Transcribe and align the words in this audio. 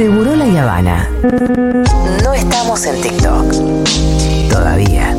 Seguro 0.00 0.34
la 0.34 0.62
Habana. 0.62 1.10
No 2.24 2.32
estamos 2.32 2.86
en 2.86 3.02
TikTok. 3.02 3.52
Todavía. 4.48 5.14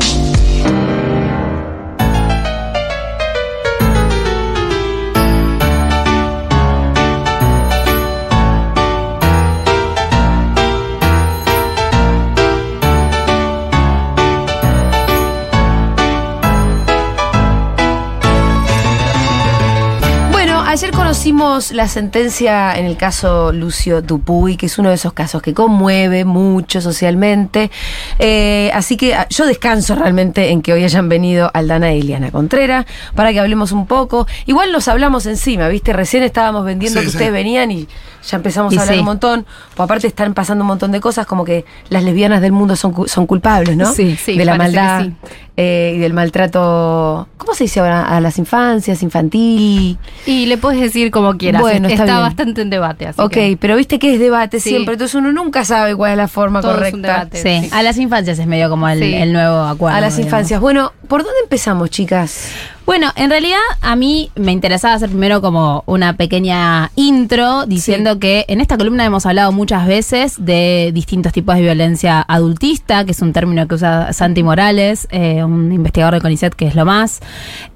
Conocimos 21.22 21.70
la 21.70 21.86
sentencia 21.86 22.76
en 22.76 22.84
el 22.84 22.96
caso 22.96 23.52
Lucio 23.52 24.02
Dupuy, 24.02 24.56
que 24.56 24.66
es 24.66 24.76
uno 24.78 24.88
de 24.88 24.96
esos 24.96 25.12
casos 25.12 25.40
que 25.40 25.54
conmueve 25.54 26.24
mucho 26.24 26.80
socialmente. 26.80 27.70
Eh, 28.18 28.72
así 28.74 28.96
que 28.96 29.14
ah, 29.14 29.28
yo 29.30 29.46
descanso 29.46 29.94
realmente 29.94 30.50
en 30.50 30.62
que 30.62 30.72
hoy 30.72 30.82
hayan 30.82 31.08
venido 31.08 31.48
Aldana 31.54 31.94
y 31.94 32.00
Eliana 32.00 32.32
Contreras 32.32 32.86
para 33.14 33.32
que 33.32 33.38
hablemos 33.38 33.70
un 33.70 33.86
poco. 33.86 34.26
Igual 34.46 34.72
nos 34.72 34.88
hablamos 34.88 35.26
encima, 35.26 35.68
¿viste? 35.68 35.92
Recién 35.92 36.24
estábamos 36.24 36.64
vendiendo 36.64 36.98
Sí, 36.98 37.06
que 37.06 37.10
sí. 37.12 37.16
ustedes 37.16 37.32
venían 37.32 37.70
y 37.70 37.86
ya 38.26 38.36
empezamos 38.36 38.72
Y 38.72 38.78
a 38.78 38.80
hablar 38.82 38.94
sí. 38.94 39.00
un 39.00 39.06
montón. 39.06 39.46
Pues 39.74 39.84
aparte 39.84 40.06
están 40.06 40.34
pasando 40.34 40.62
un 40.62 40.68
montón 40.68 40.92
de 40.92 41.00
cosas, 41.00 41.26
como 41.26 41.44
que 41.44 41.64
las 41.88 42.02
lesbianas 42.04 42.40
del 42.40 42.52
mundo 42.52 42.76
son, 42.76 42.92
cu- 42.92 43.08
son 43.08 43.26
culpables, 43.26 43.76
¿no? 43.76 43.92
Sí, 43.92 44.16
sí, 44.16 44.36
de 44.38 44.44
la 44.44 44.54
maldad 44.56 45.02
sí. 45.06 45.12
eh, 45.56 45.94
y 45.96 45.98
del 45.98 46.12
maltrato. 46.14 47.28
¿Cómo 47.36 47.54
se 47.54 47.64
dice 47.64 47.80
ahora? 47.80 48.02
A 48.16 48.20
las 48.20 48.38
infancias, 48.38 49.02
infantil. 49.02 49.98
Y 50.26 50.46
le 50.46 50.56
puedes 50.58 50.80
decir 50.80 51.10
como 51.10 51.36
quieras. 51.36 51.60
Bueno, 51.62 51.88
está 51.88 52.20
bastante 52.20 52.62
en 52.62 52.70
debate. 52.70 53.06
Así 53.08 53.20
Ok, 53.20 53.32
que 53.32 53.58
pero 53.60 53.76
viste 53.76 53.98
que 53.98 54.14
es 54.14 54.20
debate 54.20 54.60
Sí. 54.60 54.70
siempre, 54.70 54.94
entonces 54.94 55.14
uno 55.14 55.32
nunca 55.32 55.64
sabe 55.64 55.94
cuál 55.96 56.12
es 56.12 56.16
la 56.18 56.28
forma 56.28 56.60
Todo 56.60 56.72
es 56.72 56.76
correcta. 56.76 56.96
un 56.96 57.02
debate. 57.02 57.42
Sí, 57.42 57.66
Sí. 57.68 57.70
a 57.72 57.82
las 57.82 57.98
infancias 57.98 58.38
es 58.38 58.46
medio 58.46 58.70
como 58.70 58.88
el, 58.88 58.98
Sí. 59.00 59.14
el 59.14 59.32
nuevo 59.32 59.62
acuerdo. 59.64 59.96
A 59.96 60.00
las 60.00 60.16
digamos. 60.16 60.26
infancias. 60.32 60.60
Bueno, 60.60 60.92
¿por 61.08 61.22
dónde 61.24 61.38
empezamos, 61.42 61.90
chicas? 61.90 62.50
Bueno, 62.84 63.12
en 63.14 63.30
realidad 63.30 63.60
a 63.80 63.94
mí 63.94 64.30
me 64.34 64.50
interesaba 64.50 64.94
hacer 64.94 65.08
primero 65.08 65.40
como 65.40 65.84
una 65.86 66.16
pequeña 66.16 66.90
intro 66.96 67.64
diciendo 67.66 68.18
que 68.18 68.44
en 68.48 68.60
esta 68.60 68.76
columna 68.76 69.04
hemos 69.04 69.24
hablado 69.24 69.52
muchas 69.52 69.86
veces 69.86 70.34
de 70.44 70.90
distintos 70.92 71.32
tipos 71.32 71.54
de 71.54 71.62
violencia 71.62 72.24
adultista, 72.26 73.04
que 73.04 73.12
es 73.12 73.22
un 73.22 73.32
término 73.32 73.68
que 73.68 73.76
usa 73.76 74.12
Santi 74.12 74.42
Morales, 74.42 75.06
eh, 75.12 75.44
un 75.44 75.70
investigador 75.70 76.14
de 76.14 76.20
CONICET 76.20 76.54
que 76.54 76.66
es 76.66 76.74
lo 76.74 76.84
más. 76.84 77.20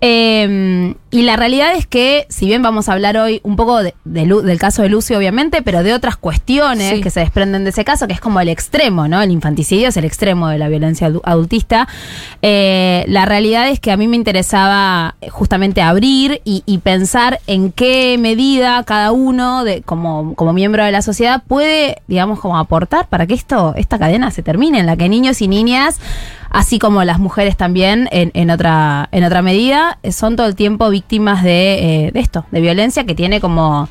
Eh, 0.00 0.94
y 1.18 1.22
la 1.22 1.36
realidad 1.36 1.74
es 1.74 1.86
que, 1.86 2.26
si 2.28 2.46
bien 2.46 2.62
vamos 2.62 2.88
a 2.88 2.92
hablar 2.92 3.16
hoy 3.16 3.40
un 3.42 3.56
poco 3.56 3.82
de- 3.82 3.94
del 4.04 4.58
caso 4.58 4.82
de 4.82 4.88
Lucio, 4.88 5.16
obviamente, 5.18 5.62
pero 5.62 5.82
de 5.82 5.94
otras 5.94 6.16
cuestiones 6.16 6.94
Sí. 6.96 7.00
que 7.00 7.10
se 7.10 7.20
desprenden 7.20 7.64
de 7.64 7.70
ese 7.70 7.84
caso, 7.84 8.06
que 8.06 8.12
es 8.12 8.20
como 8.20 8.40
el 8.40 8.48
extremo, 8.48 9.08
¿no? 9.08 9.22
El 9.22 9.30
infanticidio 9.30 9.88
es 9.88 9.96
el 9.96 10.04
extremo 10.04 10.48
de 10.48 10.58
la 10.58 10.68
violencia 10.68 11.08
adu- 11.08 11.20
adultista. 11.24 11.88
Eh, 12.42 13.04
la 13.08 13.24
realidad 13.24 13.68
es 13.68 13.80
que 13.80 13.92
a 13.92 13.96
mí 13.96 14.08
me 14.08 14.16
interesaba 14.16 15.14
justamente 15.30 15.80
abrir 15.82 16.40
y, 16.44 16.62
y 16.66 16.78
pensar 16.78 17.40
en 17.46 17.72
qué 17.72 18.16
medida 18.18 18.82
cada 18.84 19.12
uno, 19.12 19.64
de, 19.64 19.82
como, 19.82 20.34
como 20.34 20.52
miembro 20.52 20.84
de 20.84 20.92
la 20.92 21.02
sociedad, 21.02 21.42
puede, 21.46 22.02
digamos, 22.08 22.40
como 22.40 22.58
aportar 22.58 23.06
para 23.08 23.26
que 23.26 23.34
esto, 23.34 23.74
esta 23.76 23.98
cadena 23.98 24.30
se 24.30 24.42
termine, 24.42 24.80
en 24.80 24.86
la 24.86 24.96
que 24.96 25.08
niños 25.08 25.40
y 25.42 25.48
niñas 25.48 25.98
así 26.48 26.78
como 26.78 27.02
las 27.02 27.18
mujeres 27.18 27.56
también 27.56 28.08
en, 28.12 28.30
en 28.34 28.50
otra 28.50 29.08
en 29.10 29.24
otra 29.24 29.42
medida 29.42 29.98
son 30.12 30.36
todo 30.36 30.46
el 30.46 30.54
tiempo 30.54 30.88
víctimas 30.90 31.05
de, 31.08 32.06
eh, 32.06 32.10
de 32.12 32.20
esto 32.20 32.46
de 32.50 32.60
violencia 32.60 33.04
que 33.04 33.14
tiene 33.14 33.40
como 33.40 33.88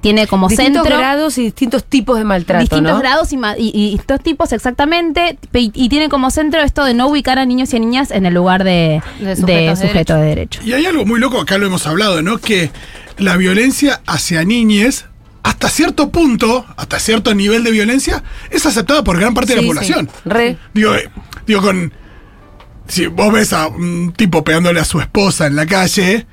tiene 0.00 0.26
como 0.26 0.48
distintos 0.48 0.82
centro 0.82 0.98
grados 0.98 1.38
y 1.38 1.44
distintos 1.44 1.84
tipos 1.84 2.18
de 2.18 2.24
maltrato, 2.24 2.60
distintos 2.60 2.92
¿no? 2.92 2.98
grados 2.98 3.32
y, 3.32 3.38
y, 3.58 3.70
y 3.74 3.96
estos 3.98 4.20
tipos 4.20 4.52
exactamente 4.52 5.38
y, 5.52 5.72
y 5.74 5.88
tiene 5.88 6.08
como 6.08 6.30
centro 6.30 6.60
esto 6.60 6.84
de 6.84 6.94
no 6.94 7.08
ubicar 7.08 7.38
a 7.38 7.46
niños 7.46 7.72
y 7.72 7.76
a 7.76 7.80
niñas 7.80 8.10
en 8.10 8.26
el 8.26 8.34
lugar 8.34 8.64
de, 8.64 9.02
De 9.18 9.26
de 9.26 9.36
sujetos 9.36 9.80
de 9.80 9.88
sujeto 9.88 10.14
de 10.16 10.26
derecho. 10.26 10.60
Y 10.64 10.72
hay 10.72 10.86
algo 10.86 11.04
muy 11.04 11.18
loco, 11.18 11.40
acá 11.40 11.58
lo 11.58 11.66
hemos 11.66 11.86
hablado, 11.86 12.22
¿no? 12.22 12.38
Que 12.38 12.70
la 13.18 13.36
violencia 13.36 14.00
hacia 14.06 14.44
niñes, 14.44 15.06
hasta 15.42 15.68
cierto 15.68 16.10
punto, 16.10 16.66
hasta 16.76 16.98
cierto 16.98 17.34
nivel 17.34 17.64
de 17.64 17.70
violencia, 17.70 18.22
es 18.50 18.66
aceptada 18.66 19.02
por 19.04 19.18
gran 19.18 19.34
parte 19.34 19.54
de 19.54 19.56
la 19.56 19.62
sí. 19.62 19.68
población. 19.68 20.10
Re. 20.24 20.56
Digo, 20.74 20.94
eh, 20.94 21.08
digo, 21.46 21.62
con. 21.62 21.92
Si 22.88 23.06
vos 23.06 23.32
ves 23.32 23.52
a 23.52 23.66
un 23.66 24.12
tipo 24.12 24.44
pegándole 24.44 24.78
a 24.78 24.84
su 24.84 25.00
esposa 25.00 25.46
en 25.46 25.56
la 25.56 25.66
calle, 25.66 26.26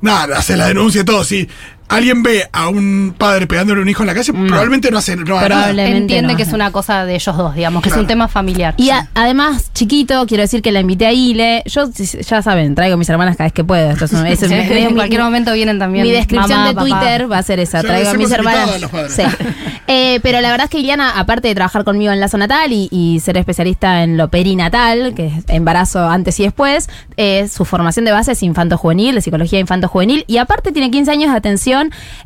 nada, 0.00 0.38
hace 0.38 0.56
la 0.56 0.66
denuncia 0.68 1.04
todo. 1.04 1.24
Si 1.24 1.48
alguien 1.88 2.22
ve 2.22 2.48
a 2.52 2.68
un 2.68 3.14
padre 3.16 3.46
pegándole 3.46 3.80
a 3.80 3.82
un 3.82 3.88
hijo 3.88 4.02
en 4.02 4.06
la 4.08 4.14
calle, 4.14 4.32
probablemente 4.32 4.90
no 4.90 4.98
hace 4.98 5.16
no. 5.16 5.24
Probablemente 5.24 5.96
entiende 5.96 6.32
no. 6.32 6.36
que 6.36 6.42
es 6.42 6.52
una 6.52 6.70
cosa 6.72 7.04
de 7.04 7.14
ellos 7.14 7.36
dos, 7.36 7.54
digamos, 7.54 7.82
que 7.82 7.88
es 7.90 7.96
un 7.96 8.06
tema 8.06 8.28
familiar. 8.28 8.74
Y 8.76 8.90
a- 8.90 9.08
además, 9.14 9.70
chiquito, 9.74 10.24
quiero 10.26 10.42
decir 10.42 10.62
que 10.62 10.72
la 10.72 10.80
invité 10.80 11.06
a 11.06 11.12
Ile. 11.12 11.62
Yo, 11.66 11.88
ya 11.90 12.42
saben, 12.42 12.74
traigo 12.74 12.94
a 12.94 12.96
mis 12.96 13.08
hermanas 13.08 13.36
cada 13.36 13.46
vez 13.46 13.52
que 13.52 13.64
puedo. 13.64 13.90
Esto 13.90 14.06
es 14.06 14.12
un- 14.12 14.26
es 14.26 14.42
un- 14.42 14.48
Sí, 14.48 14.54
es 14.54 14.70
en 14.70 14.86
mi- 14.88 14.94
cualquier 14.94 15.22
momento 15.22 15.52
vienen 15.52 15.78
también. 15.78 16.04
Mi 16.06 16.12
descripción 16.12 16.58
mamá, 16.58 16.68
de 16.68 16.74
papá. 16.74 16.86
Twitter 17.00 17.32
va 17.32 17.38
a 17.38 17.42
ser 17.42 17.60
esa. 17.60 17.82
Ya 17.82 17.88
Traigo 17.88 18.10
a 18.10 18.14
mis 18.14 18.30
hermanas. 18.30 18.70
a 18.70 18.78
los 18.78 18.90
padres. 18.90 19.12
Sí. 19.14 19.22
Eh, 19.86 20.18
pero 20.22 20.40
la 20.40 20.50
verdad 20.50 20.64
es 20.64 20.70
que 20.70 20.78
Iliana, 20.78 21.10
aparte 21.18 21.46
de 21.46 21.54
trabajar 21.54 21.84
conmigo 21.84 22.10
en 22.10 22.18
Lazo 22.18 22.38
Natal 22.38 22.72
y, 22.72 22.88
y 22.90 23.20
ser 23.20 23.36
especialista 23.36 24.02
en 24.02 24.16
lo 24.16 24.28
perinatal, 24.30 25.12
que 25.14 25.26
es 25.26 25.32
embarazo 25.48 26.08
antes 26.08 26.40
y 26.40 26.44
después, 26.44 26.88
eh, 27.18 27.46
su 27.48 27.66
formación 27.66 28.06
de 28.06 28.12
base 28.12 28.32
es 28.32 28.42
infanto-juvenil, 28.42 29.14
de 29.16 29.20
psicología 29.20 29.58
infanto-juvenil, 29.60 30.24
y 30.26 30.38
aparte 30.38 30.72
tiene 30.72 30.90
15 30.90 31.10
años 31.10 31.30
de 31.32 31.36
atención 31.36 31.73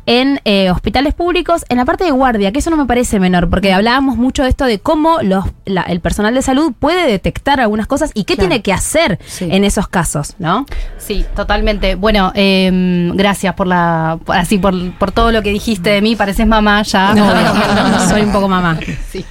en 0.05 0.41
eh, 0.45 0.71
hospitales 0.71 1.13
públicos, 1.13 1.65
en 1.69 1.77
la 1.77 1.85
parte 1.85 2.03
de 2.03 2.11
guardia, 2.11 2.51
que 2.51 2.59
eso 2.59 2.69
no 2.69 2.77
me 2.77 2.85
parece 2.85 3.19
menor, 3.19 3.49
porque 3.49 3.73
hablábamos 3.73 4.17
mucho 4.17 4.43
de 4.43 4.49
esto 4.49 4.65
de 4.65 4.79
cómo 4.79 5.17
los, 5.21 5.45
la- 5.65 5.83
el 5.83 5.99
personal 5.99 6.33
de 6.33 6.41
salud 6.41 6.73
puede 6.77 7.07
detectar 7.09 7.59
algunas 7.59 7.87
cosas 7.87 8.11
y 8.13 8.23
qué 8.23 8.35
Claro. 8.35 8.49
tiene 8.49 8.61
que 8.61 8.73
hacer 8.73 9.19
Sí. 9.25 9.47
en 9.51 9.63
esos 9.63 9.87
casos, 9.87 10.35
¿no? 10.39 10.65
Sí, 10.97 11.25
totalmente. 11.35 11.95
Bueno, 11.95 12.31
eh, 12.35 13.11
gracias 13.13 13.53
por 13.55 13.67
la, 13.67 14.17
por- 14.23 14.35
así 14.35 14.57
por, 14.57 14.73
por 14.93 15.11
todo 15.11 15.31
lo 15.31 15.41
que 15.41 15.49
dijiste 15.51 15.89
de 15.89 16.01
mí. 16.01 16.15
Pareces 16.15 16.47
mamá 16.47 16.81
ya. 16.83 17.13
soy 18.09 18.21
un 18.21 18.31
poco 18.31 18.47
mamá. 18.47 18.77
Sí. 19.11 19.25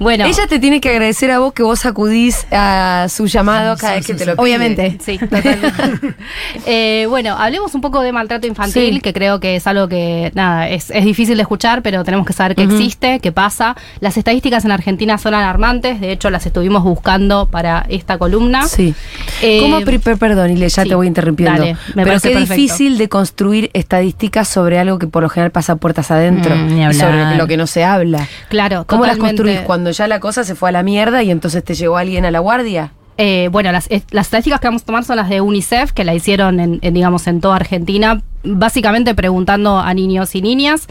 Bueno, 0.00 0.24
Ella 0.26 0.46
te 0.48 0.58
tiene 0.58 0.80
que 0.80 0.90
agradecer 0.90 1.30
a 1.30 1.38
vos 1.38 1.52
que 1.52 1.62
vos 1.62 1.84
acudís 1.86 2.46
a 2.50 3.06
su 3.08 3.26
llamado 3.26 3.76
cada 3.76 3.94
vez 3.94 4.06
que 4.06 4.14
te 4.14 4.26
lo 4.26 4.32
pide. 4.36 4.42
Obviamente. 4.42 4.98
Sí, 5.04 5.18
totalmente. 5.18 6.14
Eh, 6.66 7.06
bueno, 7.08 7.36
hablemos 7.38 7.74
un 7.74 7.80
poco 7.80 8.00
de 8.00 8.12
maltrato 8.12 8.46
infantil, 8.46 8.94
Sí. 8.94 9.00
que 9.00 9.12
creo 9.12 9.40
que 9.40 9.43
es 9.56 9.66
algo 9.66 9.88
que, 9.88 10.30
nada, 10.34 10.68
es, 10.68 10.90
es 10.90 11.04
difícil 11.04 11.36
de 11.36 11.42
escuchar, 11.42 11.82
pero 11.82 12.04
tenemos 12.04 12.26
que 12.26 12.32
saber 12.32 12.54
que 12.56 12.62
existe, 12.64 13.20
que 13.20 13.32
pasa. 13.32 13.76
Las 14.00 14.16
estadísticas 14.16 14.64
en 14.64 14.70
Argentina 14.72 15.18
son 15.18 15.34
alarmantes, 15.34 16.00
de 16.00 16.12
hecho 16.12 16.30
las 16.30 16.46
estuvimos 16.46 16.82
buscando 16.82 17.46
para 17.46 17.84
esta 17.88 18.18
columna. 18.18 18.66
Sí. 18.66 18.94
Eh, 19.42 19.60
¿Cómo, 19.60 19.80
perdón, 20.18 20.50
Ile, 20.50 20.68
ya 20.68 20.82
sí, 20.82 20.88
te 20.88 20.94
voy 20.94 21.06
interrumpiendo. 21.06 21.60
dale, 21.60 21.76
me 21.94 22.04
Pero 22.04 22.20
qué 22.20 22.30
perfecto. 22.30 22.54
difícil 22.54 22.98
de 22.98 23.08
construir 23.08 23.70
estadísticas 23.74 24.48
sobre 24.48 24.78
algo 24.78 24.98
que 24.98 25.06
por 25.06 25.22
lo 25.22 25.28
general 25.28 25.50
pasa 25.52 25.76
puertas 25.76 26.10
adentro. 26.10 26.54
Mm, 26.56 26.78
y 26.90 26.94
sobre 26.94 27.36
lo 27.36 27.46
que 27.46 27.56
no 27.56 27.66
se 27.66 27.84
habla. 27.84 28.26
Claro, 28.48 28.84
¿Cómo 28.86 29.06
las 29.06 29.16
construís? 29.18 29.60
Cuando 29.60 29.90
ya 29.90 30.08
la 30.08 30.20
cosa 30.20 30.44
se 30.44 30.54
fue 30.54 30.68
a 30.70 30.72
la 30.72 30.82
mierda 30.82 31.22
y 31.22 31.30
entonces 31.30 31.62
te 31.64 31.74
llegó 31.74 31.96
alguien 31.96 32.24
a 32.24 32.30
la 32.30 32.38
guardia. 32.40 32.92
Eh, 33.16 33.48
bueno, 33.52 33.70
las, 33.70 33.86
es- 33.90 34.02
las 34.10 34.26
estadísticas 34.26 34.58
que 34.60 34.66
vamos 34.66 34.82
a 34.82 34.86
tomar 34.86 35.04
son 35.04 35.16
las 35.16 35.28
de 35.28 35.40
UNICEF, 35.40 35.92
que 35.92 36.02
la 36.04 36.14
hicieron 36.14 36.58
en, 36.58 36.78
en, 36.82 36.94
digamos, 36.94 37.26
en 37.28 37.40
toda 37.40 37.56
Argentina, 37.56 38.22
básicamente 38.44 39.14
preguntando 39.14 39.78
a 39.78 39.92
niños 39.94 40.34
y 40.34 40.42
niñas. 40.42 40.86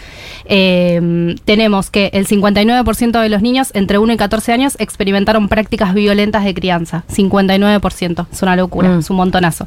Eh, 0.45 1.35
tenemos 1.45 1.89
que 1.89 2.09
el 2.13 2.27
59% 2.27 3.19
de 3.21 3.29
los 3.29 3.41
niños 3.41 3.71
entre 3.73 3.97
1 3.97 4.13
y 4.13 4.17
14 4.17 4.51
años 4.53 4.75
experimentaron 4.79 5.47
prácticas 5.49 5.93
violentas 5.93 6.43
de 6.43 6.53
crianza. 6.53 7.03
59%, 7.13 8.27
es 8.31 8.41
una 8.41 8.55
locura, 8.55 8.89
Mm. 8.89 8.99
es 8.99 9.09
un 9.09 9.17
montonazo. 9.17 9.65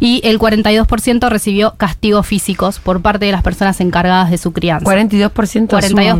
Y 0.00 0.20
el 0.24 0.38
42% 0.38 1.28
recibió 1.28 1.74
castigos 1.76 2.26
físicos 2.26 2.78
por 2.78 3.00
parte 3.02 3.26
de 3.26 3.32
las 3.32 3.42
personas 3.42 3.80
encargadas 3.80 4.30
de 4.30 4.38
su 4.38 4.52
crianza. 4.52 4.84
42%. 4.84 5.78
es 5.78 5.90
un 5.92 5.96
42%, 5.98 6.12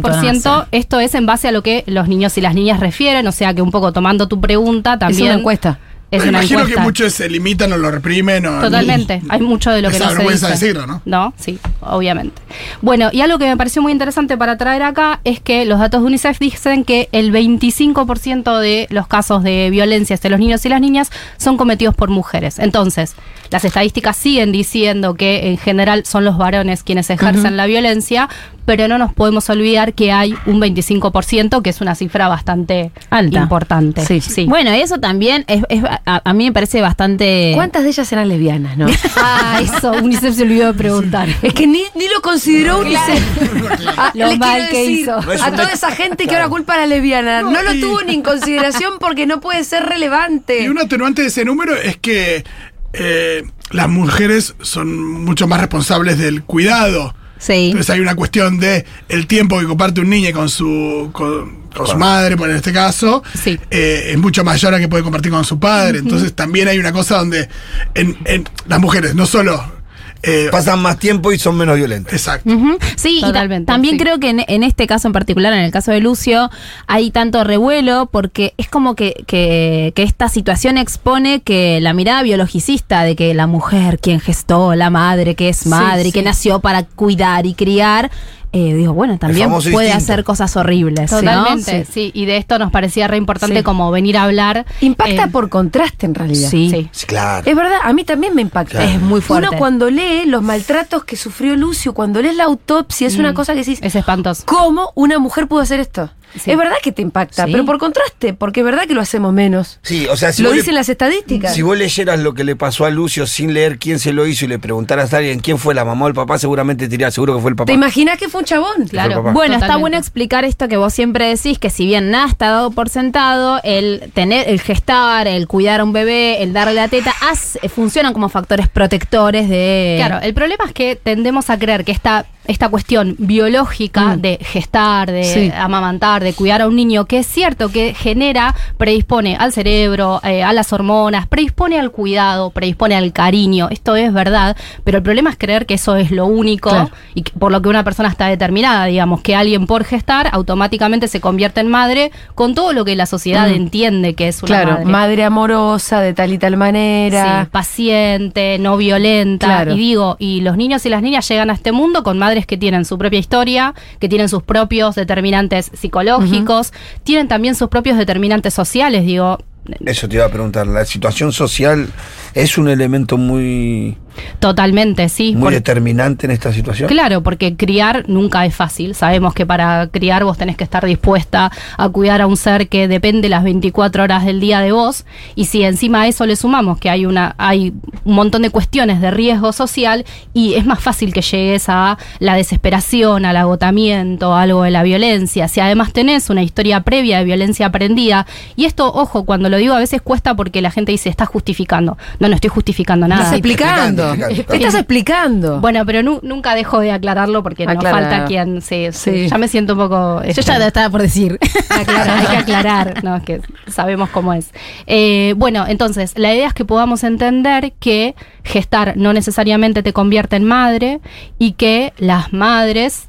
montonazo. 0.50 0.67
esto 0.73 1.00
es 1.00 1.15
en 1.15 1.26
base 1.26 1.49
a 1.49 1.53
lo 1.53 1.62
que 1.62 1.85
los 1.87 2.09
niños 2.09 2.37
y 2.38 2.41
las 2.41 2.55
niñas 2.55 2.81
refieren, 2.81 3.26
o 3.26 3.32
sea 3.32 3.55
que 3.55 3.62
un 3.62 3.70
poco 3.70 3.93
tomando 3.93 4.29
tu 4.29 4.41
pregunta 4.41 4.94
Es 4.94 4.99
también. 5.00 5.25
una 5.31 5.35
encuesta. 5.35 5.79
Es 6.10 6.22
Me 6.22 6.31
una 6.31 6.38
imagino 6.38 6.60
encuesta. 6.60 6.81
que 6.81 6.84
muchos 6.87 7.12
se 7.12 7.28
limitan 7.28 7.70
o 7.72 7.76
lo 7.76 7.90
reprimen. 7.90 8.46
O 8.46 8.60
Totalmente. 8.62 9.20
Hay 9.28 9.40
mucho 9.43 9.70
de 9.70 9.82
lo 9.82 9.90
que 9.90 9.99
no 9.99 10.08
se 10.08 10.14
vergüenza 10.14 10.49
dice. 10.50 10.64
decirlo, 10.66 10.87
¿no? 10.87 11.02
No, 11.05 11.34
sí, 11.37 11.58
obviamente. 11.81 12.40
Bueno, 12.81 13.10
y 13.12 13.20
algo 13.20 13.38
que 13.38 13.44
me 13.46 13.56
pareció 13.58 13.82
muy 13.82 13.93
interesante 13.93 14.38
para 14.38 14.56
traer 14.56 14.82
acá 14.84 15.20
es 15.25 15.38
que 15.40 15.66
los 15.66 15.78
datos 15.78 16.00
de 16.00 16.06
UNICEF 16.06 16.38
dicen 16.38 16.84
que 16.84 17.10
el 17.12 17.31
25% 17.32 18.58
de 18.58 18.87
los 18.90 19.06
casos 19.06 19.43
de 19.43 19.69
violencia 19.70 20.14
hacia 20.14 20.31
los 20.31 20.40
niños 20.40 20.64
y 20.64 20.69
las 20.70 20.81
niñas 20.81 21.10
son 21.37 21.56
cometidos 21.58 21.94
por 21.94 22.08
mujeres. 22.08 22.58
Entonces, 22.58 23.14
las 23.50 23.64
estadísticas 23.66 24.16
siguen 24.16 24.50
diciendo 24.50 25.14
que 25.14 25.49
en 25.50 25.58
general 25.58 26.05
son 26.06 26.25
los 26.25 26.38
varones 26.38 26.82
quienes 26.84 27.10
ejercen 27.10 27.56
la 27.56 27.66
violencia, 27.66 28.28
pero 28.69 28.87
no 28.87 28.99
nos 28.99 29.15
podemos 29.15 29.49
olvidar 29.49 29.94
que 29.94 30.12
hay 30.12 30.35
un 30.44 30.61
25%, 30.61 31.62
que 31.62 31.70
es 31.70 31.81
una 31.81 31.94
cifra 31.94 32.29
bastante 32.29 32.93
Alta. 33.09 33.38
importante. 33.41 34.05
Sí. 34.05 34.20
sí. 34.20 34.44
Bueno, 34.44 34.70
eso 34.73 34.99
también 35.00 35.47
es, 35.49 35.62
es- 35.70 35.82
a, 35.85 36.20
a 36.23 36.32
mí 36.35 36.44
me 36.44 36.53
parece 36.53 36.82
bastante. 36.82 37.53
¿Cuántas 37.55 37.85
de 37.85 37.88
ellas 37.88 38.12
eran 38.12 38.29
lesbianas, 38.29 38.76
no? 38.76 38.87
Ah, 39.17 39.59
eso, 39.62 39.93
UNICEF 39.93 40.37
se 40.37 40.43
olvidó 40.43 40.67
de 40.67 40.75
preguntar. 40.75 41.31
Es 41.41 41.55
que 41.55 41.67
ni, 41.67 41.82
ni 41.94 42.09
lo 42.15 42.20
consideró 42.20 42.81
UNICEF. 42.81 43.79
Ah, 43.97 44.12
Lo 44.15 44.37
mal 44.37 44.69
que 44.69 44.81
decir 44.81 44.99
hizo. 45.00 45.19
No 45.23 45.32
A 45.43 45.50
toda 45.50 45.73
esa 45.73 45.91
gente 45.91 46.26
que 46.26 46.35
ahora 46.37 46.50
culpa 46.50 46.75
a 46.75 46.79
la 46.79 46.87
lesbiana. 46.87 47.41
No, 47.41 47.62
lo 47.62 47.73
tuvo 47.81 48.03
ni 48.03 48.17
en 48.17 48.23
consideración 48.23 48.99
porque 49.00 49.25
no 49.26 49.41
puede 49.41 49.65
ser 49.65 49.85
relevante. 49.87 50.62
Y 50.62 50.69
un 50.69 50.79
atenuante 50.79 51.23
de 51.23 51.29
ese 51.29 51.47
número 51.47 51.75
es 51.75 51.97
que 51.97 52.44
eh, 52.93 53.44
las 53.70 53.88
mujeres 53.88 54.55
son 54.61 55.25
mucho 55.25 55.49
más 55.49 55.59
responsables 55.59 56.19
del 56.19 56.43
cuidado. 56.44 57.15
Sí. 57.38 57.67
Entonces 57.67 57.90
hay 57.90 58.00
una 58.00 58.14
cuestión 58.17 58.58
de 58.58 58.85
el 59.08 59.26
tiempo 59.26 59.58
que 59.61 59.67
comparte 59.67 60.00
un 60.00 60.11
niño 60.11 60.32
con 60.32 60.49
su 60.49 61.11
con, 61.12 61.62
con 61.75 61.87
su 61.87 61.96
madre, 61.96 62.37
por 62.37 62.50
en 62.50 62.56
este 62.56 62.73
caso, 62.73 63.23
Sí. 63.43 63.58
eh, 63.70 64.11
es 64.12 64.19
mucho 64.19 64.43
mayor 64.44 64.75
a 64.75 64.79
que 64.79 64.88
puede 64.88 65.02
compartir 65.05 65.31
con 65.32 65.44
su 65.44 65.58
padre. 65.61 65.99
Entonces 66.00 66.35
también 66.35 66.69
hay 66.69 66.79
una 66.79 66.93
cosa 66.93 67.19
donde 67.19 67.49
en, 67.94 68.17
en 68.25 68.44
las 68.67 68.81
mujeres 68.81 69.14
no 69.14 69.25
solo 69.26 69.78
eh, 70.23 70.49
Pasan 70.50 70.81
más 70.81 70.99
tiempo 70.99 71.32
y 71.32 71.38
son 71.38 71.56
menos 71.56 71.76
violentas. 71.76 72.12
exacto. 72.12 72.50
Sí, 72.97 73.19
y 73.19 73.20
ta- 73.20 73.26
Totalmente, 73.29 73.67
también 73.67 73.94
sí. 73.97 74.00
creo 74.03 74.19
que 74.19 74.31
en, 74.31 74.44
en 74.49 74.62
este 74.65 74.87
caso 74.87 75.06
en 75.09 75.12
particular, 75.12 75.53
en 75.53 75.61
el 75.61 75.70
caso 75.70 75.93
de 75.93 76.00
Lucio, 76.00 76.50
hay 76.87 77.11
tanto 77.11 77.44
revuelo 77.44 78.06
porque 78.11 78.55
es 78.56 78.69
como 78.69 78.94
que, 78.94 79.25
que, 79.26 79.93
que 79.94 80.03
esta 80.03 80.29
situación 80.29 80.76
expone 80.79 81.41
que 81.43 81.81
la 81.81 81.93
mirada 81.93 82.23
biologicista 82.23 83.03
de 83.05 83.15
que 83.17 83.32
la 83.35 83.47
mujer, 83.47 83.99
quien 84.00 84.20
gestó, 84.20 84.75
la 84.75 84.91
madre, 84.91 85.35
que 85.35 85.49
es 85.49 85.67
madre, 85.67 86.09
y 86.09 86.12
que 86.12 86.20
sí. 86.20 86.25
nació 86.25 86.61
para 86.61 86.82
cuidar 86.85 87.47
y 87.47 87.55
criar, 87.55 88.11
eh, 88.53 88.75
digo, 88.75 88.93
bueno, 88.95 89.19
también 89.19 89.50
puede 89.73 89.93
hacer 89.93 90.25
cosas 90.25 90.56
horribles. 90.56 91.11
¿no? 91.12 91.19
Totalmente, 91.19 91.85
Sí. 91.85 91.93
sí. 91.93 92.11
Y 92.15 92.25
de 92.27 92.37
esto 92.39 92.59
nos 92.59 92.71
parecía 92.71 93.06
re 93.09 93.17
importante 93.17 93.56
Sí. 93.59 93.62
como 93.62 93.91
venir 93.91 94.17
a 94.17 94.25
hablar. 94.25 94.65
Impacta 94.81 95.25
eh, 95.25 95.29
por 95.31 95.49
contraste 95.49 96.06
en 96.06 96.15
realidad. 96.15 96.49
Sí. 96.49 96.71
Sí. 96.71 96.89
Sí, 96.93 97.06
claro. 97.06 97.43
Es 97.49 97.55
verdad, 97.56 97.79
a 97.83 97.93
mí 97.93 98.05
también 98.05 98.35
me 98.35 98.43
impacta. 98.43 98.79
Claro. 98.79 98.89
Es 98.91 99.00
muy 99.00 99.21
fuerte. 99.21 99.49
Uno 99.49 99.59
cuando 99.59 99.91
lee 99.91 100.25
los 100.27 100.43
maltratos 100.43 101.05
que 101.05 101.17
sufrió 101.17 101.56
Lucio, 101.56 101.93
cuando 101.95 102.23
lees 102.23 102.37
la 102.37 102.45
autopsia, 102.45 103.06
es 103.06 103.17
una 103.19 103.33
Mm, 103.33 103.35
cosa 103.35 103.53
que 103.53 103.61
decís, 103.61 103.79
Es 103.83 103.95
espantoso. 103.95 104.43
¿cómo 104.47 104.93
una 104.94 105.19
mujer 105.19 105.47
pudo 105.49 105.61
hacer 105.61 105.81
esto? 105.81 106.11
Sí. 106.35 106.51
Es 106.51 106.57
verdad 106.59 106.77
que 106.83 106.93
te 106.93 107.03
impacta, 107.03 107.47
Sí. 107.47 107.53
pero 107.53 107.65
por 107.65 107.79
contraste, 107.79 108.35
porque 108.35 108.61
es 108.61 108.65
verdad 108.67 108.87
que 108.87 108.95
lo 108.95 109.01
hacemos 109.01 109.33
menos. 109.33 109.79
Sí, 109.83 110.07
o 110.09 110.17
sea, 110.17 110.33
si 110.33 110.43
lo 110.43 110.51
le- 110.51 110.57
dicen 110.57 110.75
las 110.75 110.89
estadísticas. 110.89 111.55
Si 111.55 111.63
vos 111.63 111.77
leyeras 111.77 112.19
lo 112.21 112.35
que 112.35 112.45
le 112.45 112.57
pasó 112.57 112.85
a 112.85 112.91
Lucio 112.91 113.27
sin 113.27 113.55
leer 113.55 113.79
quién 113.79 113.99
se 113.99 114.13
lo 114.13 114.27
hizo 114.27 114.45
y 114.45 114.49
le 114.49 114.59
preguntaras 114.59 115.13
a 115.15 115.19
alguien 115.19 115.41
quién 115.41 115.59
fue 115.59 115.75
la 115.75 115.85
mamá 115.85 116.05
o 116.07 116.09
el 116.09 116.15
papá, 116.15 116.39
seguramente 116.39 116.85
te 116.85 116.91
diría 116.91 117.11
seguro 117.11 117.37
que 117.37 117.41
fue 117.43 117.51
el 117.51 117.57
papá. 117.57 117.67
¿Te 117.67 117.73
imaginas 117.73 118.19
que 118.19 118.29
fue 118.29 118.41
un 118.41 118.45
chabón? 118.47 118.89
Claro. 118.89 119.23
Bueno, 119.33 119.55
está 119.57 119.77
bueno 119.77 119.97
explicar 119.97 120.45
esto 120.45 120.69
que 120.69 120.77
vos 120.77 120.93
siempre 120.95 121.27
decís, 121.29 121.59
que 121.59 121.71
si 121.71 121.87
bien 121.87 122.11
nada 122.11 122.27
está 122.29 122.49
dado 122.51 122.71
por 122.71 122.89
sentado, 122.89 123.61
el 123.65 124.11
tener, 124.15 124.49
el 124.49 124.61
gestar, 124.61 125.27
el 125.27 125.47
cuidar 125.49 125.81
a 125.81 125.85
un 125.85 125.93
bebé, 125.93 126.43
el 126.43 126.53
darle 126.53 126.75
la 126.75 126.89
teta, 126.89 127.15
hace- 127.31 127.69
funcionan 127.69 128.13
como 128.13 128.29
factores 128.29 128.69
protectores 128.69 129.49
de. 129.49 129.95
Claro, 129.99 130.21
el 130.23 130.35
problema 130.35 130.65
es 130.67 130.73
que 130.73 130.97
tendemos 130.97 131.51
a 131.51 131.59
creer 131.59 131.85
que 131.85 131.93
esta, 131.93 132.27
esta 132.49 132.69
cuestión 132.69 133.15
biológica 133.19 134.17
Mm. 134.17 134.21
de 134.21 134.39
gestar, 134.43 135.12
de 135.12 135.23
Sí. 135.25 135.53
amamantar, 135.56 136.25
de 136.25 136.33
cuidar 136.33 136.62
a 136.62 136.67
un 136.67 136.75
niño, 136.75 137.05
que 137.05 137.19
es 137.19 137.27
cierto 137.27 137.69
que 137.71 137.95
genera, 137.95 138.55
predispone 138.77 139.37
al 139.37 139.53
cerebro, 139.53 140.21
eh, 140.25 140.43
a 140.43 140.53
las 140.53 140.73
hormonas, 140.73 141.27
predispone 141.29 141.79
al 141.79 141.93
cuidado, 141.93 142.50
predispone 142.50 142.97
al 142.97 143.12
cariño, 143.12 143.69
esto 143.71 143.95
es 143.95 144.12
verdad, 144.12 144.56
pero 144.83 144.99
el 144.99 145.03
problema 145.05 145.31
es 145.31 145.37
creer 145.39 145.67
que 145.67 145.75
eso 145.75 145.95
es 145.97 146.11
lo 146.11 146.27
único 146.27 146.71
Claro. 146.71 146.91
y 147.15 147.23
que- 147.23 147.33
por 147.39 147.53
lo 147.53 147.62
que 147.62 147.69
una 147.69 147.85
persona 147.85 148.09
está 148.09 148.27
determinada, 148.27 148.87
digamos, 148.87 149.21
que 149.21 149.37
alguien 149.37 149.67
por 149.67 149.85
gestar 149.85 150.29
automáticamente 150.33 151.06
se 151.06 151.21
convierte 151.21 151.61
en 151.61 151.69
madre 151.69 152.11
con 152.35 152.55
todo 152.55 152.73
lo 152.73 152.85
que 152.85 152.97
la 152.97 153.06
sociedad 153.06 153.49
Mm. 153.49 153.55
entiende 153.55 154.15
que 154.15 154.29
es 154.29 154.43
una 154.43 154.49
Claro, 154.49 154.71
madre. 154.73 154.85
madre. 154.87 155.25
amorosa, 155.25 156.01
de 156.01 156.15
tal 156.15 156.33
y 156.33 156.39
tal 156.39 156.56
manera. 156.56 157.43
Sí, 157.44 157.49
paciente, 157.51 158.59
no 158.59 158.77
violenta. 158.77 159.47
Claro. 159.47 159.73
Y 159.75 159.77
digo, 159.79 160.17
y 160.19 160.41
los 160.41 160.56
niños 160.56 160.85
y 160.87 160.89
las 160.89 161.03
niñas 161.03 161.29
llegan 161.29 161.51
a 161.51 161.53
este 161.53 161.71
mundo 161.73 162.03
con 162.03 162.19
madres 162.19 162.38
que 162.46 162.56
tienen 162.56 162.85
su 162.85 162.99
propia 162.99 163.19
historia, 163.19 163.75
que 164.00 164.08
tienen 164.08 164.29
sus 164.29 164.43
propios 164.43 164.94
determinantes 164.94 165.70
psicológicos, 165.75 166.73
tienen 167.05 167.29
también 167.29 167.55
sus 167.55 167.69
propios 167.69 167.99
determinantes 167.99 168.55
sociales, 168.55 169.05
digo. 169.05 169.38
Eso 169.85 170.08
te 170.08 170.17
iba 170.17 170.25
a 170.25 170.31
preguntar. 170.31 170.67
La 170.67 170.85
situación 170.85 171.32
social 171.32 171.88
es 172.35 172.59
un 172.59 172.69
elemento 172.69 173.17
muy, 173.17 173.97
Totalmente, 174.41 175.09
sí. 175.09 175.33
muy 175.33 175.43
por- 175.43 175.53
determinante 175.53 176.27
en 176.27 176.33
esta 176.33 176.53
situación. 176.53 176.89
Claro, 176.89 177.23
porque 177.23 177.57
criar 177.57 178.05
nunca 178.09 178.45
es 178.47 178.55
fácil. 178.55 178.95
Sabemos 178.95 179.35
que 179.35 179.47
para 179.47 179.89
criar 179.89 180.25
vos 180.25 180.37
tenés 180.39 180.57
que 180.57 180.65
estar 180.65 180.85
dispuesta 180.85 181.51
a 181.77 181.89
cuidar 181.89 182.21
a 182.21 182.27
un 182.27 182.37
ser 182.37 182.69
que 182.69 182.89
depende 182.89 183.29
las 183.29 183.45
24 183.45 184.03
horas 184.03 184.25
del 184.25 184.41
día 184.41 184.61
de 184.61 184.73
vos. 184.73 185.05
Y 185.35 185.47
si 185.47 185.63
encima 185.65 186.03
a 186.03 186.09
eso 186.09 186.27
le 186.27 186.37
sumamos 186.37 186.79
que 186.79 186.91
hay 186.91 187.07
una, 187.07 187.35
hay 187.39 187.73
un 188.05 188.15
montón 188.15 188.43
de 188.43 188.51
cuestiones 188.51 189.01
de 189.01 189.11
riesgo 189.11 189.53
social, 189.53 190.05
y 190.35 190.55
es 190.55 190.65
más 190.67 190.81
fácil 190.81 191.13
que 191.13 191.23
llegues 191.23 191.69
a 191.69 191.99
la 192.19 192.35
desesperación, 192.35 193.25
al 193.25 193.37
agotamiento, 193.37 194.35
algo 194.35 194.63
de 194.63 194.71
la 194.71 194.83
violencia. 194.83 195.49
Si 195.49 195.61
además 195.61 195.93
tenés 195.93 196.31
una 196.31 196.43
historia 196.43 196.81
previa 196.81 197.19
de 197.19 197.25
violencia 197.25 197.67
aprendida, 197.67 198.27
y 198.57 198.65
esto, 198.65 198.93
ojo, 198.93 199.25
cuando 199.25 199.49
lo 199.49 199.57
digo 199.57 199.75
a 199.75 199.79
veces 199.79 200.03
cuesta 200.03 200.35
porque 200.35 200.61
la 200.63 200.71
gente 200.71 200.93
dice, 200.93 201.09
estás 201.09 201.29
justificando. 201.29 201.97
No, 202.19 202.29
no 202.29 202.35
estoy 202.35 202.50
justificando 202.50 203.06
nada. 203.06 203.23
Estás 203.23 203.35
explicando. 203.38 204.15
Estás 204.15 204.75
explicando. 204.75 205.61
Bueno, 205.61 205.87
pero 205.87 206.03
nu- 206.03 206.20
nunca 206.23 206.55
dejo 206.55 206.81
de 206.81 206.91
aclararlo 206.93 207.43
porque 207.43 207.65
no 207.67 207.73
Aclarar. 207.73 208.03
falta 208.11 208.25
quien 208.26 208.61
sí, 208.61 208.87
sí, 208.93 209.11
Sí. 209.11 209.29
Ya 209.29 209.38
me 209.38 209.49
siento 209.49 209.75
un 209.75 209.79
poco. 209.79 210.23
Yo 210.25 210.29
este, 210.31 210.43
ya 210.43 210.67
estaba 210.67 210.91
por 210.91 211.03
decir. 211.03 211.38
aclarar, 211.70 212.19
hay 212.19 212.26
que 212.26 212.37
aclarar, 212.37 213.05
no, 213.05 213.17
es 213.17 213.23
que 213.23 213.41
sabemos 213.69 214.09
cómo 214.11 214.32
es. 214.35 214.50
Eh, 214.87 215.35
bueno, 215.37 215.65
entonces, 215.69 216.12
la 216.17 216.35
idea 216.35 216.49
es 216.49 216.55
que 216.55 216.65
podamos 216.65 217.05
entender 217.05 217.73
que 217.79 218.15
gestar 218.44 218.97
no 218.97 219.12
necesariamente 219.12 219.82
te 219.82 219.93
convierte 219.93 220.37
en 220.37 220.44
madre 220.44 221.00
y 221.38 221.53
que 221.53 221.93
las 221.99 222.32
madres 222.32 223.09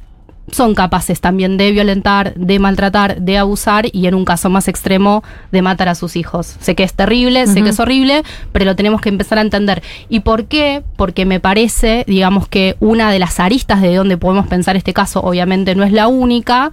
son 0.52 0.76
capaces 0.76 1.22
también 1.22 1.58
de 1.58 1.72
violentar, 1.72 2.34
de 2.36 2.60
maltratar, 2.60 3.22
de 3.22 3.38
abusar 3.38 3.88
y 3.92 4.08
en 4.08 4.16
un 4.16 4.26
caso 4.26 4.50
más 4.50 4.68
extremo 4.68 5.24
de 5.52 5.62
matar 5.62 5.90
a 5.90 5.96
sus 5.96 6.16
hijos. 6.16 6.56
Sé 6.60 6.76
que 6.76 6.84
es 6.84 6.94
terrible, 6.94 7.48
sé 7.48 7.62
que 7.62 7.70
es 7.70 7.80
horrible, 7.80 8.24
pero 8.52 8.66
lo 8.66 8.76
tenemos 8.76 9.02
que 9.02 9.10
empezar 9.10 9.38
a 9.38 9.42
entender. 9.42 9.82
¿Y 10.10 10.22
por 10.22 10.46
qué? 10.46 10.84
Porque 10.96 11.26
me 11.26 11.40
parece, 11.40 12.04
digamos 12.08 12.48
que 12.48 12.76
una 12.80 13.12
de 13.12 13.20
las 13.20 13.40
aristas 13.40 13.82
de 13.82 13.96
donde 13.96 14.18
podemos 14.18 14.48
pensar 14.48 14.76
este 14.76 14.94
caso, 14.94 15.22
obviamente 15.22 15.76
no 15.76 15.84
es 15.84 15.92
la 15.92 16.08
única, 16.08 16.72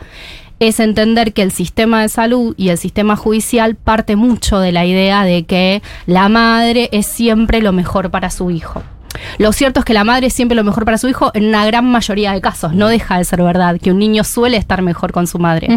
es 0.58 0.80
entender 0.80 1.32
que 1.32 1.42
el 1.42 1.52
sistema 1.52 2.02
de 2.02 2.08
salud 2.08 2.54
y 2.56 2.70
el 2.70 2.78
sistema 2.78 3.16
judicial 3.16 3.74
parte 3.74 4.16
mucho 4.16 4.58
de 4.58 4.72
la 4.72 4.86
idea 4.86 5.24
de 5.24 5.44
que 5.44 5.82
la 6.06 6.28
madre 6.28 6.88
es 6.92 7.06
siempre 7.06 7.60
lo 7.60 7.72
mejor 7.72 8.10
para 8.10 8.30
su 8.30 8.50
hijo. 8.50 8.82
Lo 9.38 9.52
cierto 9.52 9.80
es 9.80 9.84
que 9.84 9.94
la 9.94 10.04
madre 10.04 10.28
es 10.28 10.32
siempre 10.32 10.54
lo 10.54 10.64
mejor 10.64 10.84
para 10.84 10.98
su 10.98 11.08
hijo 11.08 11.30
en 11.34 11.46
una 11.46 11.64
gran 11.66 11.84
mayoría 11.84 12.32
de 12.32 12.40
casos. 12.40 12.74
No 12.74 12.88
deja 12.88 13.18
de 13.18 13.24
ser 13.24 13.42
verdad 13.42 13.78
que 13.80 13.90
un 13.90 13.98
niño 13.98 14.24
suele 14.24 14.56
estar 14.56 14.82
mejor 14.82 15.12
con 15.12 15.26
su 15.26 15.38
madre. 15.38 15.68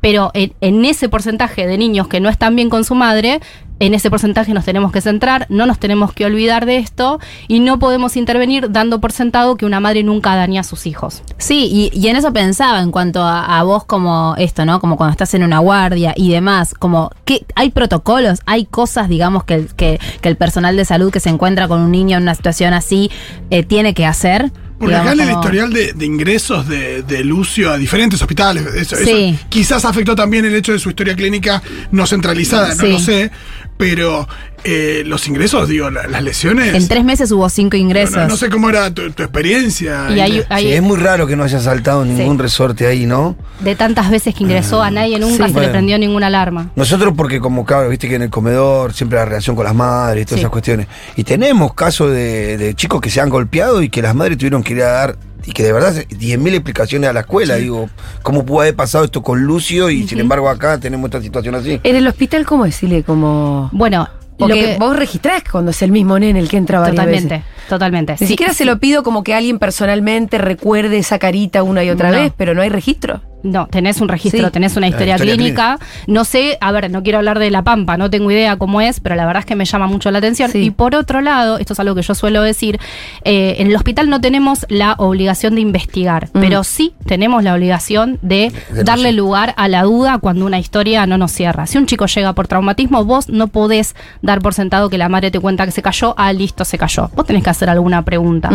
Pero 0.00 0.30
en, 0.34 0.52
en 0.60 0.84
ese 0.84 1.08
porcentaje 1.08 1.66
de 1.66 1.78
niños 1.78 2.08
que 2.08 2.20
no 2.20 2.28
están 2.28 2.56
bien 2.56 2.70
con 2.70 2.84
su 2.84 2.94
madre, 2.94 3.40
en 3.80 3.94
ese 3.94 4.10
porcentaje 4.10 4.52
nos 4.54 4.64
tenemos 4.64 4.90
que 4.92 5.00
centrar, 5.00 5.46
no 5.48 5.66
nos 5.66 5.78
tenemos 5.78 6.12
que 6.12 6.24
olvidar 6.24 6.66
de 6.66 6.78
esto 6.78 7.20
y 7.46 7.60
no 7.60 7.78
podemos 7.78 8.16
intervenir 8.16 8.70
dando 8.70 9.00
por 9.00 9.12
sentado 9.12 9.56
que 9.56 9.66
una 9.66 9.80
madre 9.80 10.02
nunca 10.02 10.34
daña 10.34 10.62
a 10.62 10.64
sus 10.64 10.86
hijos. 10.86 11.22
Sí, 11.38 11.68
y, 11.70 11.90
y 11.98 12.08
en 12.08 12.16
eso 12.16 12.32
pensaba 12.32 12.80
en 12.80 12.90
cuanto 12.90 13.22
a, 13.22 13.58
a 13.58 13.62
vos 13.62 13.84
como 13.84 14.34
esto, 14.38 14.64
¿no? 14.64 14.80
Como 14.80 14.96
cuando 14.96 15.12
estás 15.12 15.32
en 15.34 15.42
una 15.44 15.58
guardia 15.60 16.12
y 16.16 16.30
demás, 16.30 16.74
como 16.78 17.10
que 17.24 17.44
hay 17.54 17.70
protocolos, 17.70 18.40
hay 18.46 18.64
cosas, 18.64 19.08
digamos, 19.08 19.44
que, 19.44 19.54
el- 19.54 19.74
que, 19.74 20.00
que 20.20 20.28
el 20.28 20.36
personal 20.36 20.76
de 20.76 20.84
salud 20.84 21.12
que 21.12 21.20
se 21.20 21.28
encuentra 21.28 21.68
con 21.68 21.80
un 21.80 21.92
niño 21.92 22.16
en 22.16 22.24
una 22.24 22.34
situación 22.34 22.74
así 22.74 23.10
eh, 23.50 23.62
tiene 23.62 23.94
que 23.94 24.06
hacer. 24.06 24.50
Porque 24.78 24.94
digamos, 24.94 25.12
acá 25.12 25.22
en 25.22 25.28
el 25.28 25.34
como- 25.34 25.42
historial 25.44 25.72
de, 25.72 25.92
de 25.92 26.06
ingresos 26.06 26.68
de, 26.68 27.02
de 27.02 27.24
Lucio 27.24 27.72
a 27.72 27.76
diferentes 27.78 28.20
hospitales, 28.22 28.64
eso, 28.76 28.94
eso 28.94 29.04
Sí. 29.04 29.36
quizás 29.48 29.84
afectó 29.84 30.14
también 30.14 30.44
el 30.44 30.54
hecho 30.54 30.70
de 30.72 30.78
su 30.78 30.88
historia 30.90 31.16
clínica 31.16 31.60
no 31.90 32.06
centralizada, 32.06 32.76
no 32.76 32.84
lo 32.84 32.98
sé, 33.00 33.32
pero 33.78 34.28
eh, 34.64 35.04
los 35.06 35.26
ingresos, 35.28 35.68
digo, 35.68 35.88
la- 35.88 36.06
las 36.08 36.22
lesiones. 36.22 36.74
En 36.74 36.88
tres 36.88 37.04
meses 37.04 37.30
hubo 37.30 37.48
cinco 37.48 37.76
ingresos. 37.76 38.16
no- 38.16 38.26
no 38.28 38.36
sé 38.36 38.50
cómo 38.50 38.68
era 38.68 38.92
tu, 38.92 39.10
tu 39.12 39.22
experiencia. 39.22 40.08
Y 40.10 40.20
hay, 40.20 40.32
Inés. 40.32 40.46
hay- 40.50 40.64
Sí, 40.66 40.72
es 40.72 40.82
muy 40.82 40.98
raro 40.98 41.26
que 41.26 41.36
no 41.36 41.44
haya 41.44 41.60
saltado 41.60 42.04
ningún 42.04 42.36
Sí. 42.36 42.42
resorte 42.42 42.86
ahí, 42.86 43.06
¿no? 43.06 43.36
de 43.60 43.74
tantas 43.74 44.08
veces 44.10 44.34
que 44.36 44.44
ingresó 44.44 44.82
a 44.82 44.90
nadie 44.90 45.18
nunca 45.18 45.48
Sí. 45.48 45.54
se 45.54 45.60
le 45.60 45.68
prendió 45.68 45.98
ninguna 45.98 46.26
alarma. 46.28 46.70
Nosotros 46.76 47.14
porque 47.16 47.40
como 47.40 47.64
claro, 47.64 47.88
viste 47.88 48.08
que 48.08 48.14
en 48.16 48.22
el 48.22 48.30
comedor 48.30 48.92
siempre 48.92 49.18
la 49.18 49.24
relación 49.24 49.56
con 49.56 49.64
las 49.64 49.74
madres 49.74 50.22
y 50.22 50.24
todas 50.26 50.36
Sí. 50.38 50.40
esas 50.42 50.50
cuestiones. 50.52 50.86
Y 51.16 51.24
tenemos 51.24 51.72
casos 51.74 52.10
de, 52.12 52.56
de 52.58 52.74
chicos 52.74 53.00
que 53.00 53.10
se 53.10 53.20
han 53.20 53.30
golpeado 53.30 53.82
y 53.82 53.88
que 53.88 54.02
las 54.02 54.14
madres 54.14 54.38
tuvieron 54.38 54.62
que 54.62 54.74
ir 54.74 54.82
a 54.82 54.92
dar, 54.92 55.16
y 55.48 55.52
que 55.52 55.62
de 55.64 55.72
verdad, 55.72 55.94
10.000 55.94 56.52
explicaciones 56.54 57.08
a 57.08 57.12
la 57.14 57.20
escuela. 57.20 57.56
Digo, 57.56 57.88
¿cómo 58.22 58.44
pudo 58.44 58.60
haber 58.60 58.76
pasado 58.76 59.04
esto 59.04 59.22
con 59.22 59.40
Lucio 59.44 59.88
y 59.88 60.06
sin 60.06 60.20
embargo 60.20 60.48
acá 60.50 60.78
tenemos 60.78 61.06
esta 61.08 61.22
situación 61.22 61.54
así? 61.54 61.80
¿En 61.82 61.96
el 61.96 62.06
hospital 62.06 62.44
cómo 62.44 62.66
es, 62.66 62.74
Sile? 62.76 63.02
Como... 63.02 63.70
Bueno, 63.72 64.08
Porque 64.38 64.54
Lo 64.54 64.60
que- 64.68 64.76
vos 64.78 64.94
registrás 64.96 65.42
cuando 65.50 65.72
es 65.72 65.82
el 65.82 65.90
mismo 65.90 66.16
nene 66.18 66.38
el 66.38 66.48
que 66.48 66.58
entra 66.58 66.78
varias 66.78 66.94
Totalmente, 66.96 67.34
veces. 67.38 67.68
totalmente. 67.68 68.12
Ni 68.12 68.18
Sí, 68.18 68.26
siquiera 68.28 68.52
se 68.54 68.64
lo 68.64 68.78
pido 68.78 69.02
como 69.02 69.24
que 69.24 69.34
alguien 69.34 69.58
personalmente 69.58 70.38
recuerde 70.38 70.98
esa 70.98 71.18
carita 71.18 71.64
una 71.64 71.82
y 71.82 71.90
otra 71.90 72.12
No. 72.12 72.18
vez, 72.18 72.32
pero 72.36 72.54
no 72.54 72.62
hay 72.62 72.68
registro. 72.68 73.20
No, 73.42 73.66
tenés 73.68 74.00
un 74.00 74.08
registro, 74.08 74.46
Sí. 74.46 74.50
tenés 74.52 74.76
una 74.76 74.88
historia, 74.88 75.14
historia 75.14 75.34
clínica. 75.34 75.78
No 76.06 76.24
sé, 76.24 76.58
a 76.60 76.72
ver, 76.72 76.90
no 76.90 77.02
quiero 77.02 77.18
hablar 77.18 77.38
de 77.38 77.50
La 77.50 77.62
Pampa, 77.62 77.96
no 77.96 78.10
tengo 78.10 78.30
idea 78.30 78.56
cómo 78.56 78.80
es, 78.80 78.98
pero 79.00 79.14
la 79.14 79.26
verdad 79.26 79.40
es 79.40 79.46
que 79.46 79.54
me 79.54 79.64
llama 79.64 79.86
mucho 79.86 80.10
la 80.10 80.18
atención. 80.18 80.50
Sí. 80.50 80.58
Y 80.58 80.70
por 80.70 80.94
otro 80.94 81.20
lado, 81.20 81.58
esto 81.58 81.72
es 81.72 81.80
algo 81.80 81.94
que 81.94 82.02
yo 82.02 82.14
suelo 82.14 82.42
decir, 82.42 82.80
eh, 83.24 83.56
en 83.58 83.68
el 83.68 83.76
hospital 83.76 84.10
no 84.10 84.20
tenemos 84.20 84.66
la 84.68 84.94
obligación 84.98 85.54
de 85.54 85.60
investigar, 85.60 86.28
Mm. 86.32 86.40
pero 86.40 86.64
sí 86.64 86.94
tenemos 87.06 87.42
la 87.44 87.54
obligación 87.54 88.18
de 88.22 88.52
De 88.72 88.82
darle 88.84 89.12
lugar 89.12 89.54
a 89.56 89.68
la 89.68 89.82
duda 89.84 90.18
cuando 90.18 90.44
una 90.44 90.58
historia 90.58 91.06
no 91.06 91.16
nos 91.18 91.30
cierra. 91.32 91.66
Si 91.66 91.78
un 91.78 91.86
chico 91.86 92.06
llega 92.06 92.32
por 92.32 92.48
traumatismo, 92.48 93.04
vos 93.04 93.28
no 93.28 93.48
podés 93.48 93.94
dar 94.22 94.40
por 94.40 94.52
sentado 94.54 94.90
que 94.90 94.98
la 94.98 95.08
madre 95.08 95.30
te 95.30 95.38
cuenta 95.40 95.64
que 95.64 95.70
se 95.72 95.82
cayó, 95.82 96.14
ah, 96.18 96.32
listo, 96.32 96.64
se 96.64 96.76
cayó. 96.76 97.10
Vos 97.14 97.24
tenés 97.26 97.42
que 97.44 97.50
hacer 97.50 97.70
alguna 97.70 98.02
pregunta. 98.02 98.50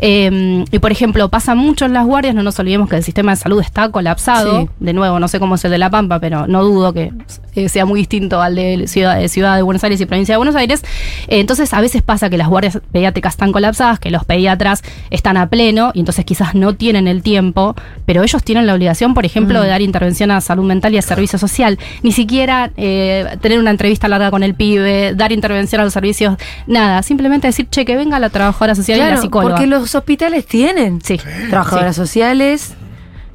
Eh, 0.00 0.64
y 0.70 0.78
por 0.78 0.90
ejemplo, 0.92 1.28
pasa 1.28 1.54
mucho 1.54 1.84
en 1.84 1.92
las 1.92 2.04
guardias, 2.04 2.34
no 2.34 2.42
nos 2.42 2.58
olvidemos 2.58 2.88
que 2.88 2.96
el 2.96 3.04
sistema 3.04 3.32
de 3.32 3.36
salud 3.36 3.60
está 3.60 3.88
colapsado. 3.90 4.23
Sí. 4.24 4.68
De 4.80 4.92
nuevo, 4.92 5.18
no 5.20 5.28
sé 5.28 5.38
cómo 5.38 5.54
es 5.56 5.64
el 5.64 5.70
de 5.70 5.78
La 5.78 5.90
Pampa, 5.90 6.18
pero 6.18 6.46
no 6.46 6.64
dudo 6.64 6.92
que 6.92 7.12
eh, 7.54 7.68
sea 7.68 7.84
muy 7.84 8.00
distinto 8.00 8.40
al 8.42 8.54
de 8.56 8.86
ciudad, 8.88 9.18
de 9.18 9.28
ciudad 9.28 9.56
de 9.56 9.62
Buenos 9.62 9.84
Aires 9.84 10.00
y 10.00 10.06
provincia 10.06 10.32
de 10.34 10.36
Buenos 10.38 10.56
Aires. 10.56 10.82
Eh, 11.28 11.40
entonces, 11.40 11.72
a 11.74 11.80
veces 11.80 12.02
pasa 12.02 12.30
que 12.30 12.36
las 12.38 12.48
guardias 12.48 12.78
pediátricas 12.92 13.34
están 13.34 13.52
colapsadas, 13.52 13.98
que 13.98 14.10
los 14.10 14.24
pediatras 14.24 14.82
están 15.10 15.36
a 15.36 15.48
pleno 15.48 15.90
y 15.94 16.00
entonces 16.00 16.24
quizás 16.24 16.54
no 16.54 16.74
tienen 16.74 17.06
el 17.08 17.22
tiempo, 17.22 17.74
pero 18.06 18.22
ellos 18.22 18.42
tienen 18.42 18.66
la 18.66 18.74
obligación, 18.74 19.14
por 19.14 19.24
ejemplo, 19.24 19.60
de 19.62 19.68
dar 19.68 19.82
intervención 19.82 20.30
a 20.30 20.40
salud 20.40 20.64
mental 20.64 20.94
y 20.94 20.98
a 20.98 21.02
servicio 21.02 21.38
social. 21.38 21.78
Ni 22.02 22.12
siquiera 22.12 22.70
eh, 22.76 23.36
tener 23.40 23.58
una 23.58 23.70
entrevista 23.70 24.08
larga 24.08 24.30
con 24.30 24.42
el 24.42 24.54
pibe, 24.54 25.14
dar 25.14 25.32
intervención 25.32 25.80
a 25.80 25.84
los 25.84 25.92
servicios, 25.92 26.36
nada. 26.66 27.02
Simplemente 27.02 27.46
decir, 27.46 27.68
che, 27.70 27.84
que 27.84 27.96
venga 27.96 28.18
la 28.18 28.30
trabajadora 28.30 28.74
social 28.74 28.98
y 28.98 29.00
la 29.02 29.16
psicóloga. 29.18 29.54
porque 29.54 29.66
los 29.66 29.94
hospitales 29.94 30.46
tienen 30.46 31.00
Sí. 31.02 31.18
trabajadoras 31.50 31.96
sociales, 31.96 32.74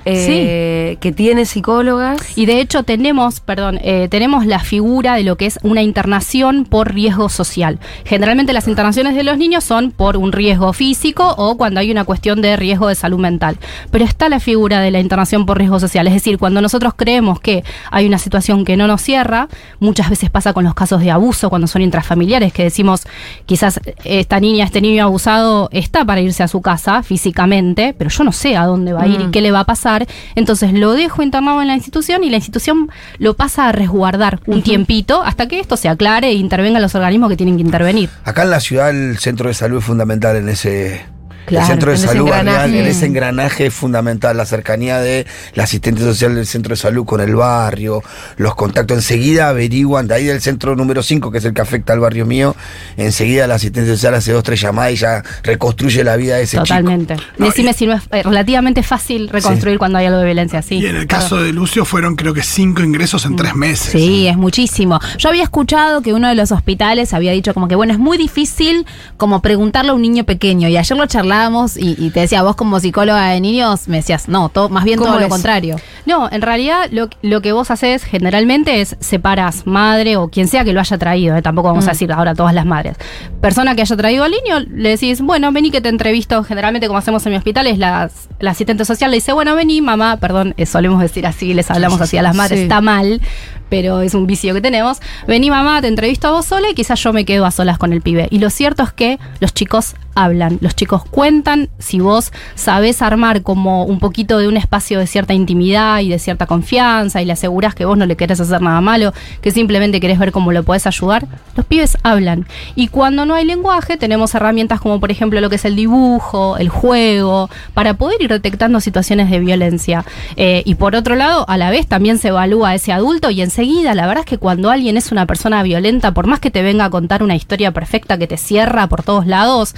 eh, 0.06 0.98
que 1.00 1.12
tienen 1.12 1.46
psicólogas. 1.46 2.38
Y 2.38 2.46
de 2.46 2.62
hecho 2.62 2.84
tenemos, 2.84 3.40
perdón, 3.40 3.80
eh, 3.84 4.08
tenemos 4.10 4.46
la 4.46 4.60
figura 4.60 5.16
de 5.16 5.24
lo 5.24 5.36
que 5.36 5.46
es 5.46 5.60
una 5.64 5.82
internación 5.82 6.66
por 6.66 6.94
riesgo 6.94 7.30
social. 7.30 7.80
Generalmente 8.06 8.54
las 8.54 8.68
internaciones 8.68 9.16
de 9.16 9.24
los 9.24 9.38
niños 9.38 9.64
son 9.64 9.92
por 9.92 10.18
un 10.18 10.32
riesgo 10.32 10.74
físico 10.74 11.34
o 11.38 11.58
cuando 11.58 11.80
hay 11.80 11.92
una 11.92 12.04
cuestión 12.06 12.42
de 12.42 12.56
riesgo 12.56 12.88
de 12.88 12.96
salud 12.96 13.20
mental. 13.20 13.58
Pero 13.92 14.06
está 14.06 14.30
la 14.30 14.40
figura 14.40 14.80
de 14.82 14.92
la 14.92 15.00
internación 15.00 15.46
por 15.46 15.58
riesgo 15.58 15.80
social. 15.80 16.08
Es 16.08 16.14
decir, 16.14 16.38
cuando 16.38 16.62
nosotros 16.62 16.94
creemos 16.96 17.40
que 17.40 17.64
hay 17.92 18.06
una 18.08 18.18
situación 18.18 18.66
que 18.66 18.78
no 18.78 18.88
nos 18.88 19.02
cierra, 19.02 19.48
muchas 19.80 20.10
veces 20.10 20.30
pasa 20.30 20.54
con 20.54 20.64
los 20.64 20.74
casos 20.74 21.02
de 21.02 21.12
abuso, 21.12 21.50
cuando 21.50 21.68
son 21.68 21.82
intrafamiliares, 21.82 22.54
que 22.54 22.64
decimos, 22.64 23.04
quizás 23.46 23.80
esta 24.04 24.40
niña, 24.40 24.66
este 24.66 24.82
niño 24.82 25.04
abusado 25.04 25.70
está 25.72 26.06
para 26.06 26.22
irse 26.22 26.44
a 26.44 26.48
su 26.48 26.62
casa 26.62 27.04
físicamente, 27.04 27.96
pero 27.98 28.10
yo 28.10 28.24
no 28.24 28.32
sé 28.32 28.56
a 28.58 28.66
dónde 28.66 28.94
va 28.94 29.04
a 29.04 29.08
ir 29.08 29.20
y 29.22 29.26
Mm. 29.26 29.32
qué 29.32 29.42
le 29.42 29.52
va 29.52 29.62
a 29.62 29.66
pasar. 29.66 29.89
Entonces 30.36 30.74
lo 30.74 30.94
dejo 30.94 31.24
internado 31.24 31.62
en 31.62 31.68
la 31.68 31.76
institución 31.76 32.24
y 32.24 32.30
la 32.30 32.38
institución 32.38 32.90
lo 33.18 33.36
pasa 33.36 33.68
a 33.68 33.72
resguardar 33.72 34.40
un 34.46 34.62
tiempito 34.62 35.24
hasta 35.24 35.48
que 35.48 35.60
esto 35.60 35.78
se 35.78 35.90
aclare 35.90 36.30
e 36.30 36.34
intervengan 36.34 36.82
los 36.82 36.96
organismos 36.96 37.30
que 37.30 37.38
tienen 37.38 37.58
que 37.58 37.64
intervenir. 37.64 38.10
Acá 38.24 38.44
en 38.44 38.52
la 38.52 38.60
ciudad 38.60 38.90
el 38.90 39.18
centro 39.18 39.48
de 39.48 39.54
salud 39.54 39.80
es 39.80 39.86
fundamental 39.86 40.36
en 40.36 40.50
ese... 40.50 41.19
Claro, 41.46 41.66
el 41.66 41.72
centro 41.72 41.92
de 41.92 41.98
salud 41.98 42.30
barrial, 42.30 42.74
en 42.76 42.86
ese 42.86 43.06
engranaje 43.08 43.66
es 43.68 43.74
fundamental, 43.74 44.38
la 44.38 44.46
cercanía 44.46 45.00
de 45.00 45.26
la 45.56 45.64
asistente 45.64 46.02
social 46.02 46.36
del 46.36 46.46
centro 46.46 46.72
de 46.72 46.76
salud 46.78 47.06
con 47.06 47.22
el 47.22 47.36
barrio, 47.36 48.04
los 48.38 48.56
contactos, 48.56 48.98
enseguida 48.98 49.50
averiguan, 49.50 50.08
de 50.08 50.16
ahí 50.16 50.26
del 50.26 50.42
centro 50.42 50.76
número 50.76 51.02
5, 51.02 51.32
que 51.32 51.40
es 51.40 51.46
el 51.46 51.54
que 51.54 51.62
afecta 51.62 51.94
al 51.94 52.00
barrio 52.00 52.26
mío, 52.26 52.56
enseguida 52.98 53.48
la 53.48 53.56
asistente 53.56 53.90
social 53.90 54.14
hace 54.14 54.32
dos, 54.32 54.44
tres 54.44 54.62
llamadas 54.62 54.94
y 54.94 54.96
ya 54.98 55.24
reconstruye 55.44 56.04
la 56.04 56.16
vida 56.16 56.36
de 56.38 56.44
ese 56.44 56.58
chico. 56.58 56.64
Totalmente. 56.68 57.16
No, 57.38 57.48
Decime 57.48 57.72
y- 57.72 57.74
si 57.74 57.88
no 57.88 57.94
es 57.94 58.04
eh, 58.12 58.24
relativamente 58.24 58.84
fácil 58.84 59.30
reconstruir 59.30 59.78
cuando 59.80 59.98
hay 59.98 60.06
algo 60.06 60.20
de 60.20 60.26
violencia. 60.26 60.62
Sí. 60.62 60.76
Y 60.76 60.86
en 60.86 60.96
el 60.96 61.08
caso 61.08 61.38
de 61.42 61.52
Lucio 61.54 61.86
fueron 61.86 62.16
creo 62.16 62.34
que 62.34 62.44
cinco 62.44 62.84
ingresos 62.84 63.26
en 63.26 63.36
tres 63.36 63.56
meses. 63.56 63.92
Sí, 63.92 64.28
es 64.28 64.38
muchísimo. 64.38 65.00
Yo 65.18 65.30
había 65.30 65.44
escuchado 65.44 66.02
que 66.02 66.14
uno 66.14 66.28
de 66.28 66.36
los 66.36 66.52
hospitales 66.52 67.14
había 67.14 67.32
dicho 67.32 67.54
como 67.54 67.68
que, 67.68 67.76
bueno, 67.76 67.94
es 67.94 68.00
muy 68.00 68.18
difícil 68.18 68.86
como 69.18 69.42
preguntarle 69.42 69.92
a 69.92 69.94
un 69.94 70.02
niño 70.02 70.24
pequeño. 70.26 70.68
Y 70.68 70.78
ayer 70.78 70.98
lo 70.98 71.08
charlábamos 71.30 71.78
y, 71.78 71.96
y 71.98 72.10
te 72.10 72.22
decía, 72.22 72.42
vos 72.44 72.56
como 72.56 72.80
psicóloga 72.80 73.28
de 73.30 73.40
niños, 73.42 73.88
me 73.88 73.98
decías, 73.98 74.28
no, 74.28 74.50
todo, 74.50 74.70
más 74.70 74.84
bien 74.84 74.98
¿Cómo 74.98 75.12
todo 75.12 75.20
lo 75.20 75.30
contrario. 75.30 75.76
No, 76.06 76.28
en 76.32 76.42
realidad 76.42 76.88
lo, 76.92 77.10
lo 77.22 77.42
que 77.42 77.52
vos 77.52 77.70
haces 77.72 78.04
generalmente 78.04 78.82
es 78.82 78.96
separas 79.00 79.66
madre 79.68 80.18
o 80.18 80.30
quien 80.30 80.48
sea 80.48 80.64
que 80.64 80.74
lo 80.74 80.80
haya 80.80 80.98
traído, 80.98 81.36
eh, 81.38 81.42
tampoco 81.42 81.68
vamos 81.70 81.88
a 81.88 81.92
decir 81.92 82.12
ahora 82.12 82.34
todas 82.34 82.54
las 82.54 82.66
madres. 82.66 82.98
Persona 83.42 83.76
que 83.76 83.82
haya 83.82 83.96
traído 83.96 84.24
al 84.24 84.32
niño, 84.32 84.60
le 84.74 84.90
decís, 84.90 85.22
bueno, 85.22 85.52
vení 85.52 85.72
que 85.72 85.82
te 85.82 85.90
entrevisto. 85.90 86.44
Generalmente 86.44 86.88
como 86.88 86.98
hacemos 87.00 87.26
en 87.26 87.32
mi 87.34 87.38
hospital 87.38 87.68
es 87.68 87.78
la, 87.78 88.10
la 88.40 88.52
asistente 88.52 88.86
social 88.86 89.12
le 89.12 89.18
dice, 89.18 89.34
bueno, 89.34 89.56
vení 89.56 89.82
mamá, 89.82 90.18
perdón, 90.18 90.54
eh, 90.58 90.66
solemos 90.66 91.00
decir 91.00 91.28
así, 91.28 91.54
les 91.54 91.70
hablamos 91.70 92.02
así 92.02 92.18
a 92.18 92.22
las 92.22 92.36
madres, 92.36 92.60
Sí. 92.60 92.64
está 92.64 92.82
mal, 92.82 93.22
pero 93.70 94.02
es 94.02 94.16
un 94.16 94.26
vicio 94.26 94.54
que 94.56 94.62
tenemos. 94.62 94.98
Vení 95.28 95.50
mamá, 95.52 95.82
te 95.82 95.88
entrevisto 95.88 96.28
a 96.28 96.32
vos 96.32 96.46
sola 96.46 96.70
y 96.70 96.74
quizás 96.74 97.02
yo 97.04 97.14
me 97.14 97.24
quedo 97.26 97.46
a 97.46 97.52
solas 97.52 97.78
con 97.78 97.94
el 97.94 98.02
pibe. 98.02 98.28
Y 98.32 98.40
lo 98.40 98.50
cierto 98.50 98.82
es 98.84 98.92
que 98.92 99.20
los 99.40 99.54
chicos 99.54 99.94
hablan, 100.16 100.58
los 100.62 100.76
chicos 100.76 101.04
cuentan, 101.06 101.70
si 101.80 102.00
vos 102.00 102.32
sabés 102.56 103.02
armar 103.02 103.42
como 103.44 103.86
un 103.86 104.00
poquito 104.00 104.38
de 104.38 104.48
un 104.48 104.58
espacio 104.58 105.00
de 105.00 105.08
cierta 105.08 105.34
intimidad 105.34 106.00
y 106.00 106.10
de 106.10 106.20
cierta 106.20 106.46
confianza 106.46 107.22
y 107.22 107.26
le 107.26 107.34
asegurás 107.34 107.76
que 107.76 107.86
vos 107.86 107.98
no 107.98 108.06
le 108.06 108.16
querés 108.16 108.40
hacer 108.40 108.62
nada 108.62 108.82
malo, 108.82 109.14
que 109.42 109.52
simplemente 109.52 110.00
querés 110.00 110.20
ver 110.20 110.32
cómo 110.32 110.52
lo 110.52 110.64
podés 110.64 110.88
ayudar, 110.88 111.28
los 111.56 111.66
pibes 111.66 111.98
hablan. 112.04 112.46
Y 112.76 112.88
cuando 112.88 113.26
no 113.26 113.36
hay 113.36 113.46
lenguaje, 113.46 113.98
tenemos 113.98 114.34
herramientas 114.36 114.80
como 114.82 115.00
por 115.00 115.12
ejemplo 115.12 115.42
lo 115.42 115.50
que 115.50 115.56
es 115.56 115.66
el 115.66 115.76
dibujo, 115.76 116.58
el 116.58 116.70
juego, 116.70 117.50
para 117.74 117.94
poder 117.96 118.22
ir 118.22 118.30
detectando 118.30 118.80
situaciones 118.80 119.30
de 119.30 119.40
violencia. 119.40 120.06
Eh, 120.36 120.64
y 120.66 120.76
por 120.76 120.96
otro 120.96 121.16
lado, 121.16 121.46
a 121.48 121.58
la 121.58 121.70
vez 121.70 121.88
también 121.88 122.18
se 122.18 122.30
evalúa 122.30 122.70
a 122.70 122.76
ese 122.76 122.92
adulto 122.92 123.30
y 123.30 123.42
enseguida, 123.42 123.96
la 123.96 124.08
verdad 124.08 124.24
es 124.26 124.30
que 124.30 124.38
cuando 124.38 124.70
alguien 124.70 124.98
es 124.98 125.12
una 125.12 125.26
persona 125.26 125.64
violenta, 125.64 126.14
por 126.14 126.28
más 126.28 126.40
que 126.40 126.52
te 126.52 126.62
venga 126.62 126.86
a 126.86 126.90
contar 126.90 127.24
una 127.24 127.36
historia 127.36 127.72
perfecta 127.72 128.18
que 128.18 128.28
te 128.28 128.38
cierra 128.38 128.88
por 128.88 129.04
todos 129.04 129.28
lados, 129.28 129.76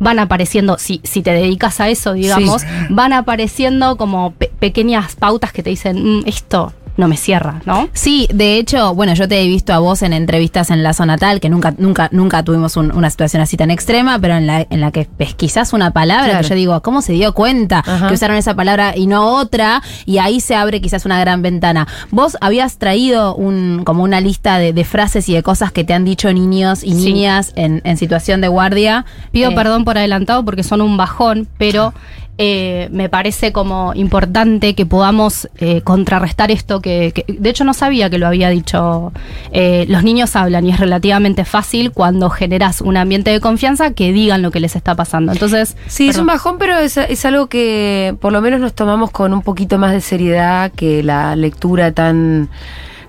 van 0.00 0.18
apareciendo, 0.18 0.76
si, 0.78 1.00
si 1.04 1.22
te 1.22 1.30
dedicas 1.32 1.78
a 1.80 1.88
eso, 1.88 2.14
digamos, 2.14 2.62
van 2.90 3.12
apareciendo 3.12 3.96
como 3.96 4.32
pe- 4.32 4.50
pequeñas 4.58 5.14
pautas 5.14 5.52
que 5.52 5.62
te 5.62 5.70
dicen, 5.70 6.18
"Mm, 6.20 6.22
esto 6.26 6.72
no 6.96 7.08
me 7.08 7.16
cierra, 7.16 7.62
¿no? 7.64 7.88
Sí, 7.92 8.28
de 8.32 8.56
hecho, 8.58 8.94
bueno, 8.94 9.14
yo 9.14 9.26
te 9.28 9.40
he 9.42 9.46
visto 9.48 9.72
a 9.72 9.78
vos 9.78 10.02
en 10.02 10.12
entrevistas 10.12 10.70
en 10.70 10.82
la 10.82 10.92
zona 10.92 11.16
tal, 11.16 11.40
que 11.40 11.48
nunca, 11.48 11.74
nunca, 11.78 12.08
nunca 12.12 12.42
tuvimos 12.42 12.76
un- 12.76 12.92
una 12.94 13.08
situación 13.10 13.42
así 13.42 13.56
tan 13.56 13.70
extrema, 13.70 14.18
pero 14.18 14.34
en 14.36 14.46
la, 14.46 14.66
en 14.68 14.80
la 14.80 14.90
que 14.90 15.04
pesquisás 15.06 15.72
una 15.72 15.90
palabra 15.92 16.26
Claro. 16.30 16.42
que 16.42 16.48
yo 16.48 16.54
digo, 16.54 16.82
¿cómo 16.82 17.00
se 17.02 17.12
dio 17.12 17.32
cuenta 17.32 17.78
Ajá. 17.86 18.08
que 18.08 18.14
usaron 18.14 18.36
esa 18.36 18.54
palabra 18.54 18.94
y 18.96 19.06
no 19.06 19.34
otra? 19.36 19.82
Y 20.04 20.18
ahí 20.18 20.40
se 20.40 20.54
abre 20.54 20.80
quizás 20.80 21.04
una 21.06 21.18
gran 21.20 21.42
ventana. 21.42 21.86
Vos 22.10 22.36
habías 22.40 22.76
traído 22.78 23.34
un, 23.34 23.82
como 23.84 24.02
una 24.02 24.20
lista 24.20 24.58
de, 24.58 24.72
de 24.72 24.84
frases 24.84 25.28
y 25.28 25.34
de 25.34 25.42
cosas 25.42 25.72
que 25.72 25.84
te 25.84 25.94
han 25.94 26.04
dicho 26.04 26.32
niños 26.32 26.84
y 26.84 26.90
Sí. 26.94 27.12
niñas 27.12 27.52
en, 27.56 27.80
en 27.84 27.96
situación 27.96 28.40
de 28.40 28.48
guardia. 28.48 29.04
Pido 29.32 29.50
Eh, 29.50 29.54
perdón 29.54 29.84
por 29.84 29.96
adelantado 29.96 30.44
porque 30.44 30.62
son 30.62 30.80
un 30.80 30.96
bajón, 30.96 31.48
pero 31.56 31.94
eh, 32.42 32.88
me 32.90 33.10
parece 33.10 33.52
como 33.52 33.92
importante 33.94 34.74
que 34.74 34.86
podamos 34.86 35.46
eh, 35.58 35.82
contrarrestar 35.82 36.50
esto 36.50 36.80
que, 36.80 37.12
que- 37.14 37.26
de 37.30 37.50
hecho 37.50 37.64
no 37.64 37.74
sabía 37.74 38.08
que 38.08 38.16
lo 38.16 38.26
había 38.26 38.48
dicho. 38.48 39.12
Eh, 39.52 39.84
los 39.90 40.02
niños 40.04 40.36
hablan 40.36 40.64
y 40.66 40.70
es 40.70 40.80
relativamente 40.80 41.44
fácil 41.44 41.92
cuando 41.92 42.30
generas 42.30 42.80
un 42.80 42.96
ambiente 42.96 43.30
de 43.30 43.40
confianza 43.40 43.92
que 43.92 44.14
digan 44.14 44.40
lo 44.40 44.50
que 44.50 44.60
les 44.60 44.74
está 44.74 44.94
pasando. 44.94 45.32
Entonces, 45.32 45.76
Sí, 45.86 46.08
es 46.08 46.16
un 46.16 46.24
bajón, 46.26 46.56
pero 46.58 46.78
es, 46.78 46.96
es 46.96 47.24
algo 47.26 47.48
que 47.48 48.14
por 48.22 48.32
lo 48.32 48.40
menos 48.40 48.58
nos 48.58 48.72
tomamos 48.72 49.10
con 49.10 49.34
un 49.34 49.42
poquito 49.42 49.76
más 49.76 49.92
de 49.92 50.00
seriedad 50.00 50.72
que 50.72 51.02
la 51.02 51.36
lectura 51.36 51.92
tan 51.92 52.48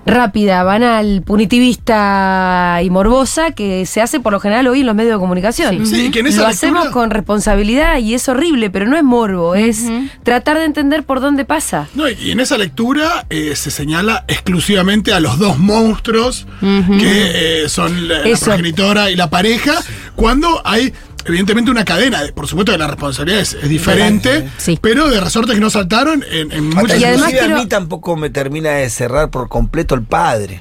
rápida, 0.04 0.62
banal, 0.64 1.22
punitivista 1.24 2.80
y 2.82 2.90
morbosa 2.90 3.52
que 3.52 3.86
se 3.86 4.00
hace 4.00 4.20
por 4.20 4.32
lo 4.32 4.40
general 4.40 4.66
hoy 4.66 4.80
en 4.80 4.86
los 4.86 4.94
medios 4.94 5.14
de 5.14 5.18
comunicación. 5.20 5.86
Sí, 5.86 6.10
que 6.10 6.20
en 6.20 6.26
esa 6.26 6.42
lo 6.42 6.48
lectura- 6.48 6.70
hacemos 6.70 6.88
con 6.88 7.10
responsabilidad 7.10 7.98
y 7.98 8.14
es 8.14 8.28
horrible, 8.28 8.70
pero 8.70 8.86
no 8.86 8.96
es 8.96 9.04
morbo, 9.04 9.54
es 9.54 9.84
tratar 10.22 10.58
de 10.58 10.64
entender 10.64 11.04
por 11.04 11.20
dónde 11.20 11.44
pasa. 11.44 11.88
No, 11.94 12.08
y 12.08 12.30
en 12.30 12.40
esa 12.40 12.58
lectura 12.58 13.26
eh, 13.30 13.54
se 13.56 13.70
señala 13.70 14.24
exclusivamente 14.28 15.12
a 15.12 15.20
los 15.20 15.38
dos 15.38 15.58
monstruos 15.58 16.46
que 16.60 17.62
eh, 17.64 17.68
son 17.68 18.08
la, 18.08 18.18
la 18.26 18.36
progenitora 18.36 19.10
y 19.10 19.16
la 19.16 19.30
pareja, 19.30 19.74
cuando 20.16 20.60
hay 20.64 20.92
evidentemente 21.26 21.70
una 21.70 21.84
cadena, 21.84 22.22
de- 22.22 22.32
por 22.32 22.46
supuesto 22.46 22.72
que 22.72 22.78
la 22.78 22.86
responsabilidad 22.88 23.40
es, 23.40 23.54
es 23.54 23.68
diferente, 23.68 24.48
Sí. 24.58 24.78
pero 24.80 25.08
de 25.08 25.20
resortes 25.20 25.54
que 25.54 25.60
no 25.60 25.70
saltaron 25.70 26.24
en, 26.30 26.52
en 26.52 26.68
muchas 26.70 26.98
Y 27.00 27.04
además 27.04 27.30
quiero- 27.30 27.56
a 27.56 27.58
mí 27.60 27.66
tampoco 27.66 28.16
me 28.16 28.30
termina 28.30 28.70
de 28.72 28.88
cerrar 28.90 29.30
por 29.30 29.48
completo 29.48 29.94
el 29.94 30.02
padre. 30.02 30.60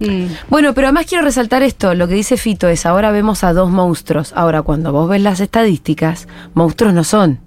Mm. 0.00 0.26
Bueno, 0.48 0.74
pero 0.74 0.88
además 0.88 1.06
quiero 1.08 1.22
resaltar 1.24 1.62
esto, 1.62 1.94
lo 1.94 2.08
que 2.08 2.14
dice 2.14 2.36
Fito 2.36 2.66
es, 2.68 2.86
ahora 2.86 3.12
vemos 3.12 3.44
a 3.44 3.52
dos 3.52 3.70
monstruos. 3.70 4.32
Ahora, 4.34 4.62
cuando 4.62 4.90
vos 4.92 5.08
ves 5.08 5.22
las 5.22 5.38
estadísticas, 5.40 6.26
monstruos 6.54 6.92
no 6.92 7.04
son. 7.04 7.38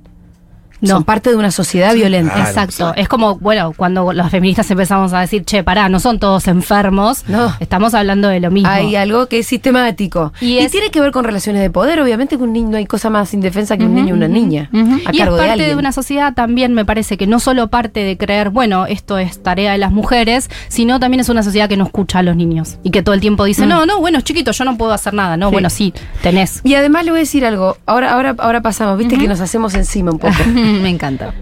No. 0.82 0.89
Son 0.89 1.03
parte 1.03 1.29
de 1.29 1.36
una 1.36 1.51
sociedad 1.51 1.94
violenta. 1.96 2.34
Claro. 2.34 2.50
Exacto. 2.50 2.94
Es 2.96 3.08
como, 3.08 3.38
bueno, 3.39 3.74
cuando 3.75 4.12
los 4.13 4.29
feministas 4.29 4.70
empezamos 4.72 5.13
a 5.13 5.22
decir, 5.22 5.44
che, 5.46 5.63
pará, 5.63 5.89
no 5.89 6.00
son 6.00 6.20
todos 6.20 6.48
enfermos. 6.48 7.24
No. 7.27 7.53
Estamos 7.60 7.94
hablando 7.94 8.27
de 8.27 8.39
lo 8.39 8.51
mismo. 8.51 8.70
Hay 8.70 8.96
algo 8.96 9.27
que 9.27 9.39
es 9.39 9.48
sistemático. 9.48 10.34
Y 10.41 10.55
Y, 10.55 10.58
es- 10.60 10.72
tiene 10.72 10.89
que 10.91 11.01
ver 11.01 11.12
con 11.12 11.24
relaciones 11.24 11.62
de 11.62 11.70
poder. 11.70 12.00
Obviamente 12.01 12.38
que 12.38 12.44
un 12.44 12.53
niño 12.53 12.70
no 12.72 12.77
hay 12.77 12.86
cosa 12.86 13.10
más 13.10 13.34
indefensa 13.34 13.77
que 13.77 13.86
un 13.86 13.96
niño 13.96 14.10
y 14.10 14.12
una 14.17 14.27
niña. 14.27 14.70
ujú. 14.74 14.96
A 15.05 15.12
y 15.12 15.15
es 15.17 15.17
cargo 15.20 15.38
parte 15.38 15.63
de 15.67 15.75
una 15.75 15.91
sociedad 15.91 16.34
también, 16.34 16.74
me 16.74 16.86
parece 16.86 17.17
que 17.17 17.27
no 17.27 17.39
solo 17.39 17.67
parte 17.67 18.01
de 18.01 18.17
creer, 18.17 18.50
bueno, 18.50 18.86
esto 18.86 19.17
es 19.17 19.41
tarea 19.41 19.72
de 19.74 19.77
las 19.77 19.91
mujeres, 19.91 20.50
sino 20.67 21.00
también 21.00 21.20
es 21.22 21.29
una 21.29 21.44
sociedad 21.44 21.67
que 21.70 21.77
no 21.77 21.86
escucha 21.86 22.20
a 22.20 22.24
los 22.24 22.36
niños 22.36 22.77
y 22.84 22.91
que 22.91 23.01
todo 23.03 23.15
el 23.15 23.22
tiempo 23.22 23.44
dice, 23.46 23.65
no, 23.65 23.86
no, 23.86 24.00
bueno, 24.00 24.22
chiquito, 24.22 24.51
yo 24.51 24.65
no 24.65 24.77
puedo 24.77 24.91
hacer 24.94 25.13
nada. 25.13 25.38
No, 25.38 25.48
Mm. 25.48 25.50
Sí. 25.50 25.53
bueno, 25.53 25.70
sí, 25.70 25.94
tenés. 26.22 26.62
Y 26.63 26.75
además 26.75 27.05
le 27.05 27.12
voy 27.12 27.20
a 27.20 27.22
decir 27.22 27.46
algo. 27.46 27.77
Ahora, 27.86 28.12
ahora, 28.13 28.36
ahora 28.39 28.62
pasamos. 28.62 28.98
Viste 28.98 29.17
que 29.17 29.27
nos 29.27 29.39
hacemos 29.41 29.74
encima 29.75 30.12
un 30.12 30.20
poco. 30.20 30.34
Me 30.81 30.89
encanta. 30.89 31.34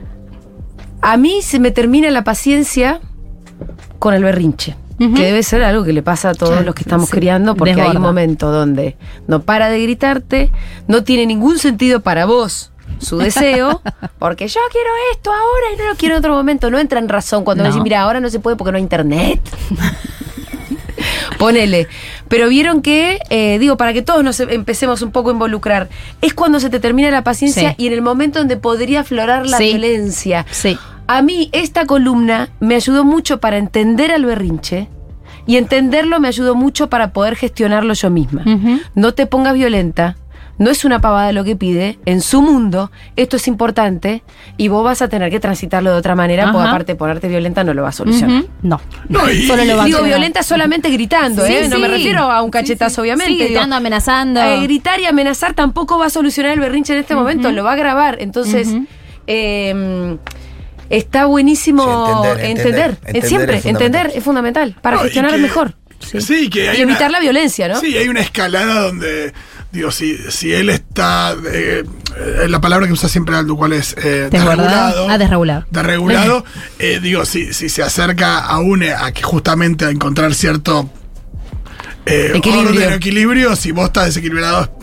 A 1.02 1.18
mí 1.18 1.42
se 1.42 1.60
me 1.60 1.72
termina 1.72 2.10
la 2.12 2.24
paciencia 2.24 3.02
con 4.00 4.14
el 4.14 4.24
berrinche. 4.24 4.76
Que 5.00 5.24
debe 5.26 5.44
ser 5.44 5.64
algo 5.64 5.84
que 5.84 5.92
le 5.92 6.02
pasa 6.02 6.30
a 6.30 6.34
todos 6.34 6.64
los 6.64 6.74
que 6.76 6.84
estamos 6.84 7.10
criando, 7.10 7.56
porque 7.56 7.82
hay 7.82 7.94
un 7.98 8.02
momento 8.02 8.52
donde 8.54 8.96
no 9.28 9.42
para 9.42 9.68
de 9.70 9.82
gritarte, 9.84 10.50
no 10.88 11.04
tiene 11.04 11.26
ningún 11.26 11.60
sentido 11.60 12.00
para 12.00 12.26
vos 12.26 12.72
su 13.00 13.18
deseo, 13.18 13.82
porque 14.20 14.48
yo 14.48 14.62
quiero 14.72 14.90
esto 15.12 15.30
ahora 15.34 15.74
y 15.74 15.78
no 15.78 15.90
lo 15.90 15.96
quiero 15.96 16.16
en 16.16 16.20
otro 16.20 16.34
momento. 16.34 16.72
No 16.72 16.80
entra 16.80 17.00
en 17.00 17.10
razón 17.10 17.44
cuando 17.44 17.64
No. 17.64 17.70
me 17.70 17.74
decís, 17.74 17.84
mira, 17.84 18.00
ahora 18.02 18.22
no 18.22 18.30
se 18.30 18.40
puede 18.40 18.56
porque 18.56 18.72
no 18.72 18.78
hay 18.78 18.84
internet. 18.84 19.42
Ponele. 21.46 21.88
Pero 22.28 22.48
vieron 22.50 22.82
que, 22.82 23.20
eh, 23.30 23.58
digo, 23.60 23.78
para 23.78 23.94
que 23.94 24.02
todos 24.02 24.24
nos 24.24 24.40
empecemos 24.40 25.02
un 25.02 25.12
poco 25.12 25.30
a 25.30 25.34
involucrar, 25.34 25.90
es 26.22 26.34
cuando 26.34 26.60
se 26.60 26.70
te 26.70 26.80
termina 26.80 27.12
la 27.12 27.24
paciencia 27.24 27.70
Sí. 27.72 27.76
y 27.78 27.88
en 27.88 27.94
el 27.94 28.02
momento 28.02 28.40
donde 28.40 28.58
podría 28.58 29.02
aflorar 29.02 29.48
la 29.48 29.58
Sí. 29.58 29.66
violencia. 29.70 30.46
Sí. 30.52 30.78
A 31.08 31.22
mí 31.22 31.50
esta 31.52 31.86
columna 31.86 32.50
me 32.60 32.76
ayudó 32.76 33.04
mucho 33.04 33.40
para 33.40 33.58
entender 33.58 34.12
al 34.12 34.26
berrinche 34.26 34.88
y 35.46 35.58
entenderlo 35.58 36.20
me 36.22 36.30
ayudó 36.30 36.56
mucho 36.56 36.90
para 36.90 37.12
poder 37.12 37.36
gestionarlo 37.36 37.94
yo 37.94 38.10
misma. 38.10 38.44
No 38.96 39.14
te 39.14 39.26
pongas 39.26 39.54
violenta, 39.54 40.16
no 40.60 40.70
es 40.70 40.86
una 40.86 41.02
pavada 41.02 41.32
lo 41.32 41.44
que 41.44 41.56
pide, 41.56 41.98
en 42.06 42.22
su 42.22 42.42
mundo 42.42 42.92
esto 43.16 43.38
es 43.38 43.48
importante 43.48 44.24
y 44.58 44.68
vos 44.68 44.84
vas 44.84 45.02
a 45.02 45.08
tener 45.10 45.30
que 45.32 45.40
transitarlo 45.40 45.92
de 45.92 45.98
otra 45.98 46.16
manera, 46.16 46.52
porque 46.52 46.68
aparte 46.68 46.96
ponerte 46.96 47.28
violenta 47.28 47.64
no 47.64 47.74
lo 47.74 47.82
va 47.84 47.90
a 47.90 47.92
solucionar. 47.92 48.44
No. 48.62 48.80
No, 49.10 49.30
y- 49.32 49.48
Solo 49.48 49.66
lo 49.66 49.76
va 49.78 49.84
a 49.84 49.86
Digo 49.86 49.98
hacer. 49.98 50.10
violenta 50.10 50.44
solamente 50.44 50.90
gritando, 50.90 51.46
Sí, 51.46 51.54
¿eh? 51.54 51.68
No 51.70 51.80
me 51.80 51.88
refiero 51.88 52.32
a 52.32 52.42
un 52.44 52.52
cachetazo, 52.52 53.02
obviamente. 53.02 53.32
Sí, 53.34 53.38
Digo, 53.40 53.48
gritando, 53.50 53.76
amenazando. 53.76 54.42
eh, 54.42 54.62
gritar 54.62 55.00
y 55.00 55.06
amenazar 55.06 55.54
tampoco 55.54 55.98
va 55.98 56.06
a 56.06 56.10
solucionar 56.10 56.52
el 56.54 56.60
berrinche 56.60 56.94
en 56.94 57.00
este 57.00 57.16
momento, 57.16 57.52
lo 57.52 57.64
va 57.64 57.72
a 57.72 57.74
agravar. 57.74 58.18
Entonces, 58.22 58.70
eh, 59.28 60.18
está 60.90 61.26
buenísimo 61.26 61.84
Sí, 61.84 62.12
entender, 62.12 62.46
entender, 62.46 62.50
entender. 62.50 62.90
Entender 63.06 63.28
siempre, 63.30 63.58
es 63.58 63.66
entender 63.66 64.12
es 64.14 64.24
fundamental 64.24 64.76
para 64.82 64.98
No, 64.98 65.04
gestionar 65.04 65.32
que- 65.32 65.38
mejor. 65.38 65.76
Sí, 66.00 66.50
que 66.50 66.70
hay 66.70 66.80
y 66.80 66.82
evitar 66.82 67.04
una- 67.10 67.18
la 67.18 67.20
violencia, 67.22 67.70
¿no? 67.70 67.80
Sí, 67.80 67.98
hay 67.98 68.10
una 68.10 68.20
escalada 68.20 68.82
donde, 68.82 69.32
digo, 69.74 69.92
si, 69.92 70.18
si 70.30 70.54
él 70.54 70.70
está, 70.70 71.36
eh, 71.52 71.84
eh, 72.16 72.48
la 72.48 72.62
palabra 72.62 72.86
que 72.86 72.94
usa 72.94 73.10
siempre 73.10 73.36
Aldo, 73.36 73.56
¿cuál 73.58 73.74
es? 73.74 73.96
Eh, 73.98 74.30
desregulado. 74.32 75.10
Ah, 75.10 75.18
desregulado. 75.18 75.66
Desregulado, 75.72 76.46
eh, 76.80 77.00
digo, 77.02 77.26
si, 77.26 77.54
si 77.54 77.70
se 77.70 77.82
acerca 77.82 78.38
aún 78.40 78.84
a 78.84 79.12
que 79.12 79.24
justamente 79.24 79.86
a 79.86 79.90
encontrar 79.90 80.34
cierto 80.36 80.90
eh, 82.06 82.34
Equilibrio. 82.36 82.70
orden 82.70 82.94
equilibrio, 82.94 83.56
si 83.56 83.72
vos 83.72 83.86
estás 83.86 84.06
desequilibrado, 84.06 84.78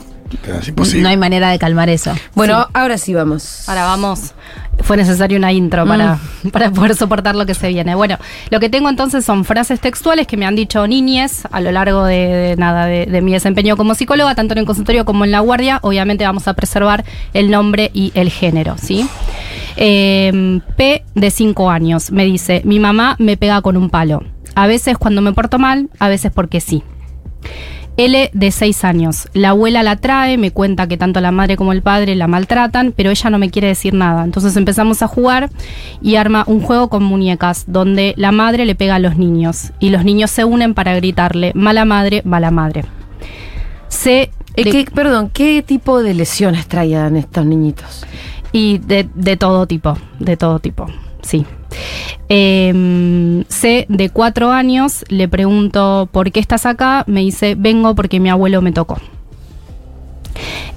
es 0.59 0.69
imposible. 0.69 1.03
No 1.03 1.09
hay 1.09 1.17
manera 1.17 1.51
de 1.51 1.59
calmar 1.59 1.89
eso. 1.89 2.13
Bueno, 2.35 2.69
ahora 2.73 2.99
sí 2.99 3.15
vamos. 3.15 3.69
Ahora 3.69 3.85
vamos. 3.85 4.35
Fue 4.83 4.97
necesario 4.97 5.37
una 5.37 5.53
intro 5.53 5.87
para, 5.87 6.19
para 6.53 6.71
poder 6.71 6.95
soportar 6.95 7.37
lo 7.37 7.45
que 7.45 7.55
se 7.55 7.69
viene. 7.69 7.95
Bueno, 7.95 8.17
lo 8.51 8.61
que 8.61 8.71
tengo 8.71 8.89
entonces 8.89 9.25
son 9.25 9.45
frases 9.45 9.81
textuales 9.81 10.27
que 10.27 10.37
me 10.37 10.47
han 10.47 10.57
dicho 10.57 10.87
niñes 10.87 11.43
a 11.51 11.61
lo 11.61 11.71
largo 11.71 12.05
de, 12.05 12.27
de 12.27 12.57
nada 12.57 12.87
de, 12.87 13.07
de 13.07 13.21
mi 13.21 13.33
desempeño 13.33 13.77
como 13.77 13.95
psicóloga, 13.95 14.35
tanto 14.35 14.55
en 14.55 14.59
el 14.59 14.65
consultorio 14.67 15.05
como 15.05 15.25
en 15.25 15.33
la 15.33 15.41
guardia. 15.41 15.81
Obviamente 15.83 16.25
vamos 16.25 16.49
a 16.49 16.55
preservar 16.55 17.05
el 17.35 17.51
nombre 17.51 17.91
y 17.93 18.13
el 18.15 18.31
género, 18.31 18.77
¿sí? 18.79 19.07
Eh, 19.77 20.61
P 20.77 21.05
de 21.15 21.31
5 21.31 21.71
años 21.71 22.11
me 22.11 22.25
dice, 22.25 22.63
mi 22.65 22.79
mamá 22.79 23.17
me 23.19 23.37
pega 23.37 23.63
con 23.63 23.77
un 23.77 23.91
palo. 23.91 24.23
A 24.55 24.67
veces 24.67 24.99
cuando 24.99 25.23
me 25.23 25.33
porto 25.33 25.59
mal, 25.59 25.89
a 25.99 26.09
veces 26.09 26.33
porque 26.35 26.61
sí. 26.61 26.83
L 28.05 28.31
de 28.33 28.51
6 28.51 28.85
años. 28.85 29.29
La 29.35 29.51
abuela 29.51 29.83
la 29.83 29.97
trae, 29.97 30.39
me 30.39 30.51
cuenta 30.53 30.87
que 30.87 30.97
tanto 30.97 31.21
la 31.21 31.31
madre 31.33 31.57
como 31.57 31.73
el 31.73 31.83
padre 31.83 32.15
la 32.17 32.27
maltratan, 32.27 32.93
pero 32.97 33.11
ella 33.11 33.31
no 33.31 33.39
me 33.39 33.51
quiere 33.51 33.69
decir 33.69 33.95
nada. 33.95 34.25
Entonces 34.25 34.57
empezamos 34.57 35.03
a 35.03 35.07
jugar 35.09 35.51
y 36.01 36.17
arma 36.17 36.45
un 36.47 36.61
juego 36.61 36.89
con 36.89 37.03
muñecas 37.05 37.65
donde 37.67 38.15
la 38.17 38.33
madre 38.33 38.65
le 38.67 38.75
pega 38.75 38.97
a 38.97 38.99
los 38.99 39.17
niños 39.17 39.73
y 39.81 39.91
los 39.91 40.05
niños 40.05 40.31
se 40.31 40.45
unen 40.45 40.75
para 40.75 40.95
gritarle 40.97 41.53
mala 41.55 41.85
madre, 41.85 42.23
mala 42.25 42.51
madre. 42.51 42.85
C 43.89 44.31
Eh, 44.57 44.65
de- 44.65 44.71
¿qué- 44.71 44.85
perdón, 44.93 45.31
¿qué 45.33 45.63
tipo 45.63 46.03
de 46.03 46.13
lesiones 46.15 46.67
traían 46.67 47.17
estos 47.17 47.47
niñitos? 47.47 48.05
y 48.53 48.79
de, 48.79 49.09
de 49.15 49.37
todo 49.37 49.67
tipo, 49.67 49.97
de 50.19 50.37
todo 50.37 50.59
tipo, 50.59 50.87
sí. 51.23 51.47
Eh, 52.33 53.45
C, 53.49 53.87
de 53.89 54.09
cuatro 54.09 54.53
años, 54.53 55.05
le 55.09 55.29
pregunto, 55.29 56.09
¿por 56.13 56.31
qué 56.31 56.39
estás 56.39 56.65
acá? 56.65 57.03
Me 57.09 57.21
dice, 57.21 57.57
vengo 57.59 57.95
porque 57.97 58.21
mi 58.21 58.31
abuelo 58.31 58.63
me 58.63 58.71
tocó. 58.71 58.99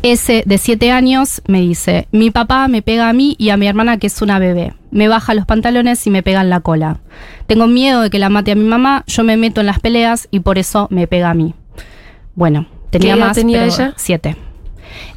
S, 0.01 0.43
de 0.45 0.57
siete 0.57 0.91
años, 0.91 1.41
me 1.47 1.61
dice, 1.61 2.07
mi 2.11 2.31
papá 2.31 2.67
me 2.67 2.81
pega 2.81 3.07
a 3.07 3.13
mí 3.13 3.35
y 3.37 3.49
a 3.49 3.57
mi 3.57 3.67
hermana 3.67 3.97
que 3.99 4.07
es 4.07 4.21
una 4.23 4.39
bebé. 4.39 4.73
Me 4.91 5.07
baja 5.07 5.33
los 5.35 5.45
pantalones 5.45 6.05
y 6.07 6.09
me 6.09 6.23
pega 6.23 6.41
en 6.41 6.49
la 6.49 6.59
cola. 6.59 6.97
Tengo 7.47 7.67
miedo 7.67 8.01
de 8.01 8.09
que 8.09 8.19
la 8.19 8.29
mate 8.29 8.51
a 8.51 8.55
mi 8.55 8.65
mamá, 8.65 9.03
yo 9.07 9.23
me 9.23 9.37
meto 9.37 9.61
en 9.61 9.67
las 9.67 9.79
peleas 9.79 10.27
y 10.31 10.39
por 10.39 10.57
eso 10.57 10.87
me 10.89 11.07
pega 11.07 11.29
a 11.29 11.33
mí. 11.35 11.53
Bueno, 12.35 12.65
tenía 12.89 13.13
¿Qué 13.13 13.19
edad 13.19 13.27
más, 13.27 13.35
tenía 13.37 13.59
pero 13.59 13.73
ella? 13.73 13.93
siete. 13.95 14.35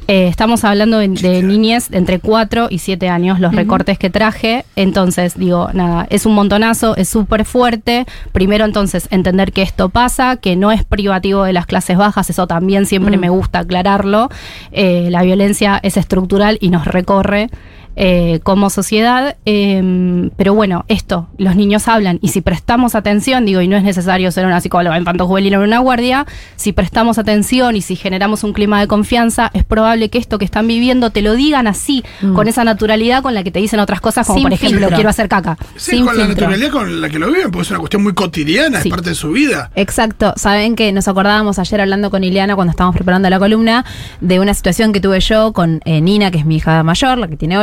Eh, 0.07 0.27
estamos 0.27 0.63
hablando 0.63 0.99
de, 0.99 1.09
de 1.09 1.43
niñez 1.43 1.89
de 1.89 1.97
entre 1.97 2.19
4 2.19 2.67
y 2.69 2.79
7 2.79 3.09
años, 3.09 3.39
los 3.39 3.53
recortes 3.53 3.97
que 3.97 4.09
traje. 4.09 4.65
Entonces, 4.75 5.37
digo, 5.37 5.69
nada, 5.73 6.07
es 6.09 6.25
un 6.25 6.33
montonazo, 6.33 6.95
es 6.95 7.09
súper 7.09 7.45
fuerte. 7.45 8.05
Primero, 8.31 8.65
entonces, 8.65 9.07
entender 9.11 9.51
que 9.51 9.61
esto 9.61 9.89
pasa, 9.89 10.37
que 10.37 10.55
no 10.55 10.71
es 10.71 10.83
privativo 10.83 11.43
de 11.43 11.53
las 11.53 11.65
clases 11.65 11.97
bajas, 11.97 12.29
eso 12.29 12.47
también 12.47 12.85
siempre 12.85 13.17
me 13.17 13.29
gusta 13.29 13.59
aclararlo. 13.59 14.29
Eh, 14.71 15.09
la 15.11 15.23
violencia 15.23 15.79
es 15.83 15.97
estructural 15.97 16.57
y 16.61 16.69
nos 16.69 16.85
recorre. 16.85 17.49
Eh, 17.99 18.39
como 18.43 18.69
sociedad, 18.69 19.37
eh, 19.45 20.29
pero 20.37 20.53
bueno, 20.53 20.85
esto, 20.87 21.27
los 21.39 21.55
niños 21.55 21.87
hablan 21.87 22.19
y 22.21 22.27
si 22.27 22.41
prestamos 22.41 22.93
atención, 22.93 23.43
digo, 23.45 23.59
y 23.61 23.67
no 23.67 23.75
es 23.75 23.81
necesario 23.81 24.31
ser 24.31 24.45
una 24.45 24.61
psicóloga 24.61 24.97
infanto 24.99 25.25
juvenil 25.25 25.55
o 25.55 25.63
una 25.63 25.79
guardia, 25.79 26.27
si 26.55 26.73
prestamos 26.73 27.17
atención 27.17 27.75
y 27.75 27.81
si 27.81 27.95
generamos 27.95 28.43
un 28.43 28.53
clima 28.53 28.79
de 28.79 28.85
confianza, 28.87 29.49
es 29.55 29.63
probable 29.63 30.09
que 30.09 30.19
esto 30.19 30.37
que 30.37 30.45
están 30.45 30.67
viviendo 30.67 31.09
te 31.09 31.23
lo 31.23 31.33
digan 31.33 31.65
así, 31.65 32.03
con 32.35 32.47
esa 32.47 32.63
naturalidad 32.63 33.23
con 33.23 33.33
la 33.33 33.43
que 33.43 33.49
te 33.51 33.59
dicen 33.59 33.79
otras 33.79 33.99
cosas, 33.99 34.27
como 34.27 34.37
Sin 34.37 34.43
por 34.43 34.53
ejemplo, 34.53 34.79
filtro. 34.79 34.95
quiero 34.95 35.09
hacer 35.09 35.27
caca. 35.27 35.57
Sí, 35.75 35.97
sin 35.97 36.05
con 36.05 36.17
la 36.17 36.27
naturalidad 36.27 36.69
con 36.69 37.01
la 37.01 37.09
que 37.09 37.17
lo 37.17 37.27
viven, 37.31 37.49
porque 37.49 37.63
es 37.63 37.71
una 37.71 37.79
cuestión 37.79 38.03
muy 38.03 38.13
cotidiana, 38.13 38.79
Sí. 38.81 38.89
es 38.89 38.93
parte 38.93 39.09
de 39.09 39.15
su 39.15 39.31
vida. 39.31 39.71
Exacto. 39.75 40.33
Saben 40.37 40.75
que 40.75 40.91
nos 40.91 41.07
acordábamos 41.07 41.57
ayer 41.57 41.81
hablando 41.81 42.11
con 42.11 42.23
Ileana 42.23 42.53
cuando 42.55 42.71
estábamos 42.71 42.95
preparando 42.95 43.27
la 43.29 43.39
columna 43.39 43.85
de 44.21 44.39
una 44.39 44.53
situación 44.53 44.93
que 44.93 45.01
tuve 45.01 45.19
yo 45.19 45.51
con 45.51 45.81
eh, 45.85 45.99
Nina, 45.99 46.29
que 46.29 46.37
es 46.37 46.45
mi 46.45 46.57
hija 46.57 46.83
mayor, 46.83 47.17
la 47.17 47.27
que 47.27 47.37
tiene 47.37 47.57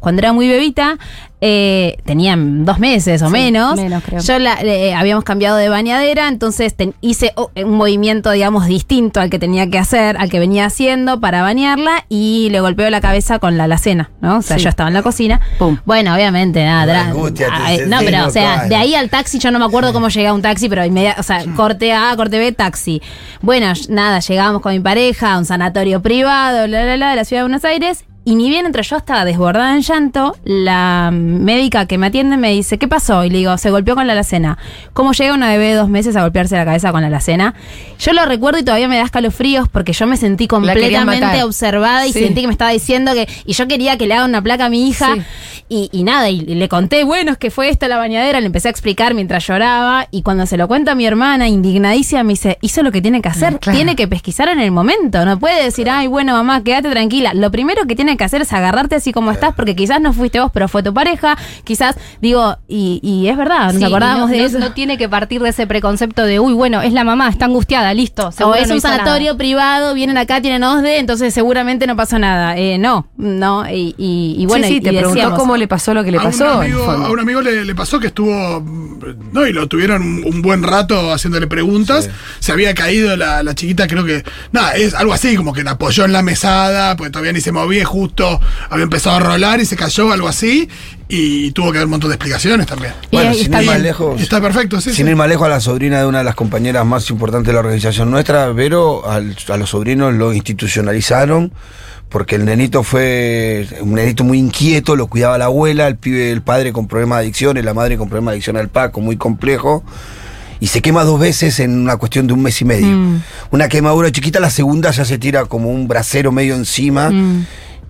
cuando 0.00 0.20
era 0.20 0.32
muy 0.32 0.48
bebita. 0.48 0.98
Eh, 1.42 1.98
tenían 2.06 2.64
dos 2.64 2.78
meses 2.78 3.20
o 3.20 3.26
Sí, 3.26 3.32
menos. 3.32 3.76
menos, 3.76 4.02
creo. 4.02 4.22
Yo 4.22 4.38
la, 4.38 4.54
eh, 4.62 4.94
habíamos 4.94 5.22
cambiado 5.22 5.58
de 5.58 5.68
bañadera, 5.68 6.28
entonces 6.28 6.74
ten- 6.74 6.94
hice 7.02 7.32
oh, 7.36 7.50
un 7.62 7.72
movimiento, 7.74 8.30
digamos, 8.30 8.66
distinto 8.66 9.20
al 9.20 9.28
que 9.28 9.38
tenía 9.38 9.68
que 9.68 9.78
hacer, 9.78 10.16
al 10.16 10.30
que 10.30 10.38
venía 10.38 10.64
haciendo 10.64 11.20
para 11.20 11.42
bañarla 11.42 12.06
y 12.08 12.48
le 12.52 12.60
golpeó 12.60 12.88
la 12.88 13.02
cabeza 13.02 13.38
con 13.38 13.58
la 13.58 13.64
alacena, 13.64 14.10
¿no? 14.22 14.38
O 14.38 14.42
sea, 14.42 14.56
Sí. 14.56 14.62
yo 14.64 14.70
estaba 14.70 14.88
en 14.88 14.94
la 14.94 15.02
cocina. 15.02 15.42
Pum. 15.58 15.76
Bueno, 15.84 16.14
obviamente, 16.14 16.64
nada. 16.64 17.08
Angustia, 17.08 17.48
Ay, 17.52 17.80
no, 17.86 17.98
pero, 17.98 18.26
o 18.26 18.30
sea, 18.30 18.64
de 18.64 18.74
ahí 18.74 18.94
al 18.94 19.10
taxi, 19.10 19.38
yo 19.38 19.50
no 19.50 19.58
me 19.58 19.66
acuerdo 19.66 19.92
cómo 19.92 20.08
llegué 20.08 20.28
a 20.28 20.32
un 20.32 20.40
taxi, 20.40 20.70
pero 20.70 20.86
inmediatamente, 20.86 21.20
o 21.20 21.22
sea, 21.22 21.54
corte 21.54 21.92
A, 21.92 22.14
corte 22.16 22.38
B, 22.38 22.50
taxi. 22.52 23.02
Bueno, 23.42 23.74
nada, 23.90 24.20
llegábamos 24.20 24.62
con 24.62 24.72
mi 24.72 24.80
pareja 24.80 25.34
a 25.34 25.38
un 25.38 25.44
sanatorio 25.44 26.00
privado, 26.00 26.66
bla, 26.66 26.82
bla, 26.82 26.96
bla, 26.96 27.10
de 27.10 27.16
la 27.16 27.24
ciudad 27.26 27.40
de 27.42 27.44
Buenos 27.44 27.64
Aires. 27.66 28.04
Y 28.28 28.34
ni 28.34 28.50
bien 28.50 28.66
entre 28.66 28.82
yo 28.82 28.96
estaba 28.96 29.24
desbordada 29.24 29.72
en 29.76 29.82
llanto, 29.82 30.34
la 30.42 31.10
médica 31.12 31.86
que 31.86 31.96
me 31.96 32.08
atiende 32.08 32.36
me 32.36 32.50
dice, 32.50 32.76
¿qué 32.76 32.88
pasó? 32.88 33.24
Y 33.24 33.30
le 33.30 33.38
digo, 33.38 33.56
se 33.56 33.70
golpeó 33.70 33.94
con 33.94 34.08
la 34.08 34.14
alacena. 34.14 34.58
¿Cómo 34.94 35.12
llega 35.12 35.32
una 35.32 35.46
bebé 35.48 35.68
de 35.68 35.74
dos 35.74 35.88
meses 35.88 36.16
a 36.16 36.22
golpearse 36.22 36.56
la 36.56 36.64
cabeza 36.64 36.90
con 36.90 37.02
la 37.02 37.06
alacena? 37.06 37.54
Yo 38.00 38.12
lo 38.12 38.26
recuerdo 38.26 38.58
y 38.58 38.64
todavía 38.64 38.88
me 38.88 38.96
da 38.96 39.04
escalofríos 39.04 39.68
porque 39.68 39.92
yo 39.92 40.08
me 40.08 40.16
sentí 40.16 40.48
completamente 40.48 41.44
observada 41.44 42.04
y 42.08 42.12
Sí. 42.12 42.18
sentí 42.18 42.40
que 42.40 42.48
me 42.48 42.52
estaba 42.52 42.72
diciendo 42.72 43.12
que... 43.14 43.28
Y 43.44 43.52
yo 43.52 43.68
quería 43.68 43.96
que 43.96 44.08
le 44.08 44.14
haga 44.14 44.24
una 44.24 44.42
placa 44.42 44.64
a 44.64 44.68
mi 44.70 44.88
hija. 44.88 45.14
Sí. 45.14 45.22
Y, 45.68 45.88
y 45.92 46.02
nada, 46.02 46.28
y, 46.28 46.40
le 46.40 46.68
conté, 46.68 47.04
bueno, 47.04 47.30
es 47.32 47.38
que 47.38 47.50
fue 47.52 47.68
esta 47.68 47.86
la 47.86 47.96
bañadera, 47.96 48.40
le 48.40 48.46
empecé 48.46 48.66
a 48.68 48.70
explicar 48.72 49.14
mientras 49.14 49.46
lloraba. 49.46 50.08
Y 50.10 50.22
cuando 50.22 50.46
se 50.46 50.56
lo 50.56 50.66
cuenta 50.66 50.92
a 50.92 50.94
mi 50.96 51.06
hermana, 51.06 51.46
indignadísima, 51.48 52.24
me 52.24 52.32
dice, 52.32 52.58
hizo 52.60 52.82
lo 52.82 52.90
que 52.90 53.00
tiene 53.02 53.20
que 53.22 53.28
hacer, 53.28 53.54
Ah, 53.54 53.58
claro. 53.60 53.76
tiene 53.76 53.94
que 53.96 54.08
pesquisar 54.08 54.48
en 54.48 54.58
el 54.58 54.72
momento. 54.72 55.24
No 55.24 55.38
puede 55.38 55.62
decir, 55.62 55.88
ay, 55.90 56.08
bueno, 56.08 56.32
mamá, 56.32 56.64
quédate 56.64 56.90
tranquila. 56.90 57.32
Lo 57.34 57.52
primero 57.52 57.84
que 57.86 57.94
tiene 57.94 58.15
tiene 58.16 58.18
que 58.18 58.24
hacer 58.24 58.42
es 58.42 58.52
agarrarte 58.52 58.94
así 58.96 59.12
como 59.12 59.30
estás, 59.30 59.54
porque 59.54 59.76
quizás 59.76 60.00
no 60.00 60.12
fuiste 60.12 60.40
vos, 60.40 60.50
pero 60.52 60.68
fue 60.68 60.82
tu 60.82 60.94
pareja, 60.94 61.36
quizás, 61.64 61.96
digo, 62.22 62.56
y, 62.68 63.00
y 63.02 63.28
es 63.28 63.36
verdad, 63.36 63.66
nos 63.72 63.76
Sí, 63.76 63.84
acordábamos 63.84 64.28
no, 64.30 64.34
de 64.34 64.38
no- 64.40 64.46
eso. 64.46 64.58
No 64.58 64.72
tiene 64.72 64.96
que 64.96 65.08
partir 65.08 65.42
de 65.42 65.50
ese 65.50 65.66
preconcepto 65.66 66.22
de, 66.24 66.40
uy, 66.40 66.54
bueno, 66.54 66.80
es 66.82 66.92
la 66.92 67.04
mamá, 67.04 67.28
está 67.28 67.44
angustiada, 67.44 67.92
listo. 67.94 68.28
o 68.28 68.54
es 68.54 68.68
no 68.68 68.74
un 68.74 68.78
hizo 68.78 68.88
nada". 68.88 68.98
sanatorio 68.98 69.36
privado, 69.36 69.92
vienen 69.94 70.16
acá, 70.18 70.40
tienen 70.40 70.62
OSDE, 70.64 70.98
entonces 70.98 71.34
seguramente 71.34 71.86
no 71.86 71.96
pasó 71.96 72.18
nada. 72.18 72.56
Eh, 72.56 72.78
no, 72.78 73.08
no, 73.16 73.68
y, 73.70 73.94
y, 73.98 74.36
y 74.38 74.46
bueno, 74.46 74.64
sí, 74.66 74.74
sí, 74.74 74.76
y- 74.78 74.80
te 74.80 74.88
y 74.92 74.96
preguntó 74.96 75.14
decíamos, 75.14 75.38
cómo 75.38 75.56
le 75.56 75.68
pasó 75.68 75.92
lo 75.94 76.02
que 76.04 76.10
le 76.10 76.18
a 76.18 76.22
pasó. 76.22 76.44
un 76.58 76.62
amigo, 76.64 76.90
a 76.90 77.10
un 77.10 77.20
amigo 77.20 77.40
le, 77.42 77.64
le 77.64 77.74
pasó 77.74 77.98
que 78.00 78.06
estuvo. 78.08 78.64
No, 79.32 79.46
y 79.46 79.52
lo 79.52 79.66
tuvieron 79.68 80.02
un, 80.02 80.24
un 80.24 80.42
buen 80.42 80.62
rato 80.62 81.12
haciéndole 81.12 81.46
preguntas. 81.46 82.08
Se 82.40 82.52
había 82.52 82.74
caído 82.74 83.16
la, 83.16 83.42
la 83.42 83.54
chiquita, 83.54 83.86
creo 83.86 84.04
que. 84.04 84.24
Nada, 84.52 84.72
es 84.74 84.94
algo 84.94 85.12
así, 85.12 85.36
como 85.36 85.52
que 85.52 85.62
la 85.62 85.72
apoyó 85.72 86.04
en 86.04 86.12
la 86.12 86.22
mesada, 86.22 86.96
porque 86.96 87.10
todavía 87.10 87.32
ni 87.32 87.40
se 87.40 87.52
movía, 87.52 87.82
y 87.82 87.84
justo 88.06 88.40
había 88.70 88.84
empezado 88.84 89.16
a 89.16 89.20
rolar 89.20 89.60
y 89.60 89.66
se 89.66 89.76
cayó, 89.76 90.12
algo 90.12 90.28
así. 90.28 90.68
Y 91.08 91.52
tuvo 91.52 91.70
que 91.70 91.78
dar 91.78 91.84
un 91.84 91.92
montón 91.92 92.10
de 92.10 92.16
explicaciones 92.16 92.66
también. 92.66 92.92
Y 93.10 93.16
Bueno, 93.16 93.32
sin 93.34 93.44
está 93.44 93.62
ir 93.62 93.68
más 93.70 93.80
lejos. 93.80 94.20
Está 94.20 94.40
perfecto, 94.40 94.80
sí. 94.80 94.92
Sin 94.92 95.04
sí. 95.06 95.10
ir 95.10 95.16
más 95.16 95.28
lejos 95.28 95.46
a 95.46 95.50
la 95.50 95.60
sobrina 95.60 96.00
de 96.00 96.06
una 96.06 96.18
de 96.18 96.24
las 96.24 96.34
compañeras 96.34 96.84
más 96.84 97.08
importantes 97.10 97.46
de 97.46 97.52
la 97.52 97.60
organización 97.60 98.10
nuestra, 98.10 98.48
Vero, 98.52 99.08
al- 99.08 99.36
a 99.48 99.56
los 99.56 99.70
sobrinos 99.70 100.12
lo 100.14 100.32
institucionalizaron 100.32 101.52
porque 102.08 102.36
el 102.36 102.44
nenito 102.44 102.82
fue 102.82 103.68
un 103.80 103.94
nenito 103.94 104.22
muy 104.24 104.38
inquieto, 104.38 104.94
lo 104.96 105.06
cuidaba 105.08 105.38
la 105.38 105.46
abuela, 105.46 105.86
el 105.88 105.96
pibe, 105.96 106.30
el 106.30 106.40
padre 106.42 106.72
con 106.72 106.86
problemas 106.86 107.18
de 107.18 107.24
adicciones, 107.24 107.64
la 107.64 107.74
madre 107.74 107.96
con 107.96 108.08
problemas 108.08 108.32
de 108.32 108.36
adicción 108.36 108.56
al 108.56 108.68
Paco, 108.68 109.00
muy 109.00 109.16
complejo. 109.16 109.84
Y 110.58 110.68
se 110.68 110.80
quema 110.80 111.04
dos 111.04 111.20
veces 111.20 111.60
en 111.60 111.78
una 111.78 111.96
cuestión 111.98 112.26
de 112.26 112.32
un 112.32 112.42
mes 112.42 112.60
y 112.62 112.64
medio. 112.64 112.86
Mm. 112.86 113.22
Una 113.50 113.68
quemadura 113.68 114.10
chiquita, 114.10 114.40
la 114.40 114.48
segunda 114.50 114.90
ya 114.90 115.04
se 115.04 115.18
tira 115.18 115.44
como 115.44 115.68
un 115.70 115.86
brasero 115.86 116.32
medio 116.32 116.54
encima. 116.54 117.10
Mm. 117.10 117.44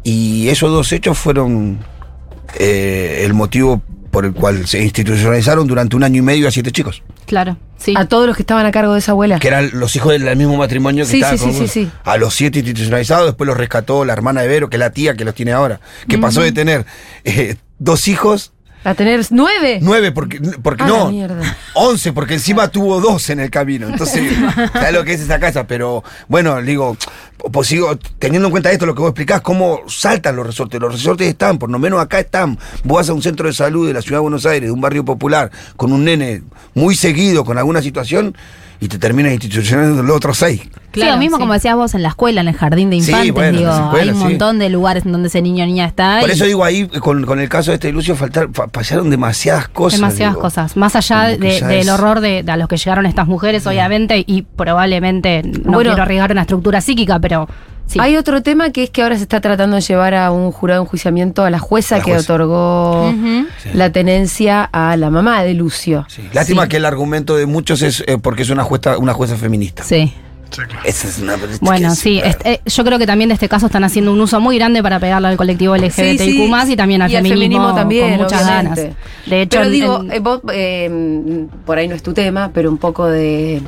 Y 0.09 0.49
esos 0.51 0.71
dos 0.71 0.93
hechos 0.93 1.19
fueron 1.19 1.81
eh, 2.61 3.23
el 3.25 3.35
motivo 3.35 3.83
por 4.13 4.25
el 4.25 4.33
cual 4.35 4.67
se 4.69 4.81
institucionalizaron 4.83 5.67
durante 5.67 5.97
un 5.97 6.05
año 6.05 6.19
y 6.21 6.23
medio 6.23 6.47
a 6.47 6.53
siete 6.53 6.71
chicos. 6.71 7.03
Claro, 7.27 7.57
sí. 7.77 7.93
A 7.97 8.07
todos 8.07 8.25
los 8.29 8.37
que 8.37 8.43
estaban 8.45 8.65
a 8.67 8.71
cargo 8.71 8.93
de 8.93 9.01
esa 9.01 9.11
abuela. 9.13 9.41
Que 9.41 9.49
eran 9.49 9.69
los 9.75 9.97
hijos 9.97 10.13
del 10.13 10.37
mismo 10.37 10.57
matrimonio 10.57 11.05
que 11.05 11.11
Sí, 11.11 11.17
estaba 11.17 11.37
sí, 11.37 11.45
con- 11.45 11.53
sí, 11.55 11.59
sí, 11.67 11.69
sí. 11.87 11.91
A 12.05 12.17
los 12.19 12.35
siete 12.35 12.61
institucionalizados, 12.61 13.27
después 13.27 13.49
los 13.49 13.57
rescató 13.57 14.05
la 14.05 14.13
hermana 14.13 14.43
de 14.43 14.49
Vero, 14.49 14.71
que 14.71 14.77
es 14.77 14.81
la 14.81 14.91
tía 14.91 15.15
que 15.17 15.25
los 15.25 15.35
tiene 15.35 15.53
ahora. 15.53 15.81
Que 16.09 16.19
pasó 16.19 16.41
de 16.41 16.53
tener 16.53 16.87
eh, 17.25 17.57
dos 17.81 18.07
hijos, 18.07 18.53
A 18.87 18.95
tener 18.95 19.27
nueve. 19.31 19.81
nueve, 19.83 20.13
porque, 20.13 20.39
porque 20.63 20.85
no, 20.85 21.11
once, 21.75 22.13
porque 22.13 22.35
encima 22.35 22.69
tuvo 22.69 23.01
dos 23.01 23.31
en 23.31 23.41
el 23.41 23.51
camino. 23.51 23.89
Entonces, 23.89 24.33
¿sabes 24.73 24.93
lo 24.93 25.03
que 25.03 25.15
es 25.15 25.21
esa 25.23 25.41
casa? 25.41 25.67
Pero 25.67 26.05
bueno, 26.29 26.63
digo, 26.63 26.97
pues 27.51 27.67
sigo, 27.67 27.99
teniendo 28.21 28.47
en 28.47 28.53
cuenta 28.53 28.71
esto, 28.71 28.87
lo 28.87 28.95
que 28.95 29.01
vos 29.01 29.11
explicás, 29.11 29.41
cómo 29.41 29.81
saltan 29.89 30.37
los 30.37 30.47
resortes. 30.47 30.81
Los 30.81 30.93
resortes 30.93 31.27
están, 31.27 31.59
por 31.59 31.69
lo 31.69 31.81
menos 31.81 32.01
acá 32.01 32.21
están. 32.21 32.61
Vos 32.85 32.99
vas 32.99 33.09
a 33.09 33.15
un 33.15 33.23
centro 33.23 33.49
de 33.49 33.55
salud 33.55 33.89
de 33.89 33.93
la 33.93 34.03
ciudad 34.03 34.19
de 34.19 34.23
Buenos 34.23 34.47
Aires, 34.47 34.69
de 34.69 34.73
un 34.73 34.81
barrio 34.81 35.05
popular, 35.05 35.51
con 35.77 35.93
un 35.93 36.05
nene 36.05 36.45
muy 36.75 36.95
seguido, 36.95 37.45
con 37.45 37.59
alguna 37.59 37.83
situación, 37.83 38.37
y 38.81 38.89
te 38.89 38.99
terminas 38.99 39.33
institucionalizando 39.33 40.03
los 40.03 40.17
otros 40.17 40.37
seis. 40.39 40.63
sí, 40.93 41.03
lo 41.05 41.17
mismo 41.17 41.37
sí. 41.37 41.41
como 41.41 41.53
decías 41.55 41.77
vos 41.77 41.95
en 41.95 42.03
la 42.03 42.09
escuela, 42.11 42.41
en 42.43 42.49
el 42.49 42.55
jardín 42.55 42.91
de 42.91 43.01
Sí, 43.01 43.11
infantes, 43.11 43.33
bueno, 43.33 43.59
digo, 43.59 43.71
escuelas, 43.73 44.01
hay 44.03 44.09
un 44.11 44.17
sí. 44.17 44.23
montón 44.25 44.59
de 44.59 44.69
lugares 44.71 45.07
en 45.07 45.13
donde 45.13 45.29
ese 45.29 45.43
niño 45.43 45.65
o 45.65 45.67
niña 45.67 45.87
está. 45.87 46.19
Por 46.21 46.29
y- 46.29 46.33
eso 46.33 46.45
digo 46.45 46.65
ahí, 46.65 46.87
con, 46.87 47.25
con 47.25 47.41
el 47.41 47.49
caso 47.49 47.71
de 47.71 47.77
este 47.77 47.93
Lucio, 47.93 48.17
faltar, 48.17 48.49
fa- 48.53 48.67
pasaron 48.67 49.09
demasiadas 49.11 49.69
cosas. 49.69 50.01
Demasiadas 50.01 50.35
digo. 50.35 50.43
cosas. 50.43 50.77
Más 50.77 50.95
allá 50.97 51.25
de- 51.25 51.37
del 51.39 51.73
es- 51.73 51.89
horror 51.89 52.21
de, 52.21 52.43
de 52.43 52.53
a 52.53 52.57
los 52.57 52.69
que 52.69 52.77
llegaron 52.77 53.07
estas 53.07 53.27
mujeres, 53.27 53.67
obviamente, 53.67 54.25
y 54.27 54.43
probablemente 54.43 55.43
no 55.43 55.73
Bueno. 55.73 55.91
quiero 55.91 56.03
arriesgar 56.03 56.33
una 56.33 56.43
estructura 56.43 56.81
psíquica, 56.81 57.19
pero 57.19 57.49
sí. 57.87 57.99
Hay 58.01 58.17
otro 58.17 58.43
tema 58.43 58.71
que 58.71 58.83
es 58.85 58.91
que 58.91 59.03
ahora 59.03 59.17
se 59.17 59.23
está 59.23 59.41
tratando 59.41 59.77
de 59.77 59.83
llevar 59.83 60.15
a 60.15 60.31
un 60.31 60.53
jurado 60.53 60.81
de 60.81 60.85
enjuiciamiento 60.87 61.45
a 61.45 61.51
la 61.51 61.59
jueza 61.59 61.99
La 61.99 62.05
que 62.05 62.13
jueza. 62.13 62.33
otorgó 62.35 63.13
la 63.75 63.91
tenencia 63.93 64.65
a 64.65 64.97
la 64.97 65.11
mamá 65.11 65.43
de 65.43 65.55
Lucio. 65.55 66.05
Sí. 66.09 66.23
Lástima 66.33 66.63
Sí. 66.65 66.69
que 66.69 66.77
el 66.79 66.85
argumento 66.85 67.37
de 67.37 67.47
muchos 67.47 67.83
es 67.83 68.03
eh, 68.07 68.19
porque 68.21 68.43
es 68.43 68.51
una 68.51 68.65
jueza, 68.65 68.99
una 68.99 69.13
jueza 69.15 69.37
feminista. 69.37 69.83
Sí. 69.83 70.13
Esa 70.85 71.09
es 71.09 71.19
una. 71.19 71.35
Bueno, 71.61 71.93
sí, 71.95 72.21
este, 72.25 72.53
eh, 72.53 72.61
yo 72.65 72.85
creo 72.85 72.99
que 73.01 73.07
también 73.07 73.29
de 73.29 73.35
este 73.35 73.49
caso 73.49 73.67
están 73.67 73.83
haciendo 73.83 74.13
un 74.13 74.21
uso 74.21 74.41
muy 74.41 74.57
grande 74.57 74.81
para 74.81 75.01
pegarle 75.01 75.27
al 75.29 75.37
colectivo 75.37 75.75
LGBTIQ 75.77 76.19
Sí, 76.21 76.33
sí. 76.45 76.49
más 76.49 76.71
y 76.71 76.77
también 76.77 77.03
al 77.03 77.11
feminismo, 77.11 77.75
también, 77.75 78.11
con 78.11 78.23
muchas 78.23 78.43
obviamente. 78.45 78.83
ganas. 78.83 78.97
De 79.27 79.43
hecho, 79.43 79.59
pero 79.59 79.65
en- 79.65 79.73
digo, 79.73 80.01
en- 80.03 80.13
eh, 80.13 80.19
vos, 80.21 80.41
eh, 80.53 81.47
por 81.67 81.77
ahí 81.79 81.89
no 81.89 81.97
es 81.97 82.03
tu 82.03 82.15
tema, 82.15 82.53
pero 82.55 82.71
un 82.71 82.79
poco 82.79 83.07
de. 83.07 83.61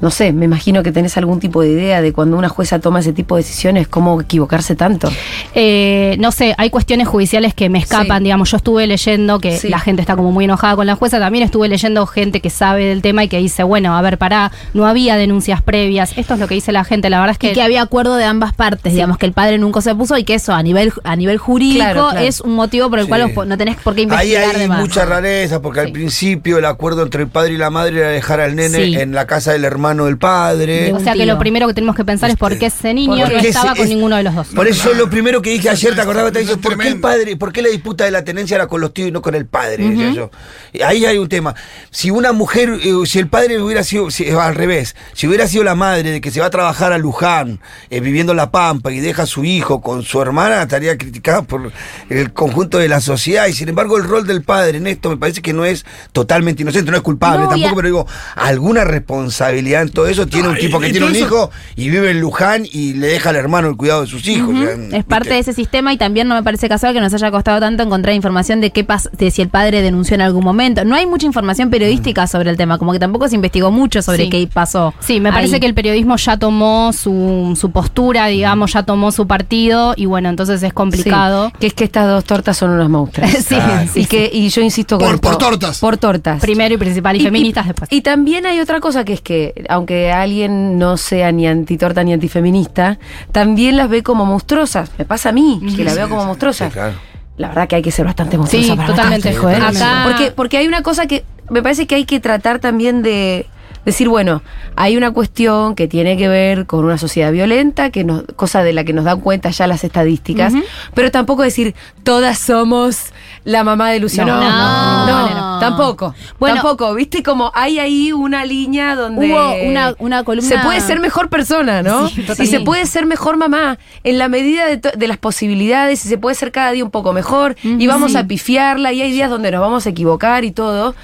No 0.00 0.10
sé, 0.10 0.32
me 0.32 0.46
imagino 0.46 0.82
que 0.82 0.92
tenés 0.92 1.16
algún 1.18 1.40
tipo 1.40 1.60
de 1.62 1.68
idea 1.70 2.00
de 2.00 2.12
cuando 2.12 2.36
una 2.38 2.48
jueza 2.48 2.78
toma 2.78 3.00
ese 3.00 3.12
tipo 3.12 3.36
de 3.36 3.42
decisiones, 3.42 3.86
cómo 3.88 4.20
equivocarse 4.20 4.74
tanto. 4.74 5.10
Eh, 5.54 6.16
no 6.18 6.32
sé, 6.32 6.54
hay 6.58 6.70
cuestiones 6.70 7.08
judiciales 7.08 7.52
que 7.54 7.68
me 7.68 7.78
escapan, 7.78 8.18
Sí. 8.18 8.24
digamos, 8.24 8.50
yo 8.50 8.56
estuve 8.56 8.86
leyendo 8.86 9.40
que 9.40 9.58
Sí. 9.58 9.68
la 9.68 9.78
gente 9.78 10.00
está 10.00 10.16
como 10.16 10.32
muy 10.32 10.44
enojada 10.44 10.76
con 10.76 10.86
la 10.86 10.94
jueza, 10.94 11.18
también 11.18 11.44
estuve 11.44 11.68
leyendo 11.68 12.06
gente 12.06 12.40
que 12.40 12.50
sabe 12.50 12.84
del 12.86 13.02
tema 13.02 13.24
y 13.24 13.28
que 13.28 13.38
dice, 13.38 13.62
bueno, 13.62 13.96
a 13.96 14.02
ver, 14.02 14.16
pará, 14.18 14.52
no 14.74 14.86
había 14.86 15.16
denuncias 15.16 15.60
previas, 15.62 16.16
esto 16.16 16.34
es 16.34 16.40
lo 16.40 16.48
que 16.48 16.54
dice 16.54 16.72
la 16.72 16.84
gente, 16.84 17.10
la 17.10 17.18
verdad 17.20 17.32
es 17.32 17.38
que... 17.38 17.50
Y 17.50 17.52
que 17.52 17.62
había 17.62 17.82
acuerdo 17.82 18.16
de 18.16 18.24
ambas 18.24 18.54
partes, 18.54 18.92
digamos 18.92 19.18
que 19.18 19.26
el 19.26 19.32
padre 19.32 19.58
nunca 19.58 19.80
se 19.80 19.94
puso 19.94 20.16
y 20.16 20.24
que 20.24 20.34
eso 20.34 20.54
a 20.54 20.62
nivel 20.62 20.92
a 21.04 21.14
nivel 21.16 21.38
jurídico 21.38 21.80
Claro, 21.84 22.08
claro. 22.10 22.26
es 22.26 22.40
un 22.40 22.54
motivo 22.54 22.88
por 22.88 22.98
el 23.00 23.04
Sí. 23.06 23.10
cual 23.10 23.48
no 23.48 23.58
tenés 23.58 23.76
por 23.76 23.94
qué 23.94 24.00
Ahí 24.02 24.04
investigar 24.06 24.54
hay 24.54 24.60
de 24.62 24.68
más. 24.68 24.80
mucha 24.80 25.04
rareza, 25.04 25.60
porque 25.60 25.80
al 25.80 25.92
principio 25.92 26.58
el 26.58 26.64
acuerdo 26.64 27.02
entre 27.02 27.22
el 27.22 27.28
padre 27.28 27.54
y 27.54 27.56
la 27.58 27.70
madre 27.70 27.98
era 28.00 28.08
dejar 28.08 28.40
al 28.40 28.56
nene 28.56 28.84
Sí. 28.84 28.94
en 28.94 29.12
la 29.14 29.26
casa 29.26 29.52
del 29.52 29.64
hermano 29.64 29.89
del 29.98 30.18
padre. 30.18 30.92
O 30.92 31.00
sea 31.00 31.12
que 31.14 31.26
lo 31.26 31.38
primero 31.38 31.66
que 31.68 31.74
tenemos 31.74 31.96
que 31.96 32.04
pensar 32.04 32.30
es 32.30 32.36
por 32.36 32.56
qué 32.58 32.66
ese 32.66 32.94
niño 32.94 33.16
no 33.16 33.38
estaba 33.38 33.74
con 33.74 33.88
ninguno 33.88 34.16
de 34.16 34.22
los 34.22 34.34
dos. 34.34 34.48
Por 34.48 34.66
eso 34.68 34.92
lo 34.94 35.08
primero 35.10 35.42
que 35.42 35.50
dije 35.50 35.68
ayer, 35.70 35.94
¿te 35.94 36.00
acordabas? 36.00 36.32
Te 36.32 36.40
dije, 36.40 36.56
¿por 36.56 36.78
qué 36.78 36.88
el 36.88 37.00
padre? 37.00 37.36
¿Por 37.36 37.52
qué 37.52 37.62
la 37.62 37.68
disputa 37.68 38.04
de 38.04 38.10
la 38.10 38.24
tenencia 38.24 38.54
era 38.56 38.66
con 38.66 38.80
los 38.80 38.92
tíos 38.94 39.08
y 39.08 39.12
no 39.12 39.22
con 39.22 39.34
el 39.34 39.46
padre? 39.46 39.88
Decía 39.88 40.10
yo. 40.12 40.30
Y 40.72 40.82
Ahí 40.82 41.04
hay 41.04 41.18
un 41.18 41.28
tema. 41.28 41.54
Si 41.90 42.10
una 42.10 42.32
mujer, 42.32 42.78
eh, 42.82 42.92
si 43.06 43.18
el 43.18 43.28
padre 43.28 43.60
hubiera 43.60 43.82
sido, 43.84 44.10
si- 44.10 44.28
al 44.30 44.54
revés, 44.54 44.96
si 45.12 45.26
hubiera 45.26 45.46
sido 45.46 45.64
la 45.64 45.74
madre 45.74 46.10
de 46.10 46.20
que 46.20 46.30
se 46.30 46.40
va 46.40 46.46
a 46.46 46.50
trabajar 46.50 46.92
a 46.92 46.98
Luján, 46.98 47.60
eh, 47.90 48.00
viviendo 48.00 48.32
en 48.32 48.36
La 48.36 48.50
Pampa 48.50 48.92
y 48.92 49.00
deja 49.00 49.22
a 49.22 49.26
su 49.26 49.44
hijo 49.44 49.80
con 49.80 50.02
su 50.02 50.20
hermana, 50.22 50.62
estaría 50.62 50.96
criticada 50.96 51.42
por 51.42 51.72
el 52.08 52.32
conjunto 52.32 52.78
de 52.78 52.88
la 52.88 53.00
sociedad. 53.00 53.46
Y 53.46 53.52
sin 53.52 53.68
embargo, 53.68 53.96
el 53.96 54.04
rol 54.04 54.26
del 54.26 54.42
padre 54.42 54.78
en 54.78 54.86
esto 54.86 55.10
me 55.10 55.16
parece 55.16 55.42
que 55.42 55.52
no 55.52 55.64
es 55.64 55.84
totalmente 56.12 56.62
inocente, 56.62 56.90
no 56.90 56.96
es 56.96 57.02
culpable 57.02 57.44
No, 57.44 57.48
tampoco, 57.48 57.72
a- 57.72 57.76
pero 57.76 57.88
digo, 57.88 58.06
alguna 58.36 58.84
responsabilidad 58.84 59.79
en 59.82 59.90
todo 59.90 60.06
eso 60.06 60.26
tiene 60.26 60.48
un 60.48 60.56
tipo 60.56 60.78
que 60.80 60.90
tiene 60.90 61.06
un 61.06 61.16
hijo 61.16 61.50
y 61.76 61.88
vive 61.90 62.10
en 62.10 62.20
Luján 62.20 62.64
y 62.70 62.94
le 62.94 63.06
deja 63.08 63.30
al 63.30 63.36
hermano 63.36 63.68
el 63.68 63.76
cuidado 63.76 64.02
de 64.02 64.06
sus 64.06 64.26
hijos. 64.28 64.48
Ujú. 64.50 64.62
o 64.62 64.64
sea, 64.90 64.98
Es 64.98 65.04
parte 65.04 65.30
de 65.30 65.38
ese 65.38 65.52
sistema 65.52 65.92
y 65.92 65.96
también 65.98 66.28
no 66.28 66.34
me 66.34 66.42
parece 66.42 66.68
casual 66.68 66.92
que 66.94 67.00
nos 67.00 67.12
haya 67.14 67.30
costado 67.30 67.60
tanto 67.60 67.82
encontrar 67.82 68.14
información 68.14 68.60
de 68.60 68.70
qué 68.70 68.84
pas 68.84 69.08
de 69.16 69.30
si 69.30 69.42
el 69.42 69.48
padre 69.48 69.82
denunció 69.82 70.14
en 70.14 70.20
algún 70.22 70.44
momento. 70.44 70.84
No 70.84 70.94
hay 70.96 71.06
mucha 71.06 71.26
información 71.26 71.70
periodística 71.70 72.26
sobre 72.26 72.50
el 72.50 72.56
tema, 72.56 72.78
como 72.78 72.92
que 72.92 72.98
tampoco 72.98 73.28
se 73.28 73.34
investigó 73.36 73.70
mucho 73.70 74.02
sobre 74.02 74.24
Sí. 74.24 74.30
qué 74.30 74.48
pasó. 74.52 74.94
Sí, 75.00 75.20
me 75.20 75.28
ahí. 75.30 75.34
parece 75.34 75.60
que 75.60 75.66
el 75.66 75.74
periodismo 75.74 76.16
ya 76.16 76.36
tomó 76.36 76.92
su, 76.92 77.56
su 77.58 77.70
postura, 77.70 78.26
digamos, 78.26 78.72
ya 78.72 78.82
tomó 78.82 79.12
su 79.12 79.26
partido 79.26 79.94
y 79.96 80.06
bueno, 80.06 80.28
entonces 80.28 80.62
es 80.62 80.72
complicado. 80.72 81.48
Sí, 81.48 81.54
que 81.60 81.66
es 81.68 81.74
que 81.74 81.84
estas 81.84 82.06
dos 82.08 82.24
tortas 82.24 82.56
son 82.56 82.70
unas 82.70 82.88
monstruas. 82.88 83.30
Sí, 83.50 83.56
y 84.00 84.04
que 84.06 84.30
y 84.32 84.48
yo 84.48 84.60
insisto 84.62 84.96
con 84.98 85.06
Por- 85.06 85.14
esto, 85.16 85.28
por 85.28 85.38
tortas. 85.38 85.78
Por 85.80 85.96
tortas. 85.96 86.40
Primero 86.40 86.74
y 86.74 86.76
principal, 86.78 87.16
y, 87.16 87.20
feministas 87.20 87.66
después. 87.66 87.90
Y 87.92 88.00
también 88.02 88.46
hay 88.46 88.60
otra 88.60 88.80
cosa 88.80 89.04
que 89.04 89.12
es 89.14 89.20
que, 89.20 89.64
aunque 89.70 90.12
alguien 90.12 90.78
no 90.78 90.96
sea 90.96 91.32
ni 91.32 91.46
antitorta 91.46 92.02
ni 92.04 92.12
antifeminista, 92.12 92.98
también 93.32 93.76
las 93.76 93.88
ve 93.88 94.02
como 94.02 94.26
monstruosas. 94.26 94.90
Me 94.98 95.04
pasa 95.04 95.30
a 95.30 95.32
mí, 95.32 95.60
que 95.76 95.84
la 95.84 95.94
veo 95.94 96.08
como 96.08 96.24
monstruosas. 96.26 96.68
Sí, 96.68 96.74
claro. 96.74 96.94
La 97.36 97.48
verdad 97.48 97.68
que 97.68 97.76
hay 97.76 97.82
que 97.82 97.90
ser 97.90 98.04
bastante 98.04 98.36
monstruosa 98.36 98.72
Sí, 98.72 98.76
para 98.76 98.88
totalmente. 98.88 99.30
Acá- 99.30 100.02
Porque, 100.06 100.30
porque 100.32 100.56
hay 100.58 100.68
una 100.68 100.82
cosa 100.82 101.06
que 101.06 101.24
me 101.48 101.62
parece 101.62 101.86
que 101.86 101.94
hay 101.94 102.04
que 102.04 102.20
tratar 102.20 102.58
también 102.58 103.02
de 103.02 103.46
decir, 103.84 104.08
bueno, 104.08 104.42
hay 104.76 104.96
una 104.96 105.10
cuestión 105.12 105.74
que 105.74 105.88
tiene 105.88 106.16
que 106.16 106.28
ver 106.28 106.66
con 106.66 106.84
una 106.84 106.98
sociedad 106.98 107.32
violenta, 107.32 107.90
que 107.90 108.04
nos, 108.04 108.24
cosa 108.36 108.62
de 108.62 108.72
la 108.72 108.84
que 108.84 108.92
nos 108.92 109.04
dan 109.04 109.20
cuenta 109.20 109.50
ya 109.50 109.66
las 109.66 109.84
estadísticas, 109.84 110.52
pero 110.94 111.10
tampoco 111.10 111.42
decir, 111.42 111.74
todas 112.02 112.38
somos 112.38 113.12
la 113.44 113.64
mamá 113.64 113.90
de 113.90 114.00
Luciano. 114.00 114.34
No, 114.38 115.06
no, 115.06 115.06
no, 115.06 115.34
no, 115.54 115.58
tampoco. 115.60 116.14
Bueno. 116.38 116.56
tampoco, 116.56 116.94
viste 116.94 117.22
como 117.22 117.50
hay 117.54 117.78
ahí 117.78 118.12
una 118.12 118.44
línea 118.44 118.94
donde 118.94 119.26
Hubo 119.26 119.54
una- 119.70 119.94
una 119.98 120.24
columna- 120.24 120.48
se 120.48 120.58
puede 120.58 120.80
ser 120.80 121.00
mejor 121.00 121.28
persona, 121.30 121.82
¿no? 121.82 122.08
Sí, 122.08 122.24
y 122.38 122.46
se 122.46 122.60
puede 122.60 122.84
ser 122.86 123.06
mejor 123.06 123.36
mamá 123.38 123.78
en 124.04 124.18
la 124.18 124.28
medida 124.28 124.66
de, 124.66 124.76
de 124.76 125.08
las 125.08 125.16
posibilidades 125.18 126.04
y 126.04 126.08
se 126.08 126.18
puede 126.18 126.34
ser 126.34 126.52
cada 126.52 126.70
día 126.72 126.84
un 126.84 126.90
poco 126.90 127.12
mejor 127.12 127.56
y 127.62 127.86
vamos 127.86 128.14
a 128.14 128.24
pifiarla 128.26 128.92
y 128.92 129.00
hay 129.02 129.10
días 129.12 129.30
donde 129.30 129.50
nos 129.50 129.60
vamos 129.60 129.86
a 129.86 129.90
equivocar 129.90 130.44
y 130.44 130.50
todo. 130.52 130.94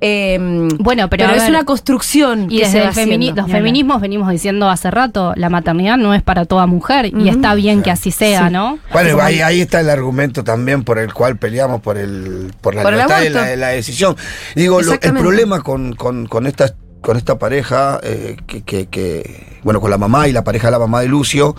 Eh, 0.00 0.38
Bueno, 0.78 1.08
pero 1.08 1.26
a 1.26 1.32
es 1.34 1.42
ver, 1.42 1.50
una 1.50 1.64
construcción 1.64 2.50
Y 2.50 2.58
que 2.58 2.66
se 2.66 2.78
desde 2.78 2.80
va 2.80 2.88
el 2.88 2.94
femini- 2.94 3.30
haciendo. 3.30 3.42
los 3.42 3.50
feminismos 3.50 4.00
venimos 4.00 4.28
diciendo 4.30 4.68
hace 4.68 4.90
rato, 4.90 5.32
la 5.36 5.48
maternidad 5.48 5.96
no 5.96 6.12
es 6.14 6.22
para 6.22 6.44
toda 6.44 6.66
mujer 6.66 7.06
y 7.18 7.28
está 7.30 7.54
bien 7.54 7.82
que 7.82 7.90
así 7.90 8.10
sea, 8.10 8.50
¿no? 8.50 8.78
Bueno, 8.92 9.12
Como- 9.12 9.22
ahí, 9.22 9.40
ahí 9.40 9.60
está 9.62 9.80
el 9.80 9.88
argumento 9.88 10.44
también 10.44 10.84
por 10.84 10.98
el 10.98 11.14
cual 11.14 11.38
peleamos 11.38 11.80
por 11.80 11.96
el 11.96 12.52
por 12.60 12.74
la 12.74 12.82
Por 12.82 12.92
libertad 12.92 13.20
de 13.20 13.26
aborto. 13.28 13.38
la, 13.40 13.46
de 13.46 13.56
la 13.56 13.68
decisión. 13.68 14.16
Digo, 14.54 14.82
lo- 14.82 14.92
el 14.92 15.12
problema 15.14 15.62
con, 15.62 15.94
con, 15.94 16.26
con 16.26 16.46
estas 16.46 16.74
con 17.00 17.16
esta 17.16 17.38
pareja, 17.38 18.00
eh, 18.02 18.36
que, 18.48 18.62
que- 18.62 18.86
que- 18.88 19.58
bueno, 19.62 19.80
con 19.80 19.90
la 19.90 19.98
mamá 19.98 20.26
y 20.26 20.32
la 20.32 20.42
pareja 20.42 20.66
de 20.68 20.72
la 20.72 20.78
mamá 20.80 21.00
de 21.02 21.06
Lucio, 21.08 21.54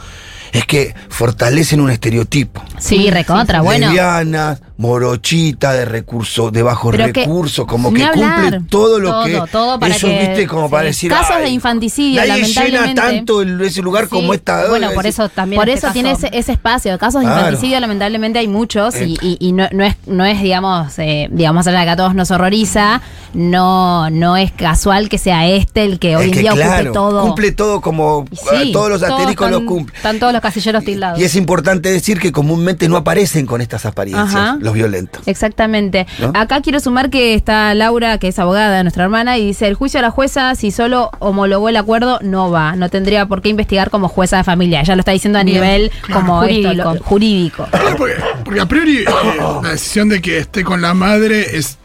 es 0.51 0.65
que 0.65 0.93
fortalecen 1.09 1.79
un 1.79 1.89
estereotipo. 1.89 2.61
Sí, 2.79 3.09
recontra, 3.09 3.61
bueno. 3.61 3.87
Lesbianas, 3.87 4.61
morochita, 4.77 5.73
de 5.73 5.85
recursos, 5.85 6.51
de 6.51 6.61
bajos 6.63 6.91
Pero 6.95 7.11
que- 7.11 7.21
recursos, 7.21 7.65
como 7.65 7.93
que 7.93 8.03
hablar. 8.03 8.41
cumple 8.51 8.61
todo 8.69 8.99
lo 8.99 9.09
Todo, 9.11 9.25
que. 9.25 9.51
todo 9.51 9.79
para 9.79 9.95
eso, 9.95 10.07
que- 10.07 10.19
viste, 10.19 10.47
como 10.47 10.67
sí. 10.67 10.71
para 10.71 10.83
decir. 10.85 11.11
Casos 11.11 11.37
de 11.37 11.45
"Ay, 11.45 11.53
infanticidio, 11.53 12.21
nadie 12.25 12.43
llena 12.43 12.61
lamentablemente". 12.81 13.01
tanto 13.01 13.41
el- 13.41 13.61
ese 13.61 13.81
lugar 13.81 14.03
Sí, 14.05 14.09
como 14.11 14.33
esta. 14.33 14.67
bueno, 14.69 14.91
por 14.93 15.05
eso 15.07 15.29
también 15.29 15.59
Por 15.59 15.69
este 15.69 15.79
eso 15.79 15.87
caso- 15.87 15.93
tiene 15.93 16.11
ese, 16.11 16.29
ese 16.31 16.51
espacio. 16.51 16.97
Casos 16.97 17.21
de 17.21 17.27
infanticidio, 17.27 17.79
lamentablemente 17.79 18.39
hay 18.39 18.47
muchos 18.47 18.95
y, 18.95 19.13
Eh. 19.15 19.17
y- 19.21 19.37
y 19.39 19.51
no, 19.51 19.67
no 19.71 19.83
es, 19.83 19.95
no 20.05 20.25
es, 20.25 20.41
digamos, 20.41 20.97
eh, 20.99 21.27
digamos, 21.31 21.65
algo 21.67 21.81
que 21.83 21.89
a 21.89 21.95
todos 21.95 22.15
nos 22.15 22.31
horroriza. 22.31 23.01
No, 23.33 24.09
no 24.09 24.37
es 24.37 24.51
casual 24.51 25.09
que 25.09 25.17
sea 25.17 25.47
este 25.47 25.83
el 25.83 25.99
que 25.99 26.15
hoy 26.15 26.29
es 26.31 26.37
en 26.37 26.39
día 26.41 26.51
claro, 26.53 26.73
ocupe 26.75 26.93
todo. 26.93 27.21
Cumple 27.23 27.51
todo 27.51 27.81
como. 27.81 28.25
Y 28.31 28.35
sí, 28.35 28.69
eh, 28.69 28.71
todos 28.71 28.89
los 28.89 29.03
asteriscos 29.03 29.51
los 29.51 29.59
están- 29.61 29.65
cumple. 29.67 29.95
Están 29.95 30.19
todos 30.19 30.33
los 30.33 30.41
casilleros 30.41 30.83
tildados. 30.83 31.19
Y 31.19 31.23
es 31.23 31.35
importante 31.35 31.91
decir 31.91 32.19
que 32.19 32.31
comúnmente 32.31 32.87
no 32.89 32.97
aparecen 32.97 33.45
con 33.45 33.61
estas 33.61 33.85
apariencias, 33.85 34.33
Ajá. 34.35 34.57
Los 34.67 34.75
violentos. 34.75 35.27
Exactamente. 35.27 36.05
¿No? 36.19 36.31
Acá 36.35 36.61
quiero 36.61 36.79
sumar 36.79 37.09
que 37.09 37.33
está 37.33 37.73
Laura, 37.73 38.17
que 38.19 38.27
es 38.27 38.37
abogada, 38.37 38.83
nuestra 38.83 39.03
hermana, 39.05 39.37
y 39.37 39.45
dice, 39.47 39.67
el 39.67 39.73
juicio 39.75 39.99
a 39.99 40.03
la 40.03 40.11
jueza, 40.11 40.53
si 40.55 40.71
solo 40.71 41.09
homologó 41.19 41.69
el 41.69 41.77
acuerdo, 41.77 42.19
no 42.21 42.51
va. 42.51 42.75
No 42.75 42.89
tendría 42.89 43.25
por 43.25 43.41
qué 43.41 43.49
investigar 43.49 43.89
como 43.89 44.07
jueza 44.09 44.37
de 44.37 44.43
familia. 44.43 44.81
Ella 44.81 44.95
lo 44.95 44.99
está 44.99 45.11
diciendo 45.13 45.39
a 45.39 45.43
Bien. 45.43 45.55
nivel 45.55 45.91
como 46.13 46.41
Jurídico. 46.41 46.69
esto, 46.71 46.93
lo- 46.93 46.99
jurídico. 47.03 47.67
Porque, 47.97 48.15
porque 48.43 48.59
a 48.61 48.65
priori 48.67 48.97
eh, 48.99 49.05
la 49.63 49.69
decisión 49.71 50.09
de 50.09 50.21
que 50.21 50.37
esté 50.37 50.63
con 50.63 50.81
la 50.81 50.93
madre 50.93 51.57
es, 51.57 51.77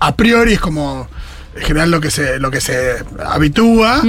a 0.00 0.14
priori 0.14 0.52
es 0.52 0.60
como 0.60 1.08
en 1.56 1.62
general 1.62 1.90
lo 1.90 2.00
que 2.00 2.10
se 2.10 2.38
lo 2.38 2.50
que 2.50 2.60
se 2.60 2.96
habitúa 3.24 4.02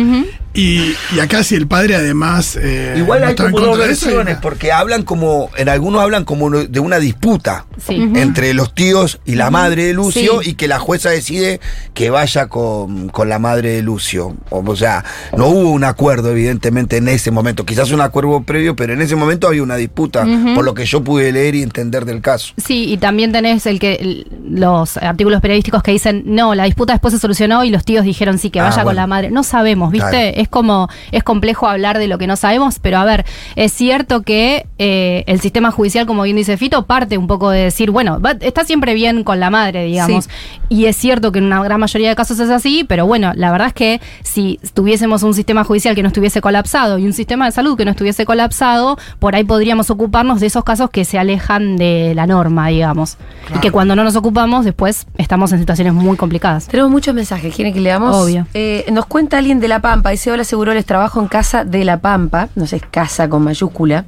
y, 0.58 0.96
y 1.16 1.20
acá 1.20 1.44
si 1.44 1.56
el 1.56 1.68
padre 1.68 1.96
además 1.96 2.58
eh, 2.62 2.96
Igual 2.98 3.22
no 3.22 3.28
hay 3.28 3.36
como 3.36 3.60
dos 3.60 3.78
eso, 3.80 4.08
versiones, 4.08 4.38
porque 4.42 4.72
hablan 4.72 5.04
como, 5.04 5.50
en 5.56 5.70
algunos 5.70 6.02
hablan 6.02 6.26
como 6.26 6.50
de 6.50 6.80
una 6.80 6.98
disputa 7.00 7.66
Sí. 7.86 7.94
entre 8.16 8.54
los 8.56 8.74
tíos 8.74 9.20
y 9.24 9.36
la 9.36 9.52
madre 9.52 9.86
de 9.86 9.94
Lucio 9.94 10.42
Sí. 10.42 10.50
y 10.50 10.54
que 10.56 10.68
la 10.68 10.80
jueza 10.80 11.10
decide 11.12 11.60
que 11.94 12.10
vaya 12.10 12.48
con, 12.48 13.10
con 13.10 13.30
la 13.30 13.38
madre 13.40 13.70
de 13.74 13.82
Lucio. 13.84 14.36
O, 14.50 14.64
o 14.66 14.76
sea, 14.76 15.06
no 15.38 15.48
hubo 15.48 15.70
un 15.72 15.84
acuerdo 15.84 16.32
evidentemente 16.32 16.98
en 16.98 17.08
ese 17.08 17.30
momento, 17.30 17.66
quizás 17.66 17.92
un 17.92 18.02
acuerdo 18.02 18.42
previo, 18.42 18.76
pero 18.76 18.94
en 18.94 19.02
ese 19.02 19.16
momento 19.16 19.48
había 19.48 19.62
una 19.64 19.76
disputa, 19.76 20.26
por 20.56 20.66
lo 20.66 20.74
que 20.74 20.86
yo 20.86 21.04
pude 21.04 21.32
leer 21.32 21.54
y 21.56 21.62
entender 21.64 22.06
del 22.06 22.22
caso. 22.22 22.54
Sí, 22.58 22.86
y 22.92 22.98
también 22.98 23.32
tenés 23.32 23.66
el 23.68 23.80
que 23.80 24.26
los 24.50 24.98
artículos 24.98 25.40
periodísticos 25.42 25.84
que 25.84 25.92
dicen, 25.92 26.24
no, 26.26 26.56
la 26.56 26.64
disputa 26.64 26.94
después 26.94 27.14
se 27.14 27.20
solucionó 27.20 27.64
y 27.64 27.70
los 27.70 27.86
tíos 27.86 28.04
dijeron 28.04 28.40
sí, 28.40 28.50
que 28.50 28.60
Ah, 28.60 28.70
vaya 28.70 28.84
con 28.84 28.96
la 28.96 29.06
madre. 29.06 29.30
No 29.30 29.44
sabemos, 29.44 29.92
¿viste? 29.92 30.10
Claro. 30.10 30.32
Es 30.36 30.47
como, 30.48 30.90
es 31.12 31.24
complejo 31.24 31.68
hablar 31.68 31.98
de 31.98 32.08
lo 32.08 32.18
que 32.18 32.28
no 32.28 32.36
sabemos, 32.36 32.80
pero 32.80 32.98
a 32.98 33.06
ver, 33.06 33.26
es 33.56 33.72
cierto 33.74 34.22
que 34.22 34.66
eh, 34.78 35.24
el 35.28 35.40
sistema 35.42 35.72
judicial, 35.72 36.06
como 36.06 36.24
bien 36.24 36.36
dice 36.36 36.58
Fito, 36.58 36.86
parte 36.86 37.18
un 37.18 37.28
poco 37.28 37.50
de 37.50 37.64
decir, 37.64 37.92
bueno, 37.92 38.20
va- 38.22 38.36
está 38.42 38.64
siempre 38.66 38.94
bien 38.94 39.24
con 39.24 39.40
la 39.40 39.50
madre, 39.50 39.86
digamos. 39.86 40.26
Sí. 40.26 40.32
Y 40.70 40.86
es 40.86 40.96
cierto 40.98 41.32
que 41.32 41.40
en 41.40 41.46
una 41.46 41.64
gran 41.64 41.80
mayoría 41.80 42.10
de 42.10 42.16
casos 42.16 42.40
es 42.40 42.50
así, 42.50 42.84
pero 42.88 43.06
bueno, 43.06 43.32
la 43.36 43.52
verdad 43.52 43.68
es 43.68 43.74
que 43.74 44.02
si 44.24 44.60
tuviésemos 44.74 45.24
un 45.24 45.34
sistema 45.34 45.64
judicial 45.64 45.96
que 45.96 46.02
no 46.04 46.08
estuviese 46.10 46.42
colapsado 46.42 46.98
y 46.98 47.06
un 47.06 47.14
sistema 47.14 47.46
de 47.46 47.52
salud 47.52 47.78
que 47.78 47.86
no 47.86 47.92
estuviese 47.92 48.26
colapsado, 48.26 48.98
por 49.20 49.36
ahí 49.36 49.44
podríamos 49.44 49.90
ocuparnos 49.90 50.40
de 50.40 50.48
esos 50.48 50.64
casos 50.64 50.90
que 50.90 51.06
se 51.06 51.18
alejan 51.20 51.78
de 51.78 52.14
la 52.16 52.28
norma, 52.28 52.68
digamos. 52.68 53.18
Y 53.56 53.60
que 53.60 53.72
cuando 53.72 53.96
no 53.96 54.04
nos 54.04 54.16
ocupamos, 54.16 54.66
después 54.66 55.08
estamos 55.18 55.52
en 55.52 55.60
situaciones 55.60 55.94
muy 55.94 56.18
complicadas. 56.18 56.68
Tenemos 56.68 56.92
muchos 56.92 57.14
mensajes, 57.16 57.56
¿quieren 57.56 57.74
que 57.74 57.80
leamos? 57.82 58.16
Obvio. 58.16 58.46
Eh, 58.54 58.86
nos 58.92 59.06
cuenta 59.06 59.38
alguien 59.38 59.60
de 59.60 59.68
La 59.68 59.80
Pampa, 59.82 60.10
dice, 60.12 60.32
hola, 60.38 60.44
seguro 60.44 60.72
les 60.76 60.86
trabajo 60.86 61.20
en 61.20 61.28
casa 61.28 61.66
de 61.66 61.84
La 61.84 62.00
Pampa, 62.00 62.50
no 62.54 62.68
sé, 62.68 62.76
es 62.76 62.84
casa 62.92 63.28
con 63.28 63.42
mayúscula. 63.42 64.06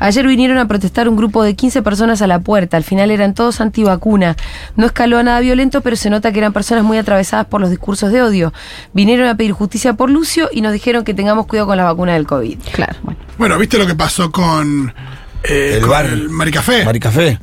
Ayer 0.00 0.26
vinieron 0.26 0.58
a 0.58 0.66
protestar 0.66 1.08
un 1.08 1.14
grupo 1.14 1.44
de 1.44 1.54
15 1.54 1.82
personas 1.82 2.20
a 2.22 2.26
la 2.26 2.40
puerta, 2.40 2.76
al 2.76 2.82
final 2.82 3.12
eran 3.12 3.34
todos 3.34 3.60
antivacuna. 3.60 4.36
No 4.74 4.86
escaló 4.86 5.18
a 5.18 5.22
nada 5.22 5.38
violento, 5.38 5.80
pero 5.80 5.94
se 5.94 6.10
nota 6.10 6.32
que 6.32 6.40
eran 6.40 6.52
personas 6.52 6.82
muy 6.82 6.98
atravesadas 6.98 7.46
por 7.46 7.60
los 7.60 7.70
discursos 7.70 8.10
de 8.10 8.20
odio. 8.20 8.52
Vinieron 8.94 9.28
a 9.28 9.36
pedir 9.36 9.52
justicia 9.52 9.92
por 9.92 10.10
Lucio 10.10 10.48
y 10.50 10.60
nos 10.60 10.72
dijeron 10.72 11.04
que 11.04 11.14
tengamos 11.14 11.46
cuidado 11.46 11.68
con 11.68 11.76
la 11.76 11.84
vacuna 11.84 12.14
del 12.14 12.26
COVID. 12.26 12.58
Claro, 12.72 12.96
bueno. 13.04 13.20
Bueno, 13.38 13.56
¿viste 13.56 13.78
lo 13.78 13.86
que 13.86 13.94
pasó 13.94 14.32
con, 14.32 14.92
eh, 15.44 15.74
El 15.74 15.82
con 15.82 15.90
bar. 15.90 16.06
el 16.06 16.30
Maricafé? 16.30 16.84
Maricafé. 16.84 17.38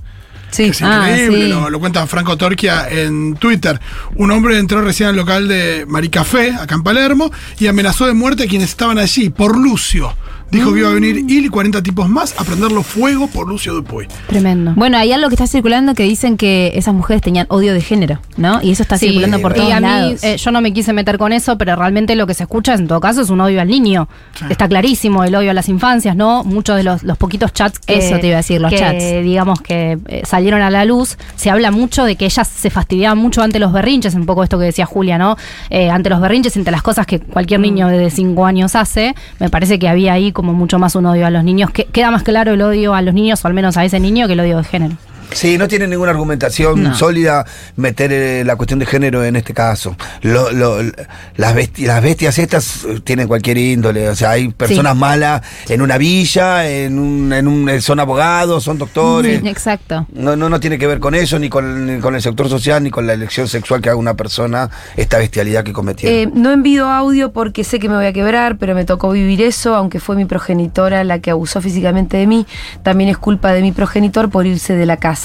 Sí, 0.52 0.64
Es 0.64 0.82
Ah, 0.82 1.10
increíble, 1.10 1.44
sí. 1.46 1.50
lo, 1.50 1.70
lo 1.70 1.80
cuenta 1.80 2.06
Franco 2.08 2.38
Torquia 2.38 2.88
en 2.90 3.36
Twitter. 3.36 3.80
Un 4.16 4.32
hombre 4.32 4.58
entró 4.58 4.82
recién 4.82 5.10
al 5.10 5.16
local 5.16 5.48
de 5.48 5.86
Maricafé, 5.88 6.52
acá 6.54 6.76
en 6.76 6.84
Palermo, 6.84 7.32
y 7.60 7.68
amenazó 7.68 8.06
de 8.06 8.14
muerte 8.14 8.44
a 8.44 8.48
quienes 8.48 8.70
estaban 8.70 8.98
allí, 8.98 9.30
por 9.30 9.58
Lucio. 9.58 10.16
Dijo 10.52 10.74
que 10.74 10.80
iba 10.80 10.90
a 10.90 10.94
venir 10.94 11.18
él 11.18 11.46
y 11.46 11.50
40 11.50 11.84
tipos 11.84 12.08
más 12.08 12.34
a 12.40 12.44
prenderlo 12.44 12.82
fuego 12.84 13.28
por 13.28 13.48
Lucio 13.50 13.74
Dupuy. 13.74 14.08
Tremendo. 14.28 14.74
Bueno, 14.76 14.98
hay 14.98 15.12
algo 15.12 15.28
que 15.28 15.36
está 15.36 15.46
circulando 15.48 15.94
que 15.94 16.04
dicen 16.04 16.38
que 16.38 16.72
esas 16.76 16.94
mujeres 16.94 17.22
tenían 17.22 17.46
odio 17.50 17.74
de 17.74 17.82
género, 17.82 18.20
¿no? 18.38 18.62
Y 18.62 18.72
eso 18.72 18.84
está 18.84 18.98
Sí, 18.98 19.08
circulando 19.08 19.40
por 19.42 19.52
y 19.52 19.56
todos 19.56 19.72
a 19.74 19.76
mí, 19.80 19.82
lados. 19.82 20.24
eh, 20.24 20.38
yo 20.38 20.52
no 20.52 20.62
me 20.62 20.72
quise 20.72 20.94
meter 20.94 21.18
con 21.18 21.34
eso, 21.34 21.58
pero 21.58 21.76
realmente 21.76 22.16
lo 22.16 22.26
que 22.28 22.34
se 22.34 22.44
escucha 22.44 22.74
en 22.76 22.88
todo 22.88 23.00
caso 23.02 23.22
es 23.22 23.30
un 23.30 23.42
odio 23.42 23.60
al 23.60 23.68
niño. 23.68 24.08
Sí. 24.40 24.46
Está 24.50 24.68
clarísimo 24.70 25.24
el 25.26 25.36
odio 25.36 25.52
a 25.52 25.54
las 25.54 25.68
infancias, 25.70 26.16
¿no? 26.16 26.44
Muchos 26.46 26.78
de 26.78 26.84
los, 26.84 27.04
los 27.04 27.18
poquitos 27.18 27.52
chats 27.54 27.80
que, 27.80 27.98
Eso 27.98 28.18
te 28.20 28.28
iba 28.28 28.36
a 28.36 28.38
decir, 28.38 28.62
los 28.62 28.72
que, 28.72 28.78
chats. 28.80 29.04
digamos 29.24 29.62
que 29.62 29.98
eh, 30.08 30.22
salieron 30.26 30.62
a 30.62 30.70
la 30.70 30.86
luz, 30.86 31.18
se 31.36 31.50
habla 31.50 31.72
mucho 31.72 32.06
de 32.06 32.16
que 32.16 32.26
ellas 32.26 32.48
se 32.48 32.70
fastidiaban 32.70 33.18
mucho 33.18 33.42
ante 33.42 33.60
los 33.60 33.74
berrinches, 33.74 34.16
un 34.16 34.26
poco 34.26 34.44
esto 34.44 34.58
que 34.58 34.66
decía 34.66 34.86
Julia, 34.86 35.18
¿no? 35.18 35.36
Eh, 35.70 35.90
ante 35.90 36.10
los 36.10 36.22
berrinches, 36.22 36.56
entre 36.56 36.72
las 36.72 36.82
cosas 36.84 37.06
que 37.06 37.20
cualquier 37.20 37.60
niño 37.60 37.88
de 37.90 38.10
5 38.10 38.46
años 38.46 38.76
hace, 38.76 39.14
me 39.40 39.50
parece 39.50 39.78
que 39.78 39.90
había 39.90 40.14
ahí 40.14 40.32
como 40.38 40.54
mucho 40.54 40.78
más 40.78 40.96
un 40.96 41.08
odio 41.08 41.26
a 41.26 41.32
los 41.32 41.44
niños. 41.44 41.72
Que, 41.72 41.86
queda 41.86 42.12
más 42.12 42.22
claro 42.22 42.54
el 42.54 42.62
odio 42.62 42.94
a 42.94 43.02
los 43.02 43.16
niños, 43.16 43.44
o 43.44 43.48
al 43.48 43.56
menos 43.56 43.76
a 43.76 43.84
ese 43.84 44.00
niño, 44.00 44.28
que 44.28 44.34
el 44.34 44.40
odio 44.40 44.58
de 44.58 44.64
género. 44.64 44.96
Sí, 45.32 45.58
no 45.58 45.68
tiene 45.68 45.88
ninguna 45.88 46.12
argumentación 46.12 46.82
No. 46.84 46.96
sólida 46.96 47.46
meter 47.76 48.12
eh, 48.14 48.44
la 48.46 48.56
cuestión 48.56 48.80
de 48.80 48.86
género 48.86 49.24
en 49.24 49.36
este 49.36 49.54
caso. 49.54 49.96
Lo- 50.22 50.52
lo- 50.52 50.82
las, 50.82 51.56
besti- 51.56 51.86
las 51.86 52.02
bestias 52.02 52.38
estas 52.40 52.86
eh, 52.86 53.00
tienen 53.04 53.28
cualquier 53.28 53.58
índole. 53.58 54.08
O 54.10 54.16
sea, 54.16 54.32
hay 54.32 54.50
personas 54.50 54.96
malas 54.96 55.42
en 55.68 55.82
una 55.82 55.98
villa, 55.98 56.68
en 56.70 56.98
un, 56.98 57.34
en 57.34 57.48
un 57.48 57.70
eh, 57.70 57.82
son 57.82 58.00
abogados, 58.00 58.64
son 58.64 58.78
doctores. 58.78 59.42
Sí, 59.42 59.48
exacto. 59.50 60.08
No, 60.14 60.36
no, 60.36 60.50
no 60.50 60.60
tiene 60.60 60.78
que 60.78 60.88
ver 60.88 61.00
con 61.00 61.14
eso, 61.14 61.38
ni 61.40 61.50
con, 61.50 61.86
ni 61.86 62.00
con 62.00 62.16
el 62.16 62.22
sector 62.22 62.48
social, 62.50 62.82
ni 62.84 62.90
con 62.90 63.06
la 63.06 63.14
elección 63.14 63.48
sexual 63.48 63.82
que 63.82 63.90
haga 63.90 63.98
una 63.98 64.14
persona, 64.16 64.70
esta 64.96 65.18
bestialidad 65.18 65.64
que 65.64 65.74
cometió. 65.74 66.10
Eh, 66.10 66.30
no 66.34 66.52
envío 66.52 66.88
audio 66.90 67.32
porque 67.34 67.64
sé 67.64 67.80
que 67.80 67.90
me 67.90 67.96
voy 67.96 68.06
a 68.06 68.14
quebrar, 68.14 68.58
pero 68.58 68.74
me 68.76 68.86
tocó 68.86 69.12
vivir 69.12 69.42
eso, 69.42 69.76
aunque 69.76 70.00
fue 70.00 70.16
mi 70.16 70.26
progenitora 70.26 71.04
la 71.04 71.20
que 71.20 71.32
abusó 71.32 71.62
físicamente 71.62 72.18
de 72.18 72.28
mí, 72.28 72.46
también 72.82 73.10
es 73.10 73.18
culpa 73.18 73.52
de 73.52 73.62
mi 73.62 73.72
progenitor 73.74 74.30
por 74.30 74.46
irse 74.46 74.76
de 74.76 74.86
la 74.86 74.96
casa. 74.98 75.17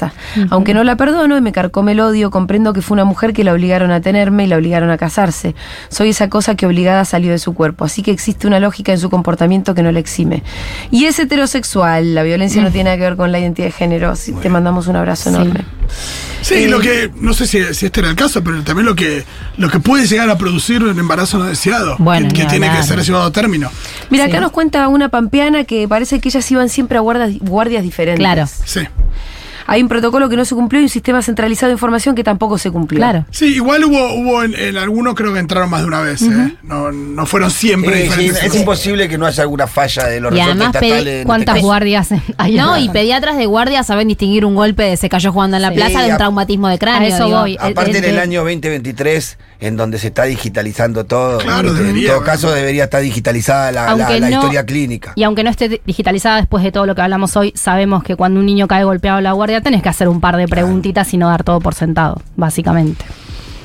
Aunque 0.50 0.74
no 0.74 0.84
la 0.84 0.96
perdono 0.96 1.36
y 1.36 1.40
me 1.40 1.52
carcome 1.52 1.92
el 1.92 2.00
odio, 2.00 2.30
comprendo 2.30 2.72
que 2.72 2.82
fue 2.82 2.94
una 2.94 3.04
mujer 3.04 3.32
que 3.32 3.44
la 3.44 3.52
obligaron 3.52 3.90
a 3.90 4.00
tenerme 4.00 4.44
y 4.44 4.46
la 4.46 4.56
obligaron 4.56 4.90
a 4.90 4.96
casarse. 4.98 5.54
Soy 5.88 6.10
esa 6.10 6.28
cosa 6.28 6.54
que 6.54 6.66
obligada 6.66 7.04
salió 7.04 7.30
de 7.32 7.38
su 7.38 7.54
cuerpo, 7.54 7.84
así 7.84 8.02
que 8.02 8.10
existe 8.10 8.46
una 8.46 8.60
lógica 8.60 8.92
en 8.92 8.98
su 8.98 9.10
comportamiento 9.10 9.74
que 9.74 9.82
no 9.82 9.92
le 9.92 10.00
exime. 10.00 10.42
Y 10.90 11.04
es 11.04 11.18
heterosexual, 11.18 12.14
la 12.14 12.22
violencia 12.22 12.62
no 12.62 12.70
tiene 12.70 12.84
nada 12.84 12.96
que 12.96 13.02
ver 13.02 13.16
con 13.16 13.32
la 13.32 13.38
identidad 13.38 13.66
de 13.68 13.72
género. 13.72 14.16
Sí, 14.16 14.32
te 14.32 14.48
mandamos 14.48 14.86
un 14.86 14.96
abrazo 14.96 15.30
Sí. 15.30 15.36
enorme. 15.36 15.60
Sí, 16.40 16.54
Eh, 16.54 16.68
lo 16.68 16.80
que, 16.80 17.10
no 17.16 17.34
sé 17.34 17.46
si, 17.46 17.62
si 17.74 17.86
este 17.86 18.00
era 18.00 18.10
el 18.10 18.16
caso, 18.16 18.42
pero 18.42 18.62
también 18.64 18.86
lo 18.86 18.94
que, 18.96 19.24
lo 19.58 19.68
que 19.68 19.78
puede 19.78 20.06
llegar 20.06 20.28
a 20.30 20.36
producir 20.36 20.82
un 20.82 20.98
embarazo 20.98 21.38
no 21.38 21.44
deseado, 21.44 21.96
Bueno, 21.98 22.28
que, 22.34 22.44
tiene 22.46 22.70
que 22.70 22.82
ser 22.82 23.00
llevado 23.02 23.26
a 23.26 23.30
término. 23.30 23.70
Mira, 24.10 24.24
Sí. 24.24 24.30
acá 24.30 24.40
nos 24.40 24.50
cuenta 24.50 24.88
una 24.88 25.08
pampeana 25.08 25.64
que 25.64 25.86
parece 25.86 26.20
que 26.20 26.28
ellas 26.30 26.50
iban 26.50 26.68
siempre 26.68 26.98
a 26.98 27.00
guardas- 27.00 27.38
guardias 27.40 27.82
diferentes. 27.84 28.18
Claro. 28.20 28.46
Sí. 28.64 28.80
Hay 29.72 29.82
un 29.82 29.88
protocolo 29.88 30.28
que 30.28 30.36
no 30.36 30.44
se 30.44 30.54
cumplió 30.54 30.80
y 30.80 30.84
un 30.84 30.88
sistema 30.90 31.22
centralizado 31.22 31.68
de 31.68 31.72
información 31.74 32.14
que 32.14 32.22
tampoco 32.22 32.58
se 32.58 32.70
cumplió. 32.70 32.98
Claro. 33.00 33.24
Sí, 33.30 33.46
igual 33.54 33.84
hubo, 33.84 34.12
hubo 34.14 34.42
en, 34.42 34.54
en 34.54 34.76
algunos 34.76 35.14
creo 35.14 35.32
que 35.32 35.38
entraron 35.40 35.70
más 35.70 35.80
de 35.80 35.86
una 35.86 36.00
vez, 36.00 36.22
¿eh? 36.22 36.54
no, 36.62 36.92
no 36.92 37.26
fueron 37.26 37.50
siempre 37.50 37.94
Sí, 37.94 38.02
sí, 38.02 38.08
diferentes. 38.22 38.42
es 38.44 38.54
imposible 38.54 39.08
que 39.08 39.16
no 39.18 39.26
haya 39.26 39.42
alguna 39.42 39.66
falla 39.66 40.06
de 40.06 40.20
los 40.20 40.30
Y 40.32 40.36
resortes 40.36 40.54
además 40.60 40.74
estatales. 40.76 41.06
este 41.14 41.24
¿Cuántas 41.26 41.60
guardias 41.62 42.12
hay? 42.36 42.56
No, 42.62 42.76
y 42.78 42.88
pediatras 42.90 43.36
de 43.36 43.46
guardia 43.46 43.82
saben 43.82 44.08
distinguir 44.08 44.44
un 44.44 44.54
golpe 44.54 44.82
de 44.82 44.96
se 44.96 45.08
cayó 45.08 45.32
jugando 45.32 45.56
en 45.56 45.62
la 45.62 45.70
Sí. 45.70 45.74
plaza 45.76 46.02
de 46.02 46.10
un 46.12 46.16
traumatismo 46.18 46.68
de 46.68 46.78
cráneo. 46.78 47.10
a 47.12 47.16
eso 47.16 47.24
digo. 47.26 47.40
voy. 47.40 47.56
Aparte 47.58 47.90
el- 47.90 47.96
en 47.96 48.04
el 48.04 48.10
el- 48.10 48.18
año 48.18 48.40
2023, 48.40 49.38
en 49.62 49.76
donde 49.76 49.98
se 49.98 50.08
está 50.08 50.24
digitalizando 50.24 51.04
todo, 51.06 51.38
Claro, 51.38 51.68
en 51.70 51.76
debería, 51.76 52.14
todo 52.14 52.24
caso 52.24 52.50
debería 52.50 52.84
estar 52.84 53.00
digitalizada 53.00 53.70
la, 53.72 53.94
la- 53.94 54.10
la 54.18 54.28
no- 54.28 54.36
historia 54.36 54.66
clínica. 54.66 55.12
Y 55.14 55.22
aunque 55.22 55.44
no 55.44 55.50
esté 55.50 55.80
digitalizada 55.86 56.36
después 56.36 56.64
de 56.64 56.72
todo 56.72 56.84
lo 56.84 56.94
que 56.96 57.02
hablamos 57.02 57.36
hoy, 57.36 57.52
sabemos 57.54 58.02
que 58.02 58.16
cuando 58.16 58.40
un 58.40 58.46
niño 58.46 58.66
cae 58.66 58.82
golpeado 58.84 59.18
a 59.18 59.20
la 59.22 59.32
guardia 59.32 59.60
tenés 59.60 59.82
que 59.82 59.88
hacer 59.88 60.08
un 60.08 60.20
par 60.20 60.36
de 60.36 60.48
preguntitas 60.48 61.14
y 61.14 61.16
no 61.16 61.28
dar 61.28 61.44
todo 61.44 61.60
por 61.60 61.74
sentado, 61.74 62.20
básicamente. 62.36 63.04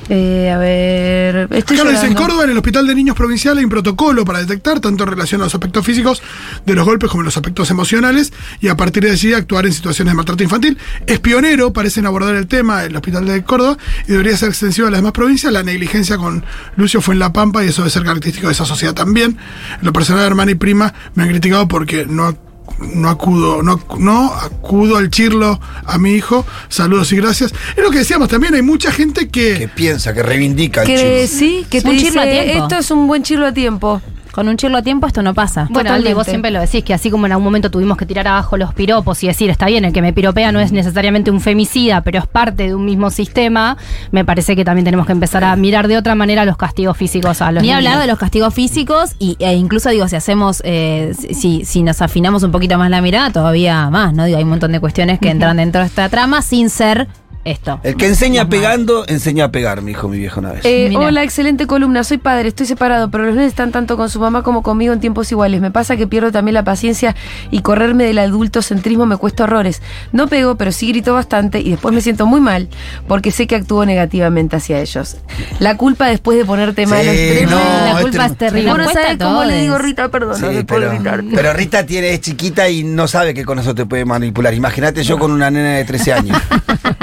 Eh, 0.08 0.50
a 0.50 0.58
ver. 0.58 1.48
Estoy 1.50 1.78
Acá 1.78 1.90
dice, 1.90 2.06
en. 2.06 2.14
Córdoba, 2.14 2.44
en 2.44 2.50
el 2.50 2.56
Hospital 2.56 2.86
de 2.86 2.94
Niños 2.94 3.14
Provincial, 3.14 3.58
hay 3.58 3.64
un 3.64 3.70
protocolo 3.70 4.24
para 4.24 4.38
detectar 4.40 4.80
tanto 4.80 5.04
en 5.04 5.10
relación 5.10 5.40
a 5.42 5.44
los 5.44 5.54
aspectos 5.54 5.84
físicos 5.84 6.22
de 6.64 6.74
los 6.74 6.84
golpes 6.84 7.10
como 7.10 7.22
en 7.22 7.26
los 7.26 7.36
aspectos 7.36 7.70
emocionales 7.70 8.32
y 8.60 8.68
a 8.68 8.76
partir 8.76 9.04
de 9.04 9.10
allí 9.10 9.34
actuar 9.34 9.66
en 9.66 9.72
situaciones 9.72 10.12
de 10.12 10.16
maltrato 10.16 10.42
infantil. 10.42 10.78
Es 11.06 11.20
pionero, 11.20 11.72
parecen 11.72 12.06
abordar 12.06 12.34
el 12.34 12.46
tema 12.46 12.84
el 12.84 12.96
Hospital 12.96 13.26
de 13.26 13.44
Córdoba 13.44 13.76
y 14.06 14.12
debería 14.12 14.36
ser 14.36 14.48
extensivo 14.48 14.88
a 14.88 14.90
las 14.90 15.00
demás 15.00 15.12
provincias. 15.12 15.52
La 15.52 15.62
negligencia 15.62 16.16
con 16.16 16.44
Lucio 16.76 17.00
fue 17.00 17.14
en 17.14 17.20
La 17.20 17.32
Pampa 17.32 17.64
y 17.64 17.68
eso 17.68 17.82
debe 17.82 17.90
ser 17.90 18.04
característico 18.04 18.46
de 18.46 18.54
esa 18.54 18.64
sociedad 18.64 18.94
también. 18.94 19.36
En 19.78 19.84
lo 19.84 19.92
personal, 19.92 20.24
hermana 20.24 20.50
y 20.50 20.54
prima 20.54 20.94
me 21.14 21.24
han 21.24 21.28
criticado 21.28 21.68
porque 21.68 22.06
no 22.06 22.47
no 22.80 23.08
acudo, 23.08 23.62
no, 23.62 23.80
no 23.98 24.32
acudo 24.32 24.96
al 24.96 25.10
chirlo 25.10 25.60
a 25.84 25.98
mi 25.98 26.12
hijo. 26.12 26.44
Saludos 26.68 27.12
y 27.12 27.16
gracias. 27.16 27.52
Es 27.76 27.82
lo 27.82 27.90
que 27.90 27.98
decíamos 27.98 28.28
también, 28.28 28.54
hay 28.54 28.62
mucha 28.62 28.92
gente 28.92 29.28
que, 29.28 29.58
Que 29.58 29.68
piensa, 29.68 30.12
que 30.14 30.22
reivindica 30.22 30.82
el 30.82 30.86
Que 30.86 31.26
chico. 31.26 31.38
sí, 31.38 31.66
que 31.70 31.82
te 31.82 31.88
Un 31.90 31.98
chirlo 31.98 32.20
a 32.20 32.24
dice, 32.24 32.44
tiempo. 32.44 32.62
esto 32.64 32.78
es 32.78 32.90
un 32.90 33.06
buen 33.06 33.22
chirlo 33.22 33.46
a 33.46 33.52
tiempo. 33.52 34.00
Con 34.38 34.46
un 34.46 34.56
chirlo 34.56 34.78
a 34.78 34.82
tiempo 34.82 35.08
esto 35.08 35.20
no 35.20 35.34
pasa. 35.34 35.66
Bueno, 35.68 35.92
Aldi, 35.92 36.12
vos 36.12 36.24
siempre 36.24 36.52
lo 36.52 36.60
decís, 36.60 36.84
que 36.84 36.94
así 36.94 37.10
como 37.10 37.26
en 37.26 37.32
algún 37.32 37.42
momento 37.42 37.72
tuvimos 37.72 37.96
que 37.96 38.06
tirar 38.06 38.28
abajo 38.28 38.56
los 38.56 38.72
piropos 38.72 39.20
y 39.24 39.26
decir, 39.26 39.50
está 39.50 39.66
bien, 39.66 39.84
el 39.84 39.92
que 39.92 40.00
me 40.00 40.12
piropea 40.12 40.52
no 40.52 40.60
es 40.60 40.70
necesariamente 40.70 41.32
un 41.32 41.40
femicida, 41.40 42.02
pero 42.02 42.20
es 42.20 42.28
parte 42.28 42.68
de 42.68 42.74
un 42.76 42.84
mismo 42.84 43.10
sistema, 43.10 43.76
me 44.12 44.24
parece 44.24 44.54
que 44.54 44.64
también 44.64 44.84
tenemos 44.84 45.06
que 45.06 45.12
empezar 45.12 45.42
a 45.42 45.56
mirar 45.56 45.88
de 45.88 45.98
otra 45.98 46.14
manera 46.14 46.44
los 46.44 46.56
castigos 46.56 46.96
físicos 46.96 47.42
a 47.42 47.50
los 47.50 47.62
Ni 47.64 47.70
niños. 47.70 47.78
hablar 47.78 47.98
de 47.98 48.06
los 48.06 48.16
castigos 48.16 48.54
físicos 48.54 49.16
y, 49.18 49.36
e 49.40 49.54
incluso 49.54 49.90
digo, 49.90 50.06
si 50.06 50.14
hacemos, 50.14 50.62
eh, 50.64 51.14
si, 51.16 51.64
si 51.64 51.82
nos 51.82 52.00
afinamos 52.00 52.44
un 52.44 52.52
poquito 52.52 52.78
más 52.78 52.90
la 52.90 53.00
mirada, 53.00 53.32
todavía 53.32 53.90
más, 53.90 54.14
¿no? 54.14 54.24
Digo, 54.24 54.38
hay 54.38 54.44
un 54.44 54.50
montón 54.50 54.70
de 54.70 54.78
cuestiones 54.78 55.18
que 55.18 55.30
entran 55.30 55.56
dentro 55.56 55.80
de 55.80 55.88
esta 55.88 56.08
trama 56.10 56.42
sin 56.42 56.70
ser 56.70 57.08
esto. 57.50 57.80
El 57.82 57.96
que 57.96 58.06
enseña 58.06 58.48
pegando, 58.48 59.04
enseña 59.08 59.46
a 59.46 59.50
pegar, 59.50 59.82
me 59.82 59.88
dijo 59.90 60.08
mi 60.08 60.18
viejo 60.18 60.40
una 60.40 60.52
vez. 60.52 60.64
Eh, 60.64 60.92
hola, 60.96 61.22
excelente 61.22 61.66
columna. 61.66 62.04
Soy 62.04 62.18
padre, 62.18 62.48
estoy 62.48 62.66
separado, 62.66 63.10
pero 63.10 63.24
los 63.24 63.34
nenes 63.34 63.48
están 63.50 63.72
tanto 63.72 63.96
con 63.96 64.10
su 64.10 64.20
mamá 64.20 64.42
como 64.42 64.62
conmigo 64.62 64.92
en 64.92 65.00
tiempos 65.00 65.30
iguales. 65.32 65.60
Me 65.60 65.70
pasa 65.70 65.96
que 65.96 66.06
pierdo 66.06 66.30
también 66.32 66.54
la 66.54 66.64
paciencia 66.64 67.14
y 67.50 67.60
correrme 67.62 68.04
del 68.04 68.18
adultocentrismo 68.18 69.06
me 69.06 69.16
cuesta 69.16 69.44
horrores. 69.44 69.82
No 70.12 70.28
pego, 70.28 70.56
pero 70.56 70.72
sí 70.72 70.88
grito 70.88 71.14
bastante 71.14 71.60
y 71.60 71.70
después 71.70 71.94
me 71.94 72.00
siento 72.00 72.26
muy 72.26 72.40
mal 72.40 72.68
porque 73.06 73.30
sé 73.30 73.46
que 73.46 73.56
actúo 73.56 73.84
negativamente 73.86 74.56
hacia 74.56 74.80
ellos. 74.80 75.16
La 75.58 75.76
culpa 75.76 76.06
después 76.06 76.38
de 76.38 76.44
ponerte 76.44 76.86
mal 76.86 77.02
Sí, 77.02 77.08
es 77.08 77.50
no, 77.50 77.56
la 77.58 77.92
es 77.96 78.02
culpa 78.02 78.18
trem- 78.26 78.30
es 78.32 78.36
terrible. 78.38 78.68
Vos 78.70 78.78
no 78.78 78.84
Cuesta 78.84 79.02
sabés 79.02 79.18
cómo 79.18 79.44
le 79.44 79.60
digo 79.60 79.78
Rita, 79.78 80.08
perdón, 80.08 80.36
Sí, 80.36 80.42
no 80.42 80.48
te 80.50 80.64
puedo 80.64 80.80
pero, 80.82 80.92
gritar. 80.94 81.24
pero 81.34 81.52
Rita 81.52 81.86
tiene, 81.86 82.10
es 82.14 82.20
chiquita 82.20 82.68
y 82.68 82.84
no 82.84 83.06
sabe 83.08 83.34
que 83.34 83.44
con 83.44 83.58
eso 83.58 83.74
te 83.74 83.86
puede 83.86 84.04
manipular. 84.04 84.52
Imagínate 84.54 85.02
yo 85.02 85.18
con 85.18 85.30
una 85.30 85.50
nena 85.50 85.74
de 85.76 85.84
13 85.84 86.12
años. 86.12 86.38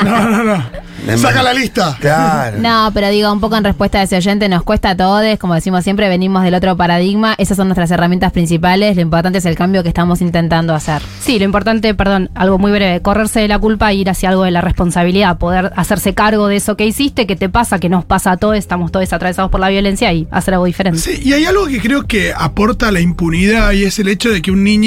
No, 0.03 0.29
no, 0.29 0.34
no. 0.43 0.63
Me 1.05 1.17
Saca 1.17 1.43
la 1.43 1.53
lista. 1.53 1.95
Claro. 1.99 2.57
No, 2.59 2.89
pero 2.93 3.09
digo, 3.09 3.31
un 3.31 3.39
poco 3.39 3.57
en 3.57 3.63
respuesta 3.63 3.99
a 3.99 4.03
ese 4.03 4.17
oyente, 4.17 4.49
nos 4.49 4.63
cuesta 4.63 4.91
a 4.91 4.97
todos, 4.97 5.23
como 5.37 5.53
decimos 5.53 5.83
siempre, 5.83 6.09
venimos 6.09 6.43
del 6.43 6.55
otro 6.55 6.75
paradigma, 6.75 7.35
esas 7.37 7.57
son 7.57 7.67
nuestras 7.67 7.91
herramientas 7.91 8.31
principales, 8.31 8.95
lo 8.95 9.01
importante 9.01 9.37
es 9.37 9.45
el 9.45 9.55
cambio 9.55 9.83
que 9.83 9.89
estamos 9.89 10.21
intentando 10.21 10.73
hacer. 10.73 11.01
Sí, 11.19 11.37
lo 11.37 11.45
importante, 11.45 11.93
perdón, 11.93 12.31
algo 12.33 12.57
muy 12.57 12.71
breve, 12.71 13.01
correrse 13.01 13.39
de 13.39 13.47
la 13.47 13.59
culpa 13.59 13.91
e 13.91 13.95
ir 13.95 14.09
hacia 14.09 14.29
algo 14.29 14.43
de 14.43 14.51
la 14.51 14.61
responsabilidad, 14.61 15.37
poder 15.37 15.71
hacerse 15.75 16.13
cargo 16.13 16.47
de 16.47 16.55
eso 16.55 16.75
que 16.75 16.87
hiciste, 16.87 17.27
que 17.27 17.35
te 17.35 17.49
pasa, 17.49 17.79
que 17.79 17.89
nos 17.89 18.03
pasa 18.03 18.31
a 18.31 18.37
todos, 18.37 18.57
estamos 18.57 18.91
todos 18.91 19.11
atravesados 19.13 19.51
por 19.51 19.59
la 19.59 19.69
violencia 19.69 20.11
y 20.11 20.27
hacer 20.31 20.55
algo 20.55 20.65
diferente. 20.65 20.99
Sí, 20.99 21.19
y 21.23 21.33
hay 21.33 21.45
algo 21.45 21.67
que 21.67 21.79
creo 21.79 22.07
que 22.07 22.33
aporta 22.35 22.91
la 22.91 22.99
impunidad 22.99 23.73
y 23.73 23.83
es 23.83 23.99
el 23.99 24.07
hecho 24.07 24.31
de 24.31 24.41
que 24.41 24.49
un 24.51 24.63
niño 24.63 24.85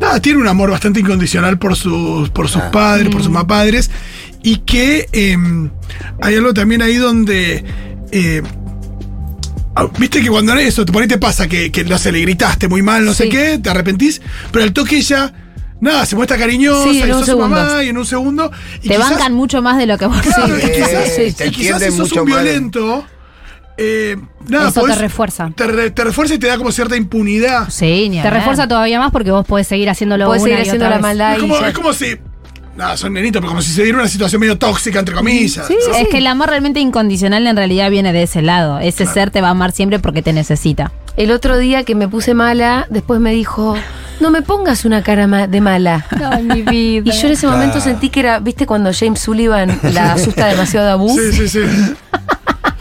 nada, 0.00 0.20
tiene 0.20 0.40
un 0.40 0.48
amor 0.48 0.70
bastante 0.70 1.00
incondicional 1.00 1.58
por 1.58 1.76
sus, 1.76 2.30
por 2.30 2.48
sus 2.48 2.62
padres, 2.62 3.08
por 3.08 3.22
sus 3.22 3.30
más 3.30 3.44
padres, 3.44 3.90
y 4.46 4.58
que 4.58 5.08
eh, 5.12 5.36
hay 6.22 6.36
algo 6.36 6.54
también 6.54 6.80
ahí 6.82 6.94
donde. 6.96 7.64
eh, 8.12 8.42
ah, 9.74 9.88
Viste 9.98 10.22
que 10.22 10.28
cuando 10.30 10.54
eso, 10.54 10.86
por 10.86 11.02
ahí 11.02 11.08
te 11.08 11.18
pasa 11.18 11.48
que, 11.48 11.72
que 11.72 11.84
no 11.84 11.98
sé, 11.98 12.12
le 12.12 12.20
gritaste 12.20 12.68
muy 12.68 12.80
mal, 12.82 13.04
no 13.04 13.12
sé 13.12 13.28
qué, 13.28 13.58
te 13.58 13.70
arrepentís, 13.70 14.22
pero 14.52 14.64
al 14.64 14.72
toque 14.72 14.98
ella, 14.98 15.32
nada, 15.80 16.06
se 16.06 16.14
muestra 16.14 16.38
cariñosa, 16.38 16.90
Sí, 16.90 17.02
en 17.02 17.08
y 17.08 17.10
un 17.10 17.18
sos 17.18 17.20
su 17.20 17.26
segundo. 17.26 17.48
mamá, 17.48 17.82
y 17.84 17.88
en 17.88 17.98
un 17.98 18.06
segundo. 18.06 18.50
Y 18.82 18.88
Te 18.88 18.94
quizás- 18.94 19.10
bancan 19.10 19.32
mucho 19.34 19.60
más 19.62 19.78
de 19.78 19.86
lo 19.86 19.98
que 19.98 20.06
vos 20.06 20.20
Claro, 20.22 20.56
Sí, 20.56 20.62
y 20.64 20.70
quizás, 20.70 21.14
te 21.16 21.26
y 21.26 21.50
quizás 21.50 21.82
entienden 21.82 21.90
si 21.92 21.98
sos 21.98 22.08
mucho 22.10 22.22
un 22.22 22.26
violento, 22.28 23.04
eh, 23.78 24.16
nada, 24.48 24.68
Eso 24.68 24.82
te 24.84 24.94
refuerza. 24.94 25.50
Te, 25.56 25.66
re- 25.66 25.90
te 25.90 26.04
refuerza 26.04 26.34
y 26.34 26.38
te 26.38 26.46
da 26.46 26.56
como 26.56 26.70
cierta 26.72 26.96
impunidad. 26.96 27.68
Sí, 27.68 28.08
ni 28.08 28.22
Te 28.22 28.30
refuerza 28.30 28.66
todavía 28.68 28.98
más 29.00 29.10
porque 29.10 29.30
vos 29.32 29.44
podés 29.44 29.66
seguir 29.66 29.90
haciéndolo 29.90 30.26
Podés 30.26 30.42
una 30.42 30.50
seguir 30.52 30.58
y 30.58 30.68
haciendo 30.68 30.84
otra 30.86 30.90
la 30.90 30.96
vez. 30.96 31.02
maldad 31.18 31.38
como, 31.40 31.58
es 31.66 31.74
como 31.74 31.92
si. 31.92 32.16
Nada, 32.76 32.96
son 32.98 33.14
nenitos, 33.14 33.40
pero 33.40 33.48
como 33.48 33.62
si 33.62 33.72
se 33.72 33.84
diera 33.84 33.98
una 33.98 34.08
situación 34.08 34.38
medio 34.40 34.58
tóxica, 34.58 34.98
entre 34.98 35.14
comillas. 35.14 35.66
Sí, 35.66 35.74
es 35.98 36.08
que 36.08 36.18
el 36.18 36.26
amor 36.26 36.50
realmente 36.50 36.78
incondicional 36.78 37.46
en 37.46 37.56
realidad 37.56 37.90
viene 37.90 38.12
de 38.12 38.24
ese 38.24 38.42
lado. 38.42 38.78
Ese 38.80 39.06
ser 39.06 39.30
te 39.30 39.40
va 39.40 39.48
a 39.48 39.50
amar 39.52 39.72
siempre 39.72 39.98
porque 39.98 40.20
te 40.20 40.32
necesita. 40.34 40.92
El 41.16 41.30
otro 41.30 41.56
día 41.56 41.84
que 41.84 41.94
me 41.94 42.06
puse 42.06 42.34
mala, 42.34 42.86
después 42.90 43.18
me 43.18 43.32
dijo, 43.32 43.74
no 44.20 44.30
me 44.30 44.42
pongas 44.42 44.84
una 44.84 45.02
cara 45.02 45.26
ma- 45.26 45.46
de 45.46 45.60
mala. 45.62 46.04
Ay, 46.30 46.42
mi 46.42 46.60
vida. 46.62 47.10
Y 47.14 47.18
yo 47.18 47.28
en 47.28 47.32
ese 47.32 47.46
momento 47.46 47.76
Claro. 47.76 47.90
sentí 47.90 48.10
que 48.10 48.20
era, 48.20 48.40
¿viste 48.40 48.66
cuando 48.66 48.90
James 48.92 49.20
Sullivan 49.20 49.80
la 49.94 50.12
asusta 50.12 50.46
demasiado 50.46 50.90
a 50.90 50.94
Boo? 50.96 51.16
Sí, 51.18 51.32
sí, 51.32 51.48
sí. 51.48 51.60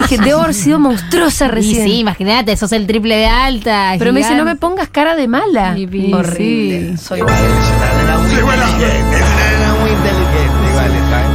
Dije, 0.01 0.17
debo 0.21 0.41
haber 0.41 0.53
sido 0.53 0.77
monstruosa 0.77 1.45
Y 1.45 1.49
recién. 1.49 1.83
sí, 1.85 1.99
imagínate, 1.99 2.55
sos 2.57 2.73
el 2.73 2.85
triple 2.85 3.15
de 3.15 3.27
alta. 3.27 3.95
Pero 3.97 4.11
me 4.11 4.19
dice, 4.19 4.35
no 4.35 4.43
me 4.43 4.57
pongas 4.57 4.89
cara 4.89 5.15
de 5.15 5.27
mala. 5.29 5.71
Mi 5.71 5.85
vida. 5.85 6.17
Horrible. 6.17 6.97
Sí. 6.97 6.97
Soy 6.97 7.19
Sí, 7.21 8.41
bueno. 8.41 8.63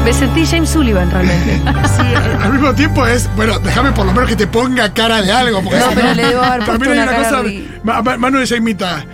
Me 0.05 0.13
sentí 0.15 0.47
James 0.47 0.69
Sullivan 0.71 1.11
realmente. 1.11 1.61
Sí, 1.97 2.03
al 2.43 2.53
mismo 2.53 2.75
tiempo 2.75 3.07
es, 3.07 3.29
bueno, 3.37 3.59
déjame 3.59 3.93
por 3.93 4.07
lo 4.07 4.13
menos 4.13 4.29
que 4.29 4.37
te 4.37 4.47
ponga 4.47 4.93
cara 4.93 5.21
de 5.23 5.31
algo. 5.33 5.61
Porque 5.63 5.79
No, 5.79 5.87
pero 5.95 6.15
le 6.15 6.27
debo 6.27 6.43
haber 6.43 6.59
puesto 6.65 6.73
También 6.85 6.93
hay 6.99 7.09
una 7.09 7.17
cosa. 7.17 7.43
de- 7.43 7.69
Ma- 7.85 8.03
Ma- 8.03 8.17
Manu 8.17 8.39
de 8.39 8.57
imita. 8.57 9.05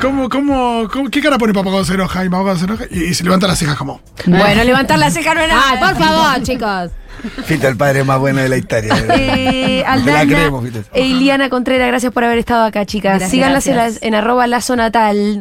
¿Cómo, 0.00 0.28
cómo, 0.28 0.88
cómo, 0.92 1.08
¿Qué 1.08 1.22
cara 1.22 1.38
pone 1.38 1.54
papá 1.54 1.70
cuando 1.70 1.84
se 1.86 1.94
enoja? 1.94 2.24
Y 2.24 2.28
mamá 2.28 2.42
cuando 2.44 2.58
se 2.60 2.64
enoja. 2.66 2.84
Y, 2.90 3.04
y 3.04 3.14
se 3.14 3.24
levanta 3.24 3.46
las 3.46 3.58
cejas 3.58 3.76
como. 3.76 4.00
bueno, 4.26 4.64
levantar 4.64 4.98
la 4.98 5.10
ceja 5.10 5.34
no 5.34 5.40
era 5.40 5.54
Ay, 5.70 5.78
por 5.78 5.96
favor, 5.96 6.42
chicos. 6.42 6.90
Fita, 7.44 7.68
el 7.68 7.76
padre 7.76 8.02
más 8.04 8.18
bueno 8.18 8.40
de 8.40 8.48
la 8.48 8.56
historia. 8.56 8.94
Eh, 9.10 9.78
Te 9.78 9.82
la 9.82 9.92
Aldana 9.92 10.20
creemos, 10.26 10.64
Fita. 10.64 10.80
e 10.94 11.02
Iliana 11.06 11.48
Contreras, 11.50 11.88
gracias 11.88 12.12
por 12.12 12.24
haber 12.24 12.38
estado 12.38 12.64
acá, 12.64 12.84
chicas. 12.86 13.12
Gracias, 13.12 13.30
Síganlas 13.30 13.66
en, 13.66 13.74
gracias. 13.74 13.94
las- 13.94 14.02
en 14.02 14.14
arroba 14.14 14.46
lazo 14.46 14.76
natal. 14.76 15.38